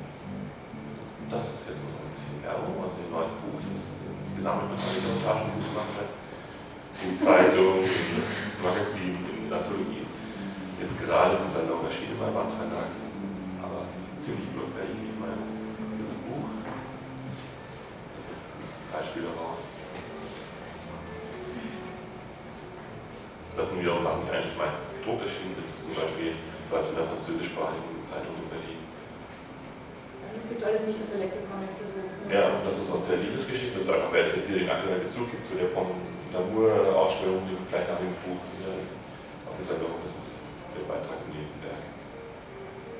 Das 1.33 1.45
ist 1.49 1.65
jetzt 1.65 1.81
noch 1.81 1.97
ein 1.97 2.13
bisschen 2.13 2.37
Werbung, 2.45 2.77
also 2.77 3.01
ein 3.01 3.09
neues 3.09 3.33
Buch, 3.41 3.57
das 3.57 3.73
ist 3.73 3.89
gesammelt 4.37 4.69
mit 4.69 4.77
allen 4.77 5.01
Reportagen, 5.01 5.49
die 5.57 5.65
gemacht 5.65 5.93
hat. 5.97 6.09
In 7.01 7.17
Zeitungen, 7.17 7.89
in 7.89 8.61
Magazinen, 8.61 9.25
in 9.25 9.49
Anthologien. 9.49 10.07
Jetzt 10.79 10.95
gerade 11.01 11.33
zum 11.41 11.49
Salon 11.49 11.89
erschienen 11.89 12.17
beim 12.21 12.33
Wandverlag. 12.37 12.91
Aber 13.65 13.89
ziemlich 14.21 14.53
überfällig, 14.53 15.01
wie 15.01 15.17
mein 15.17 15.35
Buch. 15.41 15.54
Beispiele 18.95 19.27
raus. 19.35 19.59
Das 23.55 23.67
sind 23.67 23.79
wiederum 23.83 24.03
Sachen, 24.03 24.23
die 24.23 24.31
eigentlich 24.31 24.55
meistens 24.55 24.95
gedruckt 24.95 25.27
erschienen 25.27 25.55
sind. 25.55 25.67
Zum 25.83 25.95
Beispiel 25.95 26.31
läuft 26.71 26.89
in 26.91 26.97
der 26.99 27.07
französischsprachigen 27.11 28.03
Zeitung 28.07 28.35
in 28.39 28.47
Berlin. 28.51 28.79
Also 30.23 30.35
es 30.39 30.47
gibt 30.51 30.63
alles 30.63 30.83
nicht 30.87 30.99
nur 30.99 31.09
verleckte 31.11 31.39
Comics, 31.43 31.75
das 31.83 31.91
ist 31.99 32.23
Ja, 32.27 32.43
das 32.63 32.75
ist 32.75 32.91
aus 32.91 33.03
der 33.07 33.19
Liebesgeschichte. 33.19 33.79
Das 33.79 33.87
ist 33.87 33.91
einfach, 33.91 34.11
wer 34.11 34.23
es 34.23 34.31
jetzt 34.35 34.47
hier 34.47 34.59
den 34.63 34.71
aktuellen 34.71 35.03
Bezug 35.03 35.27
gibt 35.31 35.43
zu 35.43 35.55
der 35.59 35.71
Pom 35.75 35.91
Lamour-Ausstellung, 36.35 37.47
die 37.47 37.55
gleich 37.71 37.87
nach 37.87 37.99
dem 37.99 38.11
Buch 38.23 38.43
hier 38.59 38.75
auf 39.47 39.55
der 39.55 39.67
Sendung, 39.71 39.95
das 40.03 40.11
ist 40.19 40.35
der 40.75 40.83
Beitrag 40.83 41.23
im 41.23 41.31
Nebenwerk. 41.31 41.83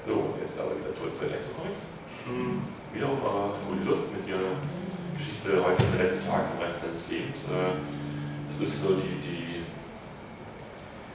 So, 0.08 0.40
jetzt 0.40 0.56
aber 0.56 0.72
wieder 0.80 0.96
zurück 0.96 1.20
zu 1.20 1.28
Elektrocomics. 1.28 1.84
Hm, 2.24 2.64
wiederum 2.96 3.20
aber 3.28 3.60
Uli 3.68 3.84
Lust 3.84 4.08
mit 4.16 4.24
ihrer 4.24 4.56
Geschichte, 5.18 5.64
heute 5.64 5.80
ist 5.80 5.94
der 5.96 6.04
letzte 6.04 6.28
Tag 6.28 6.44
vom 6.52 6.60
Rest 6.60 6.84
deines 6.84 7.08
Lebens. 7.08 7.40
Äh, 7.48 7.80
das 8.52 8.58
ist 8.68 8.84
so 8.84 9.00
die, 9.00 9.16
die 9.24 9.64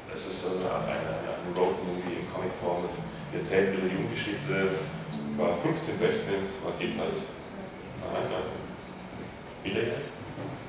es 0.09 0.27
ist 0.27 0.43
eine, 0.49 0.69
eine, 0.89 1.21
eine 1.21 1.51
Road-Movie 1.57 2.25
in 2.25 2.27
Comicform. 2.33 2.89
Die 3.31 3.39
erzählt 3.39 3.77
ihre 3.79 3.89
Jugendgeschichte, 3.89 4.81
war 5.39 5.57
15, 5.57 6.01
16, 6.01 6.49
was 6.65 6.77
jedenfalls. 6.81 7.31
Nein, 8.01 8.27
nein. 8.27 8.49
Minderjährig? 9.65 10.09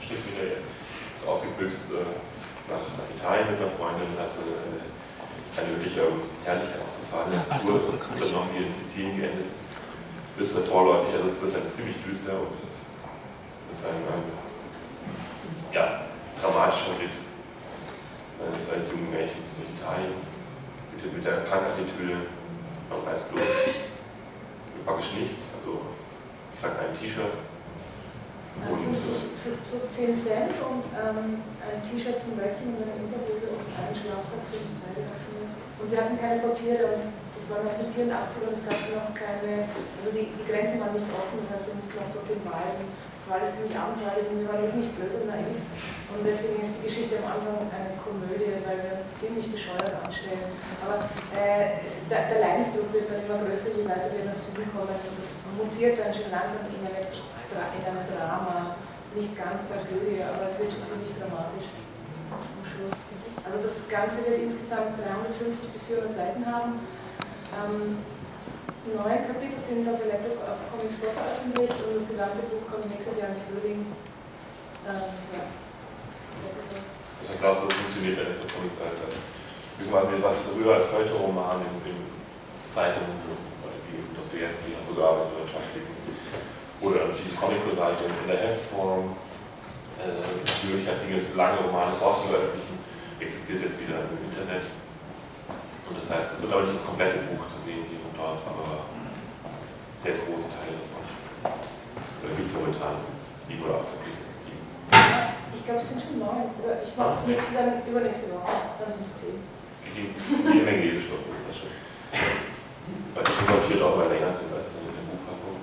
Stimmt, 0.04 0.24
minderjährig. 0.28 0.68
Ist 0.68 1.26
aufgebüxt 1.26 1.88
äh, 1.96 2.16
nach, 2.70 2.86
Italien 3.16 3.48
mit 3.52 3.60
einer 3.64 3.74
Freundin, 3.76 4.12
hat 4.20 4.32
eine, 4.36 4.56
eine, 4.62 4.80
eine 5.58 5.70
wirkliche 5.80 6.04
Herrlichkeit 6.46 6.84
auszufahren. 6.84 7.32
Ja, 7.32 7.44
Tour 7.60 7.96
unternommen, 7.96 8.52
die 8.56 8.68
in 8.68 8.76
Sizilien 8.76 9.16
geendet. 9.20 9.52
Bis 10.38 10.52
vorläufig, 10.52 11.12
also 11.16 11.28
es 11.28 11.42
wird 11.44 11.56
dann 11.60 11.68
ziemlich 11.68 11.98
düster 12.08 12.40
und 12.40 12.56
es 12.64 12.71
ist 13.72 13.86
ein, 13.88 14.04
ein 14.04 14.24
ja, 15.74 16.12
dramatischer 16.42 17.00
Ritt 17.00 17.16
äh, 18.40 18.76
als 18.76 18.92
junge 18.92 19.08
Mädchen 19.10 19.44
in 19.58 19.78
Italien 19.80 20.20
mit, 20.96 21.14
mit 21.14 21.26
der 21.26 21.48
Krankheitstüte, 21.48 22.28
man 22.90 23.06
weiß 23.08 23.32
bloß, 23.32 23.48
praktisch 24.86 25.14
nichts, 25.16 25.42
also 25.56 25.96
ich 26.54 26.60
sag 26.62 26.76
ein 26.80 26.92
T-Shirt. 27.00 27.50
50, 28.52 29.32
so 29.64 29.80
10 29.88 30.14
Cent 30.14 30.56
und 30.60 30.84
ähm, 30.92 31.40
ein 31.64 31.80
T-Shirt 31.88 32.20
zum 32.20 32.36
Wechseln 32.38 32.76
und 32.76 32.84
eine 32.84 33.00
Unterhose 33.00 33.48
und 33.48 33.64
einen 33.80 33.96
Schlafsack 33.96 34.44
für 34.52 34.60
die 34.60 34.76
Teile. 34.84 35.31
Und 35.82 35.90
wir 35.90 35.98
hatten 35.98 36.14
keine 36.14 36.38
Papiere 36.46 36.94
und 36.94 37.10
das 37.34 37.50
war 37.50 37.66
1984 37.66 38.46
und 38.46 38.54
es 38.54 38.62
gab 38.70 38.78
noch 38.94 39.10
keine, 39.18 39.66
also 39.98 40.14
die, 40.14 40.30
die 40.30 40.46
Grenzen 40.46 40.78
waren 40.78 40.94
nicht 40.94 41.10
offen, 41.10 41.42
das 41.42 41.58
heißt, 41.58 41.66
wir 41.66 41.74
mussten 41.74 41.98
auch 41.98 42.14
durch 42.14 42.30
den 42.38 42.46
Wald. 42.46 42.78
Das 43.18 43.26
war 43.26 43.42
alles 43.42 43.58
ziemlich 43.58 43.74
abenteuerlich 43.74 44.30
und 44.30 44.46
wir 44.46 44.50
waren 44.54 44.62
jetzt 44.62 44.78
nicht 44.78 44.94
blöd 44.94 45.10
und 45.18 45.26
naiv. 45.26 45.58
Und 46.14 46.22
deswegen 46.22 46.62
ist 46.62 46.78
die 46.78 46.86
Geschichte 46.86 47.18
am 47.18 47.34
Anfang 47.34 47.66
eine 47.74 47.98
Komödie, 47.98 48.62
weil 48.62 48.78
wir 48.78 48.94
uns 48.94 49.10
ziemlich 49.18 49.50
bescheuert 49.50 49.90
anstellen. 50.06 50.54
Aber 50.86 51.10
äh, 51.34 51.82
es, 51.82 52.06
der, 52.06 52.30
der 52.30 52.46
Leidensdruck 52.46 52.94
wird 52.94 53.10
dann 53.10 53.26
immer 53.26 53.42
größer, 53.42 53.74
je 53.74 53.90
weiter 53.90 54.14
wir 54.14 54.30
dazu 54.30 54.54
kommen. 54.54 54.86
Und 54.86 55.16
das 55.18 55.42
mutiert 55.58 55.98
dann 55.98 56.14
schon 56.14 56.30
langsam 56.30 56.68
in, 56.70 56.86
eine, 56.86 57.10
in 57.10 57.84
ein 57.90 58.06
Drama. 58.06 58.78
Nicht 59.18 59.34
ganz 59.34 59.66
Tragödie, 59.66 60.22
aber 60.22 60.46
es 60.46 60.62
wird 60.62 60.78
schon 60.78 60.86
ziemlich 60.86 61.14
dramatisch 61.18 61.74
am 62.30 62.64
Schluss. 62.64 63.11
Also 63.44 63.58
das 63.58 63.89
Ganze 63.89 64.26
wird 64.28 64.42
insgesamt 64.42 65.00
350 65.02 65.70
bis 65.74 65.84
400 65.84 66.14
Seiten 66.14 66.46
haben. 66.46 66.80
Ähm, 67.52 67.98
neun 68.86 69.22
Kapitel 69.26 69.58
sind 69.58 69.88
auf 69.89 70.02
Electro 70.02 70.38
Comics 70.70 71.02
vorveröffentlicht 71.02 71.76
und 71.82 71.96
das 71.98 72.08
gesamte 72.08 72.46
Buch 72.50 72.70
kommt 72.70 72.89
nächstes 72.89 73.18
Jahr 73.18 73.34
im 73.34 73.42
Frühling. 73.42 73.86
Ähm, 74.86 75.14
ja. 75.34 75.44
Heißt, 77.28 77.44
auch 77.46 77.66
so 77.66 77.68
funktioniert 77.70 78.18
Electro 78.22 78.48
Comics 78.54 78.78
als, 78.78 78.98
als 79.10 79.18
beziehungsweise 79.78 80.22
was 80.22 80.38
früher 80.54 80.78
als 80.78 80.86
Feuilleton-Roman 80.94 81.66
in, 81.66 81.74
in 81.89 81.98
Zeitungen, 82.70 83.18
wie 83.89 84.00
Dostoevsky 84.16 84.78
so 84.88 84.94
gearbeitet 84.94 85.42
oder 86.82 87.08
natürlich 87.08 87.30
die 87.30 87.38
Comic-Bereiche 87.38 88.06
in 88.10 88.28
der 88.28 88.38
Heftform, 88.38 89.16
äh, 90.02 90.10
die 90.10 90.68
Möglichkeit, 90.68 91.06
Dinge, 91.06 91.22
lange 91.36 91.62
Romane 91.62 91.94
vorzuveröffentlichen 91.94 92.71
existiert 93.22 93.62
jetzt 93.70 93.78
wieder 93.86 94.02
im 94.10 94.18
Internet. 94.26 94.66
Und 95.86 95.96
das 96.02 96.08
heißt, 96.10 96.34
es 96.36 96.42
wird 96.42 96.52
aber 96.52 96.66
nicht 96.66 96.82
das 96.82 96.88
komplette 96.88 97.22
Buch 97.30 97.46
zu 97.54 97.60
sehen 97.62 97.86
hier 97.86 98.02
und 98.02 98.18
dort, 98.18 98.42
aber 98.48 98.90
sehr 100.02 100.18
große 100.18 100.50
Teile 100.50 100.82
davon. 100.82 101.06
Oder 102.26 102.34
gibt 102.34 102.50
es 102.50 102.56
momentan 102.58 102.98
sieben 103.46 103.62
oder 103.62 103.86
acht 103.86 103.94
Kapitel? 103.94 104.26
Sieben. 104.42 104.66
Ich 105.54 105.62
glaube, 105.62 105.78
es 105.78 105.88
sind 105.94 106.02
schon 106.02 106.18
neun. 106.18 106.50
Ich 106.58 106.94
mache 106.98 107.14
das 107.14 107.28
nächste 107.30 107.54
dann 107.54 107.86
übernächste 107.86 108.34
Woche. 108.34 108.82
Dann 108.82 108.90
sind 108.90 109.06
es 109.06 109.14
zehn. 109.22 109.38
Jede 109.92 110.66
Menge 110.66 110.82
Lesestoff 110.82 111.22
ist 111.28 111.46
das 111.46 111.58
schon. 111.62 111.74
Weil 113.14 113.26
die 113.28 113.46
notiert 113.46 113.82
auch 113.84 114.00
mal 114.00 114.10
länger 114.10 114.32
sind 114.34 114.50
als 114.56 114.72
in 114.74 114.90
der 114.90 115.06
Buchfassung. 115.12 115.60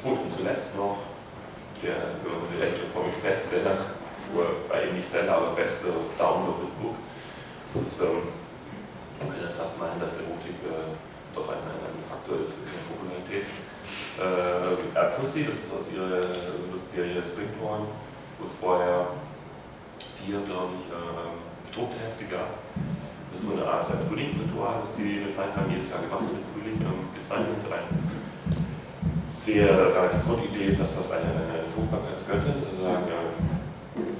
Und 0.00 0.32
zuletzt 0.32 0.72
noch 0.74 1.12
der, 1.84 2.16
man 2.24 2.40
so 2.40 2.48
direkt 2.50 2.88
Comics 2.90 3.20
Bestseller 3.20 3.99
nur 4.32 4.66
bei 4.68 4.86
ihm 4.86 4.94
nicht 4.94 5.10
Seller, 5.10 5.36
aber 5.36 5.52
beste 5.58 5.86
Download-Book. 6.18 6.96
Und 7.74 7.92
ähm, 8.02 8.22
man 9.18 9.30
könnte 9.30 9.54
fast 9.54 9.78
meinen, 9.78 10.00
dass 10.00 10.14
Erotik 10.18 10.58
äh, 10.66 10.94
doch 11.34 11.46
ein, 11.50 11.62
ein, 11.62 12.02
Faktor 12.10 12.42
ist 12.42 12.58
für 12.58 12.66
die 12.66 12.86
Popularität. 12.90 13.46
Äh, 14.18 15.14
Pussy, 15.14 15.46
das 15.46 15.54
ist 15.54 15.70
aus 15.70 15.86
ihrer 15.90 16.34
Serie 16.78 17.22
Springborn, 17.22 17.86
wo 18.38 18.42
es 18.46 18.54
vorher 18.58 19.14
vier, 20.18 20.42
glaube 20.42 20.74
ich, 20.82 20.86
äh, 20.90 21.30
bedruckte 21.70 22.02
Hefte 22.02 22.26
gab. 22.26 22.58
Das 23.30 23.38
ist 23.38 23.46
so 23.46 23.54
eine 23.54 23.62
Art 23.62 23.86
äh, 23.94 24.02
Frühlingsritual, 24.02 24.82
das 24.82 24.98
sie 24.98 25.22
eine 25.22 25.30
Zeit 25.30 25.54
lang 25.54 25.70
jedes 25.70 25.86
Jahr 25.86 26.02
gemacht 26.02 26.26
hat 26.26 26.34
im 26.34 26.46
Frühling, 26.50 26.82
ähm, 26.82 27.06
gezeichnet. 27.14 27.62
Ein 27.70 27.86
sehr, 29.30 29.70
äh, 29.70 30.18
die 30.18 30.22
Grundidee 30.26 30.66
ist, 30.74 30.82
dass 30.82 30.98
das 30.98 31.14
eine, 31.14 31.30
eine 31.30 31.70
Fruchtbarkeitsgöttin, 31.70 32.66
also 32.66 32.82
sagen, 32.82 33.06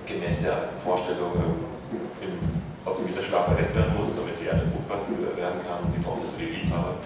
gemäß 0.07 0.43
der 0.43 0.75
Vorstellung 0.83 1.33
ähm, 1.39 2.41
aus 2.85 2.97
dem 2.97 3.09
Winterschlaf 3.09 3.49
erweckt 3.49 3.75
werden 3.77 3.95
muss, 3.95 4.17
damit 4.17 4.41
die 4.41 4.47
Erde 4.47 4.67
fruchtbar 4.73 5.05
werden 5.37 5.61
kann. 5.63 5.87
Sie 5.93 6.01
braucht 6.03 6.25
das 6.27 6.35
für 6.35 6.43
die 6.43 6.65
Liebhaber. 6.65 6.97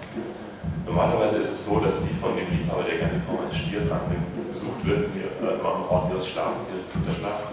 Normalerweise 0.85 1.41
ist 1.41 1.51
es 1.51 1.65
so, 1.65 1.79
dass 1.79 2.01
sie 2.01 2.13
von 2.21 2.37
dem 2.37 2.47
Liebhaber, 2.49 2.83
der 2.85 2.97
gerne 3.01 3.21
vor 3.25 3.41
einem 3.41 3.53
Stier 3.53 3.85
dran 3.89 4.05
besucht 4.53 4.81
wird, 4.85 5.09
äh, 5.13 5.59
am 5.61 5.85
Ort 5.89 6.13
ihres 6.13 6.27
Schlafens, 6.27 6.69
ihres 6.69 6.89
Winterschlafs. 6.93 7.51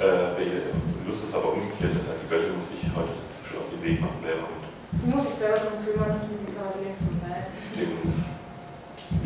Äh, 0.00 0.70
Lust 1.06 1.26
ist 1.26 1.34
aber 1.34 1.52
umgekehrt, 1.54 1.92
das 1.98 2.06
heißt, 2.06 2.22
die 2.24 2.30
Göttin 2.30 2.54
muss 2.54 2.70
sich 2.70 2.86
heute 2.94 3.18
schon 3.42 3.58
auf 3.58 3.68
den 3.70 3.82
Weg 3.82 4.00
machen 4.00 4.20
selber. 4.22 4.46
Und 4.46 4.98
sie 4.98 5.10
muss 5.10 5.24
sich 5.26 5.36
selber 5.42 5.58
darum 5.58 5.82
kümmern, 5.82 6.14
dass 6.14 6.30
mit 6.30 6.46
die 6.46 6.54
Parallelen 6.54 6.94
zu 6.94 7.06
bleiben. 7.18 7.50
Den 7.74 7.98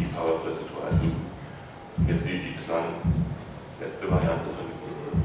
Liebhaber 0.01 0.41
für 0.41 0.51
das 0.53 0.61
Ritual 0.65 0.93
suchen. 0.97 1.25
Jetzt 2.09 2.25
die, 2.27 2.41
die 2.41 2.57
letzte 3.81 4.11
Variante 4.11 4.45
von 4.45 4.67
Ritual 4.67 5.24